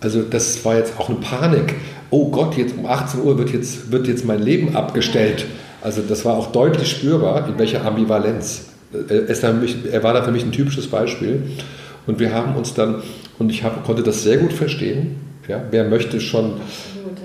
also 0.00 0.22
das 0.22 0.64
war 0.64 0.76
jetzt 0.76 0.94
auch 0.98 1.08
eine 1.08 1.18
Panik. 1.18 1.74
Oh 2.10 2.30
Gott, 2.30 2.56
jetzt 2.56 2.76
um 2.76 2.86
18 2.86 3.20
Uhr 3.20 3.38
wird 3.38 3.50
jetzt, 3.50 3.92
wird 3.92 4.06
jetzt 4.08 4.24
mein 4.24 4.42
Leben 4.42 4.74
abgestellt. 4.76 5.46
Also 5.80 6.02
das 6.02 6.24
war 6.24 6.36
auch 6.36 6.52
deutlich 6.52 6.90
spürbar, 6.90 7.48
in 7.48 7.58
welcher 7.58 7.84
Ambivalenz. 7.84 8.66
Er, 8.92 9.28
er 9.28 10.02
war 10.02 10.14
da 10.14 10.22
für 10.22 10.32
mich 10.32 10.44
ein 10.44 10.52
typisches 10.52 10.86
Beispiel. 10.86 11.42
Und 12.06 12.18
wir 12.18 12.32
haben 12.32 12.56
uns 12.56 12.74
dann, 12.74 13.02
und 13.38 13.50
ich 13.50 13.62
hab, 13.62 13.84
konnte 13.84 14.02
das 14.02 14.22
sehr 14.22 14.38
gut 14.38 14.52
verstehen, 14.52 15.16
ja, 15.46 15.62
wer 15.70 15.84
möchte 15.84 16.20
schon, 16.20 16.54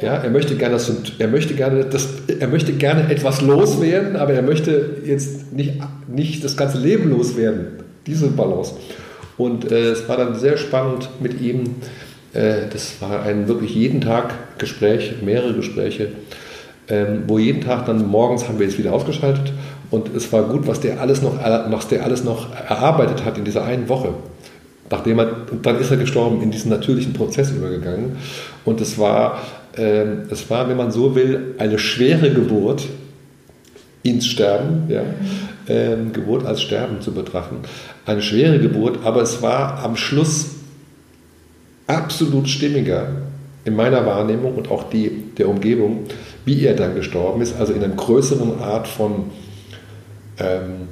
ja, 0.02 0.16
er 0.16 0.30
möchte 0.30 0.56
gerne, 0.56 0.76
das, 0.76 0.92
er 1.20 1.28
möchte 1.28 1.56
gerne, 1.56 1.86
das, 1.86 2.08
er 2.40 2.48
möchte 2.48 2.74
gerne 2.74 3.10
etwas 3.10 3.42
loswerden, 3.42 4.16
aber 4.16 4.34
er 4.34 4.42
möchte 4.42 4.98
jetzt 5.06 5.54
nicht, 5.54 5.74
nicht 6.08 6.44
das 6.44 6.56
ganze 6.56 6.78
Leben 6.78 7.10
loswerden 7.10 7.83
diese 8.06 8.28
Balance. 8.28 8.76
Und 9.38 9.72
äh, 9.72 9.92
es 9.92 10.08
war 10.08 10.18
dann 10.18 10.36
sehr 10.36 10.58
spannend 10.58 11.10
mit 11.20 11.42
ihm. 11.42 11.76
Äh, 12.34 12.68
das 12.72 13.02
war 13.02 13.24
ein 13.24 13.48
wirklich 13.48 13.74
jeden 13.74 14.02
Tag 14.02 14.58
Gespräch, 14.58 15.16
mehrere 15.22 15.54
Gespräche, 15.54 16.10
ähm, 16.90 17.24
wo 17.28 17.40
jeden 17.40 17.62
Tag 17.62 17.86
dann 17.86 18.08
morgens 18.08 18.48
haben 18.48 18.60
wir 18.60 18.68
es 18.68 18.78
wieder 18.78 18.94
ausgeschaltet 18.94 19.54
und 19.94 20.16
es 20.16 20.34
war 20.34 20.44
gut, 20.44 20.66
was 20.66 20.80
der 20.80 21.00
alles 21.02 21.22
noch, 21.22 21.38
was 21.38 21.88
der 21.88 22.04
alles 22.04 22.24
noch 22.24 22.48
erarbeitet 22.52 23.24
hat 23.26 23.38
in 23.38 23.46
dieser 23.46 23.64
einen 23.64 23.88
Woche. 23.90 24.10
Nachdem 24.90 25.20
er, 25.20 25.28
dann 25.62 25.80
ist 25.80 25.92
er 25.92 25.98
gestorben, 25.98 26.42
in 26.42 26.50
diesen 26.50 26.70
natürlichen 26.70 27.14
Prozess 27.14 27.52
übergegangen. 27.52 28.18
Und 28.66 28.82
es 28.82 28.98
war, 28.98 29.40
äh, 29.78 30.04
es 30.32 30.50
war, 30.50 30.68
wenn 30.68 30.78
man 30.78 30.92
so 30.92 31.16
will, 31.16 31.56
eine 31.60 31.78
schwere 31.80 32.32
Geburt 32.32 32.86
ins 34.02 34.26
Sterben. 34.26 34.84
Ja. 34.90 35.02
Ähm, 35.68 36.12
Geburt 36.12 36.46
als 36.46 36.62
Sterben 36.62 37.00
zu 37.00 37.14
betrachten. 37.14 37.58
Eine 38.06 38.22
schwere 38.22 38.60
Geburt, 38.60 39.06
aber 39.06 39.22
es 39.22 39.42
war 39.42 39.80
am 39.84 39.96
Schluss 39.96 40.56
absolut 41.88 42.50
stimmiger 42.50 43.08
in 43.66 43.76
meiner 43.76 44.06
Wahrnehmung 44.06 44.56
und 44.56 44.70
auch 44.70 44.90
die 44.90 45.24
der 45.38 45.48
Umgebung, 45.48 46.06
wie 46.44 46.66
er 46.66 46.76
dann 46.76 46.96
gestorben 46.96 47.42
ist, 47.42 47.58
also 47.58 47.72
in 47.72 47.84
einer 47.84 47.96
größeren 47.96 48.60
Art 48.60 48.88
von 48.88 49.32
ähm, 50.38 50.90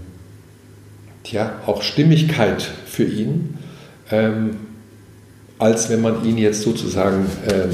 tja, 1.23 1.53
auch 1.65 1.81
Stimmigkeit 1.81 2.61
für 2.85 3.03
ihn, 3.03 3.57
ähm, 4.09 4.51
als 5.59 5.89
wenn 5.89 6.01
man 6.01 6.25
ihn 6.25 6.37
jetzt 6.37 6.61
sozusagen 6.61 7.25
ähm, 7.49 7.71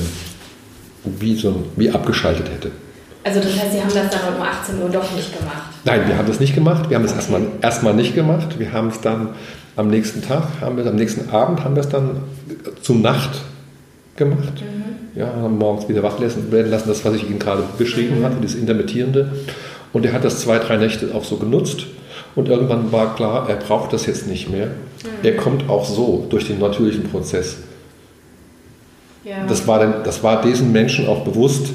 wie, 1.20 1.36
so, 1.36 1.64
wie 1.76 1.90
abgeschaltet 1.90 2.50
hätte. 2.50 2.72
Also 3.28 3.42
das 3.42 3.60
heißt, 3.60 3.74
Sie 3.74 3.82
haben 3.82 3.94
das 3.94 4.10
dann 4.10 4.36
um 4.36 4.42
18 4.42 4.82
Uhr 4.82 4.90
doch 4.90 5.12
nicht 5.12 5.38
gemacht? 5.38 5.74
Nein, 5.84 6.08
wir 6.08 6.18
haben 6.18 6.28
das 6.28 6.40
nicht 6.40 6.56
gemacht. 6.56 6.90
Wir 6.90 6.96
haben 6.96 7.04
es 7.04 7.12
okay. 7.12 7.20
erstmal, 7.20 7.42
erstmal 7.62 7.94
nicht 7.94 8.16
gemacht. 8.16 8.58
Wir 8.58 8.72
haben 8.72 8.88
es 8.88 9.02
dann 9.02 9.32
am 9.76 9.90
nächsten 9.90 10.22
Tag, 10.22 10.44
haben 10.62 10.78
wir, 10.78 10.86
am 10.86 10.96
nächsten 10.96 11.30
Abend 11.30 11.62
haben 11.66 11.76
wir 11.76 11.82
es 11.82 11.90
dann 11.90 12.22
zum 12.82 13.02
Nacht 13.02 13.42
gemacht. 14.16 14.54
Mhm. 14.62 15.20
Ja, 15.20 15.28
haben 15.42 15.58
morgens 15.58 15.90
wieder 15.90 16.04
wach 16.04 16.22
werden 16.22 16.72
lassen, 16.72 16.88
das, 16.88 17.04
was 17.04 17.16
ich 17.16 17.30
Ihnen 17.30 17.38
gerade 17.38 17.64
beschrieben 17.78 18.20
mhm. 18.20 18.24
hatte, 18.24 18.38
das 18.42 18.56
Intermittierende. 18.56 19.30
Und 19.92 20.06
er 20.06 20.14
hat 20.14 20.24
das 20.24 20.40
zwei, 20.40 20.58
drei 20.60 20.78
Nächte 20.78 21.14
auch 21.14 21.26
so 21.26 21.36
genutzt. 21.36 21.82
Und 22.34 22.48
irgendwann 22.48 22.94
war 22.94 23.14
klar, 23.16 23.50
er 23.50 23.58
braucht 23.58 23.92
das 23.92 24.06
jetzt 24.06 24.28
nicht 24.28 24.50
mehr. 24.50 24.68
Mhm. 24.68 25.10
Er 25.24 25.36
kommt 25.36 25.70
auch 25.70 25.84
so 25.84 26.26
durch 26.30 26.48
den 26.48 26.60
natürlichen 26.60 27.04
Prozess. 27.10 27.58
Ja. 29.26 29.46
Das, 29.50 29.68
war 29.68 29.80
dann, 29.80 30.06
das 30.06 30.24
war 30.24 30.42
diesen 30.42 30.72
Menschen 30.72 31.10
auch 31.10 31.26
bewusst, 31.26 31.74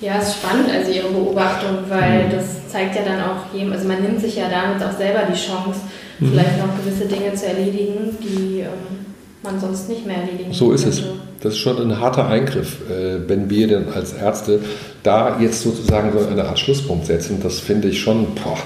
ja, 0.00 0.18
es 0.18 0.28
ist 0.28 0.34
spannend, 0.36 0.70
also 0.70 0.90
Ihre 0.90 1.08
Beobachtung, 1.08 1.78
weil 1.88 2.26
mhm. 2.26 2.30
das 2.30 2.68
zeigt 2.68 2.96
ja 2.96 3.02
dann 3.02 3.20
auch 3.20 3.54
jedem, 3.54 3.72
also 3.72 3.86
man 3.86 4.02
nimmt 4.02 4.20
sich 4.20 4.36
ja 4.36 4.48
damit 4.48 4.82
auch 4.82 4.96
selber 4.96 5.20
die 5.30 5.38
Chance, 5.38 5.80
mhm. 6.18 6.30
vielleicht 6.30 6.58
noch 6.58 6.76
gewisse 6.76 7.06
Dinge 7.06 7.34
zu 7.34 7.46
erledigen, 7.46 8.16
die 8.22 8.60
ähm, 8.60 9.00
man 9.42 9.60
sonst 9.60 9.88
nicht 9.88 10.06
mehr 10.06 10.16
erledigen 10.18 10.52
So 10.52 10.72
ist 10.72 10.86
es. 10.86 11.02
Das 11.42 11.54
ist 11.54 11.58
schon 11.58 11.78
ein 11.78 11.98
harter 11.98 12.28
Eingriff, 12.28 12.78
äh, 12.90 13.28
wenn 13.28 13.48
wir 13.48 13.66
denn 13.68 13.88
als 13.92 14.12
Ärzte 14.12 14.60
da 15.02 15.38
jetzt 15.40 15.62
sozusagen 15.62 16.12
so 16.12 16.26
eine 16.26 16.44
Art 16.44 16.58
Schlusspunkt 16.58 17.06
setzen. 17.06 17.40
Das 17.42 17.60
finde 17.60 17.88
ich 17.88 18.00
schon, 18.00 18.26
boah, 18.34 18.58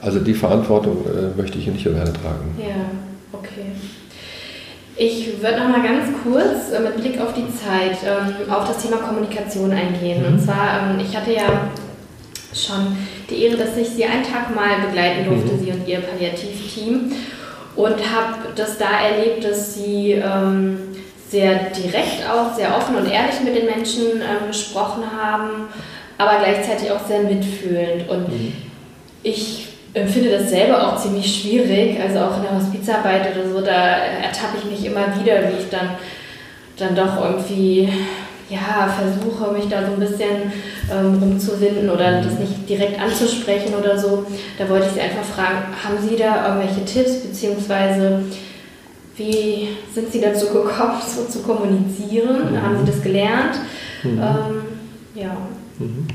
Also 0.00 0.18
die 0.18 0.34
Verantwortung 0.34 1.04
äh, 1.06 1.40
möchte 1.40 1.58
ich 1.58 1.64
hier 1.64 1.72
nicht 1.72 1.86
alleine 1.86 2.12
tragen. 2.12 2.56
Ja. 2.58 3.13
Ich 4.96 5.42
würde 5.42 5.58
noch 5.58 5.68
mal 5.68 5.82
ganz 5.82 6.06
kurz 6.22 6.70
äh, 6.72 6.80
mit 6.80 6.96
Blick 6.96 7.20
auf 7.20 7.34
die 7.34 7.46
Zeit 7.52 7.98
ähm, 8.06 8.50
auf 8.52 8.68
das 8.68 8.78
Thema 8.78 8.98
Kommunikation 8.98 9.72
eingehen. 9.72 10.22
Mhm. 10.22 10.34
Und 10.34 10.40
zwar, 10.40 10.90
ähm, 10.90 11.00
ich 11.00 11.16
hatte 11.16 11.32
ja 11.32 11.68
schon 12.54 12.96
die 13.28 13.42
Ehre, 13.44 13.56
dass 13.56 13.76
ich 13.76 13.88
Sie 13.88 14.04
einen 14.04 14.22
Tag 14.22 14.54
mal 14.54 14.86
begleiten 14.86 15.24
durfte, 15.24 15.54
mhm. 15.54 15.58
Sie 15.58 15.72
und 15.72 15.88
Ihr 15.88 16.00
Palliativteam. 16.00 17.12
Und 17.74 17.96
habe 18.14 18.52
das 18.54 18.78
da 18.78 19.00
erlebt, 19.00 19.42
dass 19.42 19.74
Sie 19.74 20.12
ähm, 20.12 20.78
sehr 21.28 21.70
direkt 21.70 22.22
auch, 22.30 22.54
sehr 22.54 22.76
offen 22.76 22.94
und 22.94 23.10
ehrlich 23.10 23.40
mit 23.42 23.56
den 23.56 23.66
Menschen 23.66 24.20
ähm, 24.20 24.46
gesprochen 24.46 25.02
haben, 25.20 25.66
aber 26.18 26.38
gleichzeitig 26.38 26.92
auch 26.92 27.04
sehr 27.04 27.22
mitfühlend. 27.22 28.08
Und 28.08 28.28
mhm. 28.28 28.52
ich 29.24 29.73
empfinde 29.94 30.30
das 30.30 30.50
selber 30.50 30.86
auch 30.86 31.00
ziemlich 31.00 31.40
schwierig, 31.40 31.98
also 32.00 32.18
auch 32.18 32.36
in 32.38 32.42
der 32.42 32.56
Hospizarbeit 32.56 33.34
oder 33.34 33.48
so, 33.48 33.60
da 33.60 33.72
ertappe 33.72 34.58
ich 34.58 34.70
mich 34.70 34.86
immer 34.86 35.06
wieder, 35.20 35.48
wie 35.48 35.62
ich 35.62 35.70
dann, 35.70 35.90
dann 36.76 36.96
doch 36.96 37.24
irgendwie 37.24 37.88
ja, 38.50 38.88
versuche, 38.88 39.52
mich 39.52 39.68
da 39.68 39.86
so 39.86 39.92
ein 39.92 40.00
bisschen 40.00 40.52
ähm, 40.92 41.18
rumzuwinden 41.20 41.88
oder 41.88 42.20
das 42.20 42.38
nicht 42.38 42.68
direkt 42.68 43.00
anzusprechen 43.00 43.74
oder 43.74 43.98
so. 43.98 44.26
Da 44.58 44.68
wollte 44.68 44.86
ich 44.86 44.92
Sie 44.92 45.00
einfach 45.00 45.24
fragen, 45.24 45.58
haben 45.82 45.96
Sie 46.06 46.16
da 46.16 46.48
irgendwelche 46.48 46.84
Tipps, 46.84 47.22
beziehungsweise 47.22 48.24
wie 49.16 49.68
sind 49.94 50.12
Sie 50.12 50.20
dazu 50.20 50.46
gekommen, 50.46 51.00
so 51.06 51.24
zu 51.24 51.42
kommunizieren? 51.42 52.52
Mhm. 52.52 52.62
Haben 52.62 52.78
Sie 52.80 52.90
das 52.90 53.02
gelernt? 53.02 53.60
Mhm. 54.02 54.18
Ähm, 54.18 54.62
ja. 55.14 55.36
Mhm. 55.78 56.06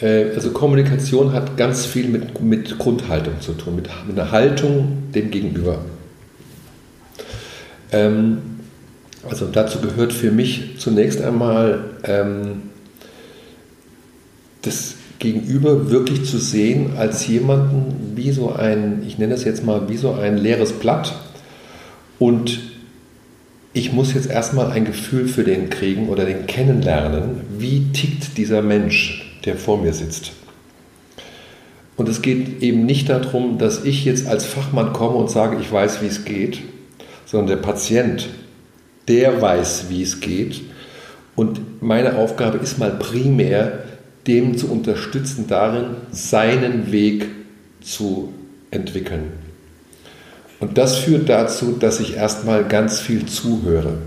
Äh, 0.00 0.30
also 0.34 0.50
Kommunikation 0.50 1.32
hat 1.32 1.56
ganz 1.56 1.86
viel 1.86 2.08
mit, 2.08 2.40
mit 2.40 2.78
Grundhaltung 2.78 3.40
zu 3.40 3.52
tun, 3.52 3.76
mit, 3.76 3.88
mit 4.06 4.18
einer 4.18 4.30
Haltung 4.30 5.10
dem 5.14 5.30
Gegenüber. 5.30 5.78
Ähm, 7.92 8.38
also 9.28 9.46
dazu 9.46 9.80
gehört 9.80 10.12
für 10.12 10.30
mich 10.30 10.78
zunächst 10.78 11.22
einmal 11.22 11.84
ähm, 12.04 12.62
das 14.62 14.96
Gegenüber 15.18 15.90
wirklich 15.90 16.24
zu 16.24 16.38
sehen 16.38 16.96
als 16.98 17.26
jemanden 17.26 18.12
wie 18.14 18.30
so 18.32 18.52
ein, 18.52 19.02
ich 19.06 19.18
nenne 19.18 19.32
das 19.32 19.44
jetzt 19.44 19.64
mal 19.64 19.88
wie 19.88 19.96
so 19.96 20.12
ein 20.12 20.36
leeres 20.36 20.72
Blatt 20.72 21.14
und 22.18 22.60
ich 23.72 23.92
muss 23.92 24.14
jetzt 24.14 24.30
erstmal 24.30 24.70
ein 24.70 24.84
Gefühl 24.84 25.26
für 25.26 25.42
den 25.42 25.70
kriegen 25.70 26.08
oder 26.08 26.24
den 26.24 26.46
kennenlernen, 26.46 27.40
wie 27.58 27.86
tickt 27.92 28.36
dieser 28.36 28.62
Mensch, 28.62 29.23
der 29.44 29.56
vor 29.56 29.80
mir 29.80 29.92
sitzt. 29.92 30.32
Und 31.96 32.08
es 32.08 32.22
geht 32.22 32.62
eben 32.62 32.86
nicht 32.86 33.08
darum, 33.08 33.58
dass 33.58 33.84
ich 33.84 34.04
jetzt 34.04 34.26
als 34.26 34.44
Fachmann 34.44 34.92
komme 34.92 35.16
und 35.16 35.30
sage, 35.30 35.58
ich 35.60 35.70
weiß, 35.70 36.02
wie 36.02 36.06
es 36.06 36.24
geht, 36.24 36.60
sondern 37.24 37.46
der 37.48 37.62
Patient, 37.62 38.28
der 39.06 39.40
weiß, 39.40 39.86
wie 39.90 40.02
es 40.02 40.20
geht. 40.20 40.62
Und 41.36 41.82
meine 41.82 42.16
Aufgabe 42.16 42.58
ist 42.58 42.78
mal 42.78 42.90
primär, 42.92 43.84
dem 44.26 44.56
zu 44.56 44.70
unterstützen 44.70 45.46
darin, 45.46 45.96
seinen 46.10 46.90
Weg 46.90 47.26
zu 47.80 48.32
entwickeln. 48.70 49.32
Und 50.60 50.78
das 50.78 50.98
führt 50.98 51.28
dazu, 51.28 51.76
dass 51.78 52.00
ich 52.00 52.16
erstmal 52.16 52.64
ganz 52.64 53.00
viel 53.00 53.26
zuhöre, 53.26 53.98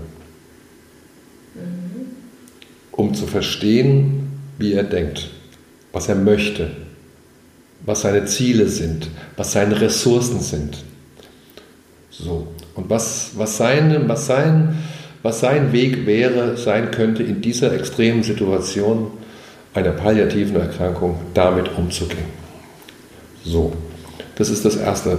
um 2.90 3.14
zu 3.14 3.26
verstehen, 3.26 4.27
wie 4.58 4.74
er 4.74 4.82
denkt, 4.82 5.30
was 5.92 6.08
er 6.08 6.16
möchte, 6.16 6.70
was 7.86 8.02
seine 8.02 8.26
Ziele 8.26 8.68
sind, 8.68 9.08
was 9.36 9.52
seine 9.52 9.80
Ressourcen 9.80 10.40
sind. 10.40 10.78
So. 12.10 12.48
Und 12.74 12.90
was, 12.90 13.32
was, 13.36 13.56
sein, 13.56 14.08
was, 14.08 14.26
sein, 14.26 14.76
was 15.22 15.40
sein 15.40 15.72
Weg 15.72 16.06
wäre, 16.06 16.56
sein 16.56 16.90
könnte, 16.90 17.22
in 17.22 17.40
dieser 17.40 17.72
extremen 17.72 18.22
Situation 18.22 19.12
einer 19.74 19.92
palliativen 19.92 20.56
Erkrankung 20.56 21.18
damit 21.34 21.76
umzugehen. 21.76 22.26
So, 23.44 23.72
das 24.34 24.50
ist 24.50 24.64
das 24.64 24.76
Erste. 24.76 25.18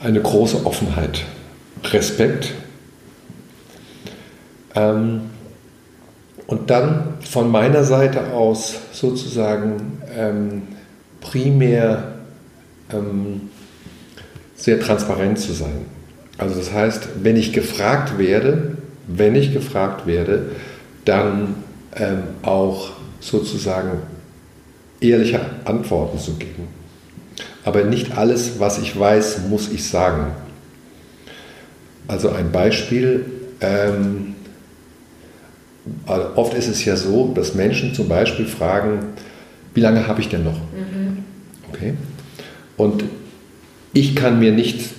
Eine 0.00 0.20
große 0.20 0.66
Offenheit, 0.66 1.24
Respekt. 1.84 2.52
Ähm, 4.74 5.22
und 6.46 6.70
dann 6.70 7.14
von 7.20 7.50
meiner 7.50 7.84
Seite 7.84 8.32
aus 8.32 8.76
sozusagen 8.92 10.00
ähm, 10.16 10.62
primär 11.20 12.14
ähm, 12.92 13.42
sehr 14.54 14.80
transparent 14.80 15.38
zu 15.38 15.52
sein. 15.52 15.86
Also 16.38 16.54
das 16.54 16.72
heißt, 16.72 17.08
wenn 17.22 17.36
ich 17.36 17.52
gefragt 17.52 18.18
werde, 18.18 18.76
wenn 19.06 19.34
ich 19.34 19.52
gefragt 19.52 20.06
werde, 20.06 20.50
dann 21.04 21.56
ähm, 21.94 22.22
auch 22.42 22.90
sozusagen 23.20 24.02
ehrliche 25.00 25.40
Antworten 25.64 26.18
zu 26.18 26.34
geben. 26.34 26.68
Aber 27.64 27.84
nicht 27.84 28.16
alles, 28.16 28.60
was 28.60 28.78
ich 28.78 28.98
weiß, 28.98 29.48
muss 29.48 29.70
ich 29.70 29.88
sagen. 29.88 30.28
Also 32.06 32.30
ein 32.30 32.52
Beispiel, 32.52 33.24
ähm, 33.60 34.35
also 36.06 36.28
oft 36.36 36.54
ist 36.54 36.68
es 36.68 36.84
ja 36.84 36.96
so, 36.96 37.32
dass 37.34 37.54
Menschen 37.54 37.94
zum 37.94 38.08
Beispiel 38.08 38.46
fragen, 38.46 39.06
wie 39.74 39.80
lange 39.80 40.06
habe 40.06 40.20
ich 40.20 40.28
denn 40.28 40.44
noch? 40.44 40.56
Mhm. 40.56 41.24
Okay. 41.68 41.94
Und 42.76 43.04
ich 43.92 44.14
kann 44.16 44.38
mir 44.38 44.52
nicht 44.52 44.90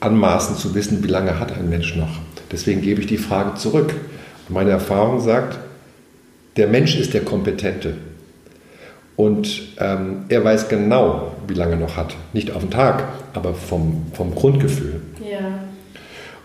anmaßen 0.00 0.56
zu 0.56 0.74
wissen, 0.74 1.02
wie 1.02 1.08
lange 1.08 1.38
hat 1.38 1.56
ein 1.56 1.68
Mensch 1.68 1.96
noch. 1.96 2.20
Deswegen 2.50 2.80
gebe 2.80 3.00
ich 3.00 3.06
die 3.06 3.18
Frage 3.18 3.54
zurück. 3.54 3.94
Und 4.48 4.54
meine 4.54 4.70
Erfahrung 4.70 5.20
sagt, 5.20 5.58
der 6.56 6.68
Mensch 6.68 6.96
ist 6.96 7.14
der 7.14 7.22
Kompetente. 7.22 7.94
Und 9.16 9.62
ähm, 9.78 10.24
er 10.28 10.44
weiß 10.44 10.68
genau, 10.68 11.32
wie 11.48 11.54
lange 11.54 11.72
er 11.72 11.78
noch 11.78 11.96
hat. 11.96 12.14
Nicht 12.32 12.50
auf 12.50 12.62
den 12.62 12.70
Tag, 12.70 13.04
aber 13.32 13.54
vom, 13.54 14.06
vom 14.12 14.34
Grundgefühl. 14.34 15.00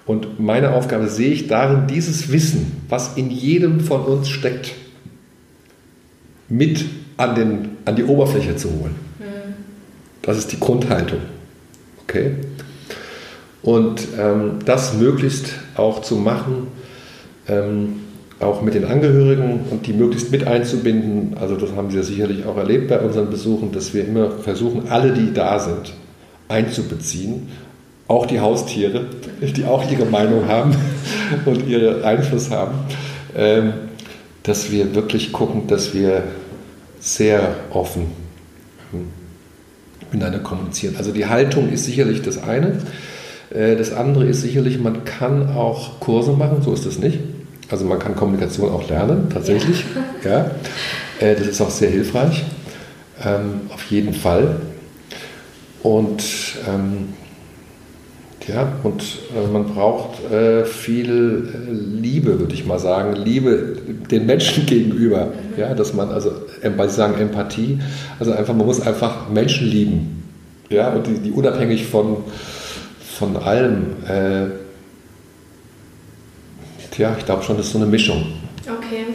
Und 0.05 0.39
meine 0.39 0.71
Aufgabe 0.71 1.07
sehe 1.07 1.31
ich 1.31 1.47
darin, 1.47 1.87
dieses 1.87 2.31
Wissen, 2.31 2.83
was 2.89 3.17
in 3.17 3.29
jedem 3.29 3.81
von 3.81 4.01
uns 4.01 4.29
steckt, 4.29 4.73
mit 6.49 6.85
an, 7.17 7.35
den, 7.35 7.69
an 7.85 7.95
die 7.95 8.03
Oberfläche 8.03 8.55
zu 8.55 8.69
holen. 8.69 8.95
Mhm. 9.19 9.53
Das 10.21 10.37
ist 10.37 10.51
die 10.51 10.59
Grundhaltung. 10.59 11.19
Okay? 12.03 12.31
Und 13.61 14.07
ähm, 14.17 14.59
das 14.65 14.95
möglichst 14.95 15.53
auch 15.75 16.01
zu 16.01 16.15
machen, 16.15 16.67
ähm, 17.47 18.01
auch 18.39 18.63
mit 18.63 18.73
den 18.73 18.85
Angehörigen 18.85 19.61
und 19.69 19.85
die 19.85 19.93
möglichst 19.93 20.31
mit 20.31 20.47
einzubinden. 20.47 21.37
Also 21.39 21.55
das 21.55 21.73
haben 21.75 21.91
Sie 21.91 21.97
ja 21.97 22.03
sicherlich 22.03 22.45
auch 22.45 22.57
erlebt 22.57 22.87
bei 22.87 22.99
unseren 22.99 23.29
Besuchen, 23.29 23.71
dass 23.71 23.93
wir 23.93 24.05
immer 24.05 24.31
versuchen, 24.31 24.89
alle, 24.89 25.13
die 25.13 25.31
da 25.31 25.59
sind, 25.59 25.93
einzubeziehen 26.47 27.49
auch 28.11 28.25
die 28.25 28.41
Haustiere, 28.41 29.05
die 29.41 29.63
auch 29.63 29.89
ihre 29.89 30.05
Meinung 30.05 30.47
haben 30.47 30.75
und 31.45 31.67
ihren 31.67 32.03
Einfluss 32.03 32.51
haben, 32.51 32.73
ähm, 33.35 33.73
dass 34.43 34.69
wir 34.69 34.93
wirklich 34.93 35.31
gucken, 35.31 35.67
dass 35.67 35.93
wir 35.93 36.23
sehr 36.99 37.55
offen 37.71 38.07
ähm, 38.93 39.07
miteinander 40.11 40.39
kommunizieren. 40.39 40.95
Also 40.97 41.13
die 41.13 41.25
Haltung 41.25 41.69
ist 41.71 41.85
sicherlich 41.85 42.21
das 42.21 42.43
eine. 42.43 42.79
Äh, 43.49 43.77
das 43.77 43.93
andere 43.93 44.25
ist 44.25 44.41
sicherlich, 44.41 44.77
man 44.77 45.05
kann 45.05 45.49
auch 45.55 46.01
Kurse 46.01 46.33
machen, 46.33 46.61
so 46.61 46.73
ist 46.73 46.85
es 46.85 46.99
nicht. 46.99 47.19
Also 47.69 47.85
man 47.85 47.99
kann 47.99 48.17
Kommunikation 48.17 48.69
auch 48.71 48.89
lernen, 48.89 49.29
tatsächlich. 49.31 49.85
Ja. 50.25 50.31
ja. 50.31 50.51
Äh, 51.25 51.35
das 51.35 51.47
ist 51.47 51.61
auch 51.61 51.69
sehr 51.69 51.89
hilfreich, 51.89 52.43
ähm, 53.23 53.61
auf 53.73 53.85
jeden 53.85 54.13
Fall. 54.13 54.57
Und 55.81 56.23
ja, 58.47 58.73
und 58.83 59.03
äh, 59.35 59.47
man 59.51 59.65
braucht 59.65 60.31
äh, 60.31 60.65
viel 60.65 61.47
äh, 61.53 61.71
Liebe, 61.71 62.39
würde 62.39 62.53
ich 62.53 62.65
mal 62.65 62.79
sagen, 62.79 63.15
Liebe 63.15 63.77
den 64.09 64.25
Menschen 64.25 64.65
gegenüber. 64.65 65.27
Ja, 65.57 65.73
dass 65.73 65.93
man, 65.93 66.09
also, 66.09 66.31
weil 66.75 66.89
Sie 66.89 66.95
sagen 66.95 67.19
Empathie, 67.19 67.79
also 68.19 68.31
einfach, 68.31 68.55
man 68.55 68.65
muss 68.65 68.81
einfach 68.81 69.29
Menschen 69.29 69.67
lieben. 69.67 70.23
Ja, 70.69 70.89
und 70.89 71.05
die, 71.05 71.19
die 71.19 71.31
unabhängig 71.31 71.85
von, 71.85 72.17
von 73.17 73.37
allem, 73.37 73.97
äh, 74.07 74.45
ja, 76.97 77.15
ich 77.17 77.25
glaube 77.25 77.43
schon, 77.43 77.57
das 77.57 77.67
ist 77.67 77.71
so 77.73 77.79
eine 77.79 77.87
Mischung. 77.87 78.25
Okay. 78.65 79.05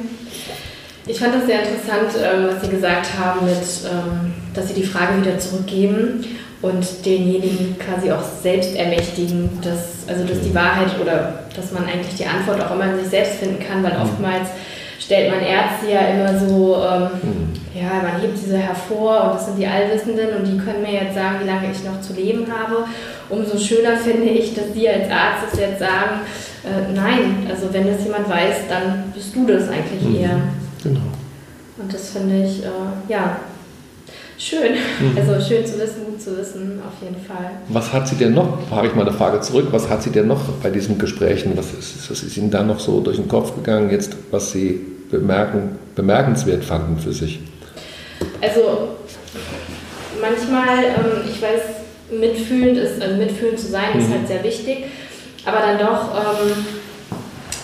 Ich 1.07 1.19
fand 1.21 1.35
das 1.35 1.47
sehr 1.47 1.61
interessant, 1.63 2.11
ähm, 2.21 2.49
was 2.49 2.63
Sie 2.63 2.69
gesagt 2.69 3.17
haben, 3.19 3.47
mit, 3.47 3.55
ähm, 3.55 4.33
dass 4.55 4.69
Sie 4.69 4.75
die 4.75 4.83
Frage 4.83 5.21
wieder 5.21 5.39
zurückgeben 5.39 6.25
und 6.63 7.05
denjenigen 7.05 7.77
quasi 7.79 8.11
auch 8.11 8.23
selbst 8.43 8.75
ermächtigen, 8.77 9.51
dass, 9.63 10.09
also 10.09 10.25
dass 10.25 10.41
die 10.41 10.55
Wahrheit 10.55 10.99
oder 11.01 11.45
dass 11.55 11.73
man 11.73 11.85
eigentlich 11.85 12.17
die 12.17 12.27
Antwort 12.27 12.61
auch 12.61 12.75
immer 12.75 12.93
in 12.93 13.01
sich 13.01 13.09
selbst 13.09 13.35
finden 13.35 13.63
kann, 13.63 13.83
weil 13.83 13.95
mhm. 13.95 14.03
oftmals 14.03 14.49
stellt 14.99 15.31
man 15.31 15.41
Ärzte 15.41 15.91
ja 15.93 16.01
immer 16.09 16.39
so, 16.39 16.77
ähm, 16.77 17.03
mhm. 17.23 17.53
ja, 17.75 18.03
man 18.03 18.21
hebt 18.21 18.37
sie 18.39 18.51
so 18.51 18.57
hervor 18.57 19.25
und 19.25 19.35
das 19.35 19.47
sind 19.47 19.59
die 19.59 19.67
Allwissenden 19.67 20.37
und 20.37 20.45
die 20.47 20.59
können 20.59 20.83
mir 20.83 21.05
jetzt 21.05 21.15
sagen, 21.15 21.41
wie 21.43 21.47
lange 21.47 21.71
ich 21.71 21.85
noch 21.85 22.01
zu 22.01 22.15
leben 22.15 22.47
habe. 22.51 22.85
Umso 23.29 23.59
schöner 23.59 23.97
finde 23.97 24.25
ich, 24.25 24.55
dass 24.55 24.73
Sie 24.73 24.89
als 24.89 25.11
Arzt 25.11 25.53
es 25.53 25.61
jetzt 25.61 25.81
sagen, 25.81 26.21
äh, 26.65 26.93
nein, 26.95 27.47
also 27.49 27.73
wenn 27.73 27.87
das 27.87 28.03
jemand 28.05 28.29
weiß, 28.29 28.69
dann 28.69 29.13
bist 29.15 29.35
du 29.35 29.47
das 29.47 29.69
eigentlich 29.69 30.03
mhm. 30.03 30.17
eher. 30.17 30.39
Genau. 30.83 31.01
Und 31.79 31.93
das 31.93 32.11
finde 32.11 32.45
ich, 32.45 32.65
äh, 32.65 32.69
ja, 33.09 33.37
schön. 34.39 34.73
Mhm. 34.73 35.17
Also 35.17 35.33
schön 35.47 35.67
zu 35.67 35.79
wissen, 35.79 36.05
gut 36.07 36.21
zu 36.21 36.37
wissen, 36.37 36.81
auf 36.87 37.03
jeden 37.03 37.25
Fall. 37.25 37.51
Was 37.69 37.93
hat 37.93 38.09
sie 38.09 38.17
denn 38.17 38.35
noch, 38.35 38.59
frage 38.69 38.89
ich 38.89 38.95
mal 38.95 39.07
eine 39.07 39.17
Frage 39.17 39.41
zurück, 39.41 39.69
was 39.71 39.89
hat 39.89 40.03
sie 40.03 40.11
denn 40.11 40.27
noch 40.27 40.41
bei 40.63 40.71
diesen 40.71 40.99
Gesprächen, 40.99 41.53
was 41.57 41.73
ist, 41.73 42.11
was 42.11 42.23
ist 42.23 42.37
Ihnen 42.37 42.51
da 42.51 42.63
noch 42.63 42.81
so 42.81 43.01
durch 43.01 43.17
den 43.17 43.29
Kopf 43.29 43.55
gegangen, 43.55 43.91
jetzt, 43.91 44.17
was 44.31 44.53
Sie 44.53 44.81
bemerken, 45.11 45.79
bemerkenswert 45.95 46.65
fanden 46.65 46.99
für 46.99 47.13
sich? 47.13 47.41
Also 48.41 48.97
manchmal, 50.21 50.85
ähm, 50.85 51.29
ich 51.31 51.41
weiß, 51.41 51.61
mitfühlend 52.11 52.79
ist, 52.79 53.03
also 53.03 53.17
mitfühlend 53.17 53.59
zu 53.59 53.67
sein, 53.67 53.95
mhm. 53.95 54.01
ist 54.01 54.11
halt 54.11 54.29
sehr 54.29 54.45
wichtig, 54.45 54.85
aber 55.45 55.59
dann 55.59 55.79
doch 55.79 56.15
ähm, 56.15 56.53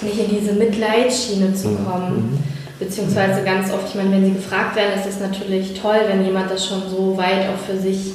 nicht 0.03 0.19
in 0.19 0.39
diese 0.39 0.53
Mitleidsschiene 0.53 1.55
zu 1.55 1.69
mhm. 1.69 1.85
kommen. 1.85 2.17
Mhm. 2.17 2.52
Beziehungsweise 2.83 3.43
ganz 3.45 3.73
oft, 3.73 3.89
ich 3.89 3.95
meine, 3.95 4.11
wenn 4.11 4.25
sie 4.25 4.33
gefragt 4.33 4.75
werden, 4.75 4.99
ist 4.99 5.07
es 5.07 5.21
natürlich 5.21 5.81
toll, 5.81 6.01
wenn 6.09 6.25
jemand 6.25 6.51
das 6.51 6.67
schon 6.67 6.83
so 6.91 7.17
weit 7.17 7.49
auch 7.49 7.59
für 7.65 7.79
sich 7.79 8.15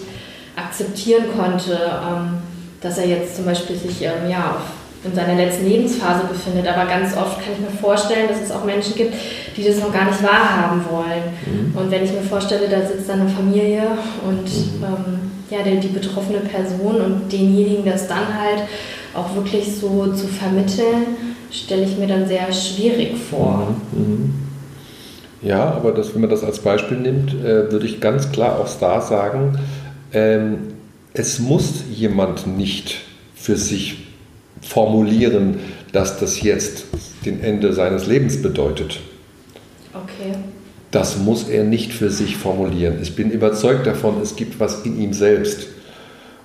akzeptieren 0.58 1.26
konnte, 1.38 1.72
ähm, 1.72 2.40
dass 2.82 2.98
er 2.98 3.08
jetzt 3.08 3.38
zum 3.38 3.46
Beispiel 3.46 3.78
sich 3.78 4.02
ähm, 4.02 4.30
ja, 4.30 4.58
in 5.06 5.16
seiner 5.16 5.36
letzten 5.36 5.68
Lebensphase 5.70 6.26
befindet. 6.28 6.68
Aber 6.68 6.86
ganz 6.86 7.16
oft 7.16 7.40
kann 7.40 7.54
ich 7.54 7.62
mir 7.62 7.80
vorstellen, 7.80 8.28
dass 8.28 8.42
es 8.42 8.52
auch 8.52 8.66
Menschen 8.66 8.96
gibt, 8.96 9.14
die 9.56 9.64
das 9.64 9.80
noch 9.80 9.94
gar 9.94 10.06
nicht 10.06 10.22
wahrhaben 10.22 10.84
wollen. 10.90 11.24
Mhm. 11.46 11.78
Und 11.78 11.90
wenn 11.90 12.04
ich 12.04 12.12
mir 12.12 12.24
vorstelle, 12.24 12.68
da 12.68 12.86
sitzt 12.86 13.08
dann 13.08 13.22
eine 13.22 13.30
Familie 13.30 13.84
und 14.28 14.44
mhm. 14.44 14.84
ähm, 14.84 15.32
ja, 15.50 15.64
die, 15.64 15.80
die 15.80 15.88
betroffene 15.88 16.40
Person 16.40 17.00
und 17.00 17.32
denjenigen 17.32 17.86
das 17.86 18.08
dann 18.08 18.38
halt 18.38 18.64
auch 19.14 19.34
wirklich 19.34 19.78
so 19.80 20.12
zu 20.14 20.28
vermitteln, 20.28 21.16
stelle 21.52 21.84
ich 21.84 21.98
mir 21.98 22.08
dann 22.08 22.28
sehr 22.28 22.52
schwierig 22.52 23.16
vor. 23.30 23.76
Mhm. 23.94 24.47
Ja, 25.42 25.72
aber 25.72 25.92
das, 25.92 26.14
wenn 26.14 26.22
man 26.22 26.30
das 26.30 26.44
als 26.44 26.60
Beispiel 26.60 26.98
nimmt, 26.98 27.34
äh, 27.34 27.72
würde 27.72 27.86
ich 27.86 28.02
ganz 28.02 28.32
klar 28.32 28.60
auch 28.60 28.70
da 28.80 29.02
sagen, 29.02 29.60
ähm, 30.14 30.58
es 31.14 31.40
muss 31.40 31.84
jemand 31.94 32.48
nicht 32.48 33.02
für 33.36 33.56
sich 33.56 34.08
formulieren, 34.62 35.60
dass 35.92 36.20
das 36.20 36.42
jetzt 36.42 36.86
den 37.26 37.42
Ende 37.42 37.74
seines 37.74 38.08
Lebens 38.08 38.42
bedeutet. 38.42 39.00
Okay. 39.94 40.34
Das 40.92 41.18
muss 41.18 41.48
er 41.48 41.64
nicht 41.64 41.94
für 41.94 42.10
sich 42.10 42.38
formulieren. 42.38 43.00
Ich 43.02 43.16
bin 43.16 43.30
überzeugt 43.30 43.86
davon, 43.86 44.22
es 44.22 44.36
gibt 44.36 44.60
was 44.60 44.86
in 44.86 45.00
ihm 45.00 45.14
selbst. 45.14 45.68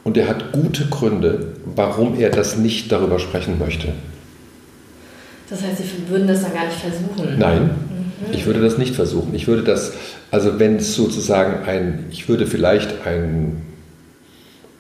Und 0.05 0.17
er 0.17 0.29
hat 0.29 0.53
gute 0.53 0.87
Gründe, 0.87 1.53
warum 1.65 2.19
er 2.19 2.31
das 2.31 2.57
nicht 2.57 2.91
darüber 2.91 3.21
sprechen 3.21 3.59
möchte. 3.59 3.93
Das 5.49 5.63
heißt, 5.63 5.79
Sie 5.79 6.11
würden 6.11 6.27
das 6.27 6.43
dann 6.43 6.55
gar 6.55 6.65
nicht 6.65 6.79
versuchen? 6.79 7.39
Nein. 7.39 7.71
Ich 8.31 8.47
würde 8.47 8.61
das 8.61 8.79
nicht 8.79 8.95
versuchen. 8.95 9.35
Ich 9.35 9.49
würde 9.49 9.63
das, 9.63 9.93
also 10.31 10.59
wenn 10.59 10.77
es 10.77 10.95
sozusagen 10.95 11.65
ein, 11.65 12.07
ich 12.11 12.29
würde 12.29 12.47
vielleicht 12.47 13.07
ein, 13.07 13.63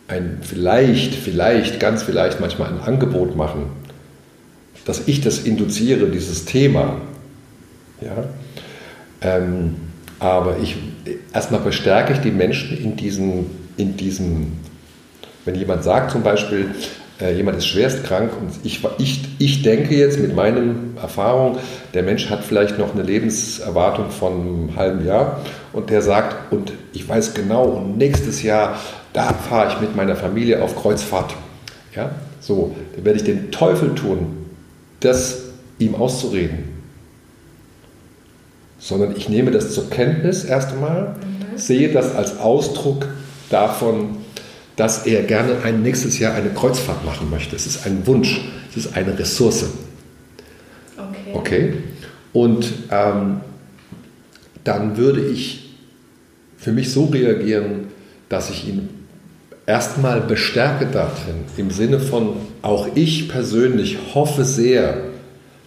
ein, 0.08 0.38
vielleicht, 0.42 1.14
vielleicht, 1.14 1.80
ganz 1.80 2.02
vielleicht 2.02 2.40
manchmal 2.40 2.68
ein 2.68 2.80
Angebot 2.80 3.36
machen, 3.36 3.66
dass 4.84 5.06
ich 5.06 5.20
das 5.20 5.40
induziere, 5.40 6.06
dieses 6.08 6.44
Thema. 6.44 7.00
Ja, 8.00 8.24
ähm, 9.20 9.76
aber 10.18 10.58
ich, 10.58 10.76
erstmal 11.32 11.60
bestärke 11.60 12.12
ich 12.12 12.20
die 12.20 12.30
Menschen 12.30 12.76
in 12.76 12.96
diesem, 12.96 13.46
in 13.76 13.96
diesem, 13.96 14.52
wenn 15.44 15.54
jemand 15.54 15.84
sagt 15.84 16.10
zum 16.10 16.22
Beispiel, 16.22 16.70
äh, 17.22 17.34
jemand 17.34 17.58
ist 17.58 17.66
schwerst 17.66 18.04
krank 18.04 18.32
und 18.40 18.50
ich, 18.64 18.82
ich, 18.98 19.20
ich 19.38 19.62
denke 19.62 19.94
jetzt 19.94 20.18
mit 20.18 20.34
meinen 20.34 20.96
Erfahrungen, 21.00 21.58
der 21.94 22.02
Mensch 22.02 22.28
hat 22.30 22.44
vielleicht 22.44 22.78
noch 22.78 22.94
eine 22.94 23.02
Lebenserwartung 23.02 24.10
von 24.10 24.32
einem 24.40 24.76
halben 24.76 25.06
Jahr 25.06 25.40
und 25.72 25.90
der 25.90 26.02
sagt, 26.02 26.52
und 26.52 26.72
ich 26.92 27.08
weiß 27.08 27.34
genau, 27.34 27.64
und 27.64 27.96
nächstes 27.96 28.42
Jahr, 28.42 28.78
da 29.12 29.32
fahre 29.32 29.72
ich 29.72 29.80
mit 29.80 29.94
meiner 29.94 30.16
Familie 30.16 30.62
auf 30.62 30.76
Kreuzfahrt. 30.80 31.34
Ja, 31.94 32.10
so, 32.40 32.74
dann 32.96 33.04
werde 33.04 33.18
ich 33.18 33.24
den 33.24 33.50
Teufel 33.50 33.94
tun, 33.94 34.46
das 35.00 35.42
ihm 35.78 35.94
auszureden 35.94 36.72
sondern 38.82 39.16
ich 39.16 39.28
nehme 39.28 39.52
das 39.52 39.72
zur 39.72 39.88
Kenntnis 39.90 40.44
erst 40.44 40.72
einmal, 40.72 41.14
mhm. 41.14 41.56
sehe 41.56 41.92
das 41.92 42.14
als 42.16 42.40
Ausdruck 42.40 43.06
davon, 43.48 44.16
dass 44.82 45.06
er 45.06 45.22
gerne 45.22 45.62
ein 45.62 45.80
nächstes 45.80 46.18
Jahr 46.18 46.34
eine 46.34 46.50
Kreuzfahrt 46.50 47.04
machen 47.04 47.30
möchte. 47.30 47.54
Es 47.54 47.66
ist 47.66 47.86
ein 47.86 48.04
Wunsch, 48.04 48.40
es 48.68 48.84
ist 48.84 48.96
eine 48.96 49.16
Ressource. 49.16 49.66
Okay. 50.96 51.30
okay? 51.32 51.74
Und 52.32 52.72
ähm, 52.90 53.42
dann 54.64 54.96
würde 54.96 55.20
ich 55.20 55.76
für 56.56 56.72
mich 56.72 56.90
so 56.90 57.04
reagieren, 57.04 57.92
dass 58.28 58.50
ich 58.50 58.66
ihn 58.66 58.88
erstmal 59.66 60.20
bestärke 60.20 60.86
darin, 60.86 61.44
im 61.56 61.70
Sinne 61.70 62.00
von, 62.00 62.34
auch 62.62 62.88
ich 62.96 63.28
persönlich 63.28 63.98
hoffe 64.16 64.44
sehr, 64.44 64.96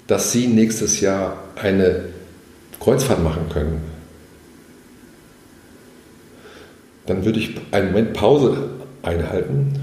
dass 0.07 0.34
Sie 0.34 0.47
nächstes 0.47 0.99
Jahr 0.99 1.38
eine 1.55 2.01
Kreuzfahrt 2.82 3.24
machen 3.24 3.47
können, 3.47 3.82
dann 7.05 7.24
würde 7.24 7.39
ich 7.39 7.55
einen 7.72 7.93
Moment 7.93 8.11
Pause 8.11 8.74
einhalten, 9.06 9.80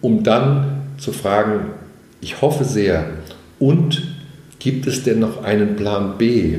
um 0.00 0.22
dann 0.22 0.82
zu 0.98 1.12
fragen, 1.12 1.70
ich 2.20 2.40
hoffe 2.40 2.64
sehr, 2.64 3.06
und 3.58 4.16
gibt 4.58 4.86
es 4.86 5.02
denn 5.02 5.20
noch 5.20 5.42
einen 5.42 5.76
Plan 5.76 6.18
B, 6.18 6.58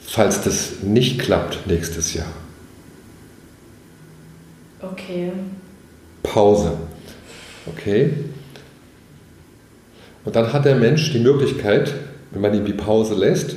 falls 0.00 0.42
das 0.42 0.82
nicht 0.82 1.18
klappt 1.18 1.66
nächstes 1.66 2.14
Jahr? 2.14 2.32
Okay. 4.80 5.32
Pause. 6.22 6.72
Okay. 7.66 8.10
Und 10.24 10.36
dann 10.36 10.52
hat 10.52 10.64
der 10.64 10.76
Mensch 10.76 11.12
die 11.12 11.18
Möglichkeit, 11.18 11.94
wenn 12.30 12.42
man 12.42 12.54
ihm 12.54 12.64
die 12.64 12.72
Pause 12.72 13.14
lässt, 13.14 13.56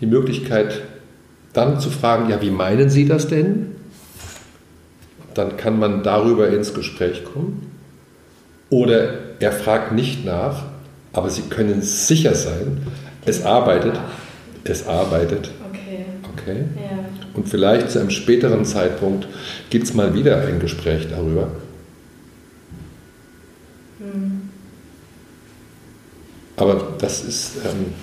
die 0.00 0.06
Möglichkeit 0.06 0.82
dann 1.52 1.80
zu 1.80 1.90
fragen, 1.90 2.30
ja, 2.30 2.40
wie 2.42 2.50
meinen 2.50 2.90
Sie 2.90 3.06
das 3.06 3.28
denn? 3.28 3.69
Dann 5.34 5.56
kann 5.56 5.78
man 5.78 6.02
darüber 6.02 6.48
ins 6.48 6.74
Gespräch 6.74 7.24
kommen. 7.24 7.70
Oder 8.68 9.14
er 9.40 9.52
fragt 9.52 9.92
nicht 9.92 10.24
nach, 10.24 10.64
aber 11.12 11.30
Sie 11.30 11.42
können 11.42 11.82
sicher 11.82 12.34
sein, 12.34 12.86
es 13.24 13.44
arbeitet. 13.44 13.98
Es 14.64 14.86
arbeitet. 14.86 15.50
Okay. 15.70 16.04
Okay. 16.36 16.64
Ja. 16.76 17.04
Und 17.34 17.48
vielleicht 17.48 17.90
zu 17.90 18.00
einem 18.00 18.10
späteren 18.10 18.64
Zeitpunkt 18.64 19.26
gibt 19.70 19.84
es 19.84 19.94
mal 19.94 20.14
wieder 20.14 20.42
ein 20.42 20.60
Gespräch 20.60 21.08
darüber. 21.08 21.48
Hm. 23.98 24.50
Aber 26.56 26.94
das 26.98 27.24
ist. 27.24 27.56
Ähm, 27.64 27.94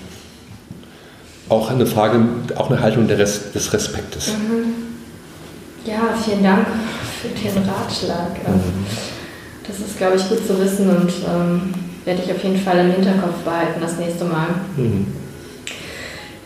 auch 1.49 1.71
eine 1.71 1.85
Frage, 1.85 2.19
auch 2.55 2.69
eine 2.69 2.81
Haltung 2.81 3.07
Res 3.07 3.53
des 3.53 3.71
Respektes. 3.71 4.27
Mhm. 4.27 4.86
Ja, 5.87 6.13
vielen 6.21 6.43
Dank 6.43 6.67
für 7.21 7.29
den 7.29 7.63
Ratschlag. 7.63 8.31
Ähm. 8.45 8.85
Das 9.65 9.79
ist, 9.79 9.97
glaube 9.97 10.17
ich, 10.17 10.27
gut 10.27 10.45
zu 10.45 10.59
wissen 10.59 10.89
und 10.89 11.11
ähm, 11.25 11.73
werde 12.03 12.21
ich 12.25 12.31
auf 12.31 12.43
jeden 12.43 12.59
Fall 12.59 12.79
im 12.79 12.91
Hinterkopf 12.91 13.37
behalten 13.45 13.79
das 13.79 13.97
nächste 13.97 14.25
Mal. 14.25 14.47
Mhm. 14.75 15.07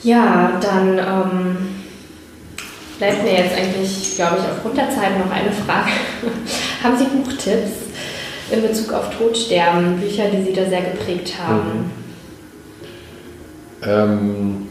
Ja, 0.04 0.60
dann 0.62 0.98
ähm, 1.00 1.58
bleibt 3.00 3.24
mir 3.24 3.34
jetzt 3.34 3.56
eigentlich, 3.58 4.16
glaube 4.16 4.38
ich, 4.40 4.44
aufgrund 4.44 4.78
der 4.78 4.90
Zeit 4.92 5.18
noch 5.18 5.32
eine 5.32 5.52
Frage. 5.52 5.90
Haben 6.84 6.98
Sie 6.98 7.06
Buchtipps 7.06 7.72
in 8.52 8.62
Bezug 8.62 8.94
auf 8.94 9.10
Todsterben, 9.16 10.00
Bücher, 10.00 10.26
die 10.30 10.44
Sie 10.44 10.54
da 10.54 10.66
sehr 10.70 10.82
geprägt 10.82 11.34
haben? 11.44 11.92
Mhm. 13.82 13.90
Ähm, 13.90 14.68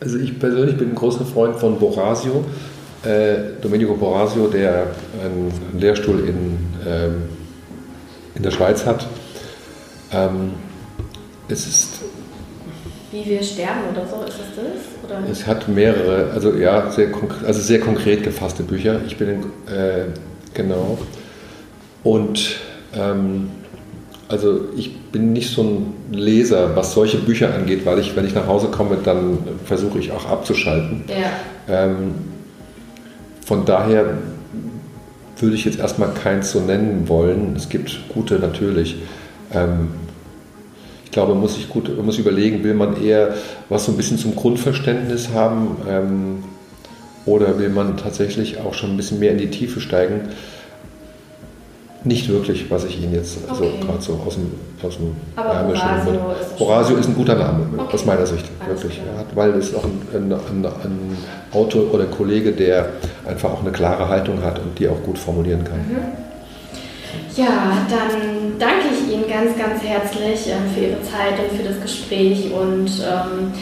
Also 0.00 0.18
ich 0.18 0.38
persönlich 0.38 0.76
bin 0.76 0.90
ein 0.90 0.94
großer 0.94 1.24
Freund 1.24 1.56
von 1.56 1.78
Borasio, 1.78 2.44
äh, 3.04 3.36
Domenico 3.62 3.94
Borasio, 3.94 4.48
der 4.48 4.88
einen 5.22 5.52
Lehrstuhl 5.78 6.20
in, 6.20 6.58
ähm, 6.86 7.22
in 8.34 8.42
der 8.42 8.50
Schweiz 8.50 8.84
hat. 8.84 9.06
Ähm, 10.12 10.52
es 11.48 11.66
ist 11.66 12.00
wie 13.12 13.24
wir 13.24 13.42
sterben 13.42 13.80
oder 13.92 14.06
so, 14.06 14.24
ist 14.24 14.38
das 14.38 14.56
das? 14.56 15.04
Oder? 15.04 15.30
Es 15.30 15.46
hat 15.46 15.68
mehrere, 15.68 16.30
also 16.32 16.54
ja, 16.54 16.90
sehr, 16.90 17.08
also 17.46 17.60
sehr 17.60 17.80
konkret 17.80 18.22
gefasste 18.22 18.62
Bücher. 18.62 19.00
Ich 19.06 19.16
bin, 19.16 19.28
in, 19.28 19.40
äh, 19.72 20.06
genau. 20.52 20.98
Und 22.02 22.56
ähm, 22.94 23.50
also 24.28 24.60
ich 24.76 24.96
bin 25.12 25.32
nicht 25.32 25.50
so 25.50 25.62
ein 25.62 25.94
Leser, 26.10 26.74
was 26.74 26.92
solche 26.94 27.18
Bücher 27.18 27.54
angeht, 27.54 27.86
weil 27.86 27.98
ich, 27.98 28.16
wenn 28.16 28.26
ich 28.26 28.34
nach 28.34 28.46
Hause 28.46 28.68
komme, 28.68 28.98
dann 29.02 29.38
versuche 29.64 29.98
ich 29.98 30.10
auch 30.10 30.26
abzuschalten. 30.26 31.04
Ja. 31.08 31.84
Ähm, 31.84 32.14
von 33.44 33.64
daher 33.64 34.18
würde 35.38 35.54
ich 35.54 35.64
jetzt 35.64 35.78
erstmal 35.78 36.12
keins 36.12 36.50
so 36.50 36.60
nennen 36.60 37.08
wollen. 37.08 37.54
Es 37.56 37.68
gibt 37.68 38.00
gute 38.08 38.38
natürlich. 38.40 38.96
Ähm, 39.52 39.88
ich 41.04 41.12
glaube, 41.12 41.32
man 41.32 41.42
muss 41.42 41.54
sich 41.54 41.68
gut 41.68 41.94
man 41.96 42.04
muss 42.04 42.18
überlegen, 42.18 42.64
will 42.64 42.74
man 42.74 43.02
eher 43.02 43.34
was 43.68 43.86
so 43.86 43.92
ein 43.92 43.96
bisschen 43.96 44.18
zum 44.18 44.34
Grundverständnis 44.34 45.30
haben 45.32 45.76
ähm, 45.88 46.44
oder 47.24 47.58
will 47.58 47.70
man 47.70 47.96
tatsächlich 47.96 48.58
auch 48.58 48.74
schon 48.74 48.90
ein 48.90 48.96
bisschen 48.96 49.20
mehr 49.20 49.32
in 49.32 49.38
die 49.38 49.50
Tiefe 49.50 49.80
steigen? 49.80 50.28
Nicht 52.06 52.28
wirklich, 52.28 52.70
was 52.70 52.84
ich 52.84 53.02
Ihnen 53.02 53.14
jetzt 53.14 53.38
okay. 53.48 53.56
so 53.58 53.86
gerade 53.86 54.00
so 54.00 54.20
aus 54.24 54.36
dem, 54.36 54.52
aus 54.80 54.96
dem 54.96 55.16
Aber 55.34 55.54
Ärmel 55.54 55.74
ist, 55.74 56.60
Horazio 56.60 56.96
ist 56.98 57.08
ein 57.08 57.16
guter 57.16 57.34
Name, 57.34 57.66
okay. 57.76 57.94
aus 57.94 58.06
meiner 58.06 58.24
Sicht, 58.24 58.44
Alles 58.64 58.80
wirklich. 58.80 58.98
Ja, 58.98 59.24
weil 59.34 59.50
es 59.54 59.74
auch 59.74 59.82
ein, 59.82 60.00
ein, 60.14 60.32
ein, 60.32 60.64
ein, 60.64 61.16
Autor 61.52 61.92
oder 61.92 62.04
ein 62.04 62.10
Kollege, 62.12 62.52
der 62.52 62.90
einfach 63.26 63.50
auch 63.50 63.60
eine 63.60 63.72
klare 63.72 64.08
Haltung 64.08 64.40
hat 64.40 64.60
und 64.60 64.78
die 64.78 64.88
auch 64.88 65.02
gut 65.02 65.18
formulieren 65.18 65.64
kann. 65.64 65.78
Mhm. 65.78 66.26
Ja, 67.36 67.84
dann 67.90 68.56
danke 68.56 68.86
ich 68.92 69.12
Ihnen 69.12 69.24
ganz, 69.28 69.58
ganz 69.58 69.82
herzlich 69.82 70.46
ähm, 70.46 70.70
für 70.72 70.80
Ihre 70.82 71.02
Zeit 71.02 71.34
und 71.40 71.58
für 71.58 71.68
das 71.68 71.80
Gespräch 71.82 72.52
und 72.52 72.88
ähm, 73.02 73.52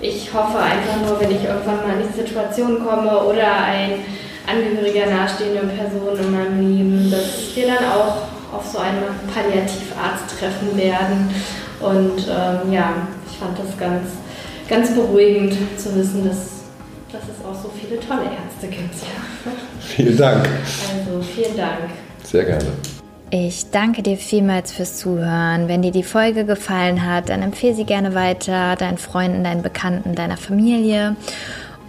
ich 0.00 0.28
hoffe 0.34 0.58
einfach 0.58 1.08
nur, 1.08 1.20
wenn 1.20 1.30
ich 1.30 1.44
irgendwann 1.44 1.76
mal 1.86 2.00
in 2.00 2.08
die 2.08 2.20
Situation 2.20 2.84
komme 2.84 3.22
oder 3.24 3.62
ein 3.64 4.00
Angehöriger 4.46 5.06
nahestehender 5.06 5.62
Person 5.62 6.18
in 6.18 6.30
meinem 6.32 6.60
Leben, 6.60 7.10
dass 7.10 7.54
wir 7.54 7.66
dann 7.66 7.84
auch 7.84 8.28
auf 8.52 8.66
so 8.70 8.78
einen 8.78 9.02
Palliativarzt 9.32 10.38
treffen 10.38 10.76
werden. 10.76 11.30
Und 11.80 12.28
ähm, 12.28 12.72
ja, 12.72 13.08
ich 13.30 13.38
fand 13.38 13.58
das 13.58 13.76
ganz, 13.78 14.10
ganz 14.68 14.94
beruhigend 14.94 15.54
zu 15.78 15.94
wissen, 15.96 16.28
dass, 16.28 16.62
dass 17.10 17.22
es 17.22 17.44
auch 17.44 17.60
so 17.60 17.70
viele 17.78 17.98
tolle 18.00 18.24
Ärzte 18.24 18.68
gibt. 18.68 18.94
Ja. 19.02 19.52
Vielen 19.80 20.16
Dank. 20.16 20.46
Also 20.46 21.20
vielen 21.22 21.56
Dank. 21.56 21.90
Sehr 22.22 22.44
gerne. 22.44 22.66
Ich 23.30 23.70
danke 23.70 24.02
dir 24.02 24.18
vielmals 24.18 24.72
fürs 24.72 24.98
Zuhören. 24.98 25.66
Wenn 25.66 25.80
dir 25.80 25.90
die 25.90 26.02
Folge 26.02 26.44
gefallen 26.44 27.06
hat, 27.06 27.30
dann 27.30 27.40
empfehle 27.40 27.74
sie 27.74 27.84
gerne 27.84 28.14
weiter, 28.14 28.76
deinen 28.76 28.98
Freunden, 28.98 29.42
deinen 29.42 29.62
Bekannten, 29.62 30.14
deiner 30.14 30.36
Familie. 30.36 31.16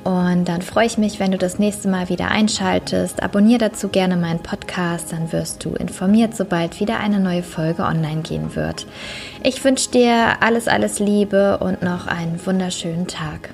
Und 0.04 0.46
dann 0.46 0.62
freue 0.62 0.86
ich 0.86 0.98
mich, 0.98 1.20
wenn 1.20 1.32
du 1.32 1.38
das 1.38 1.60
nächste 1.60 1.88
Mal 1.88 2.10
wieder 2.10 2.30
einschaltest. 2.30 3.24
Abonnier 3.24 3.58
dazu 3.58 3.88
gerne 3.88 4.18
meinen 4.18 4.44
Podcast, 4.44 5.14
dann 5.14 5.32
wirst 5.32 5.64
du 5.64 5.76
informiert, 5.76 6.36
sobald 6.36 6.80
wieder 6.80 7.00
eine 7.00 7.20
neue 7.20 7.44
Folge 7.44 7.84
online 7.84 8.22
gehen 8.22 8.56
wird. 8.56 8.86
Ich 9.44 9.64
wünsche 9.64 9.92
dir 9.92 10.42
alles, 10.42 10.68
alles 10.68 11.00
Liebe 11.00 11.58
und 11.60 11.82
noch 11.82 12.08
einen 12.08 12.46
wunderschönen 12.46 13.08
Tag. 13.08 13.52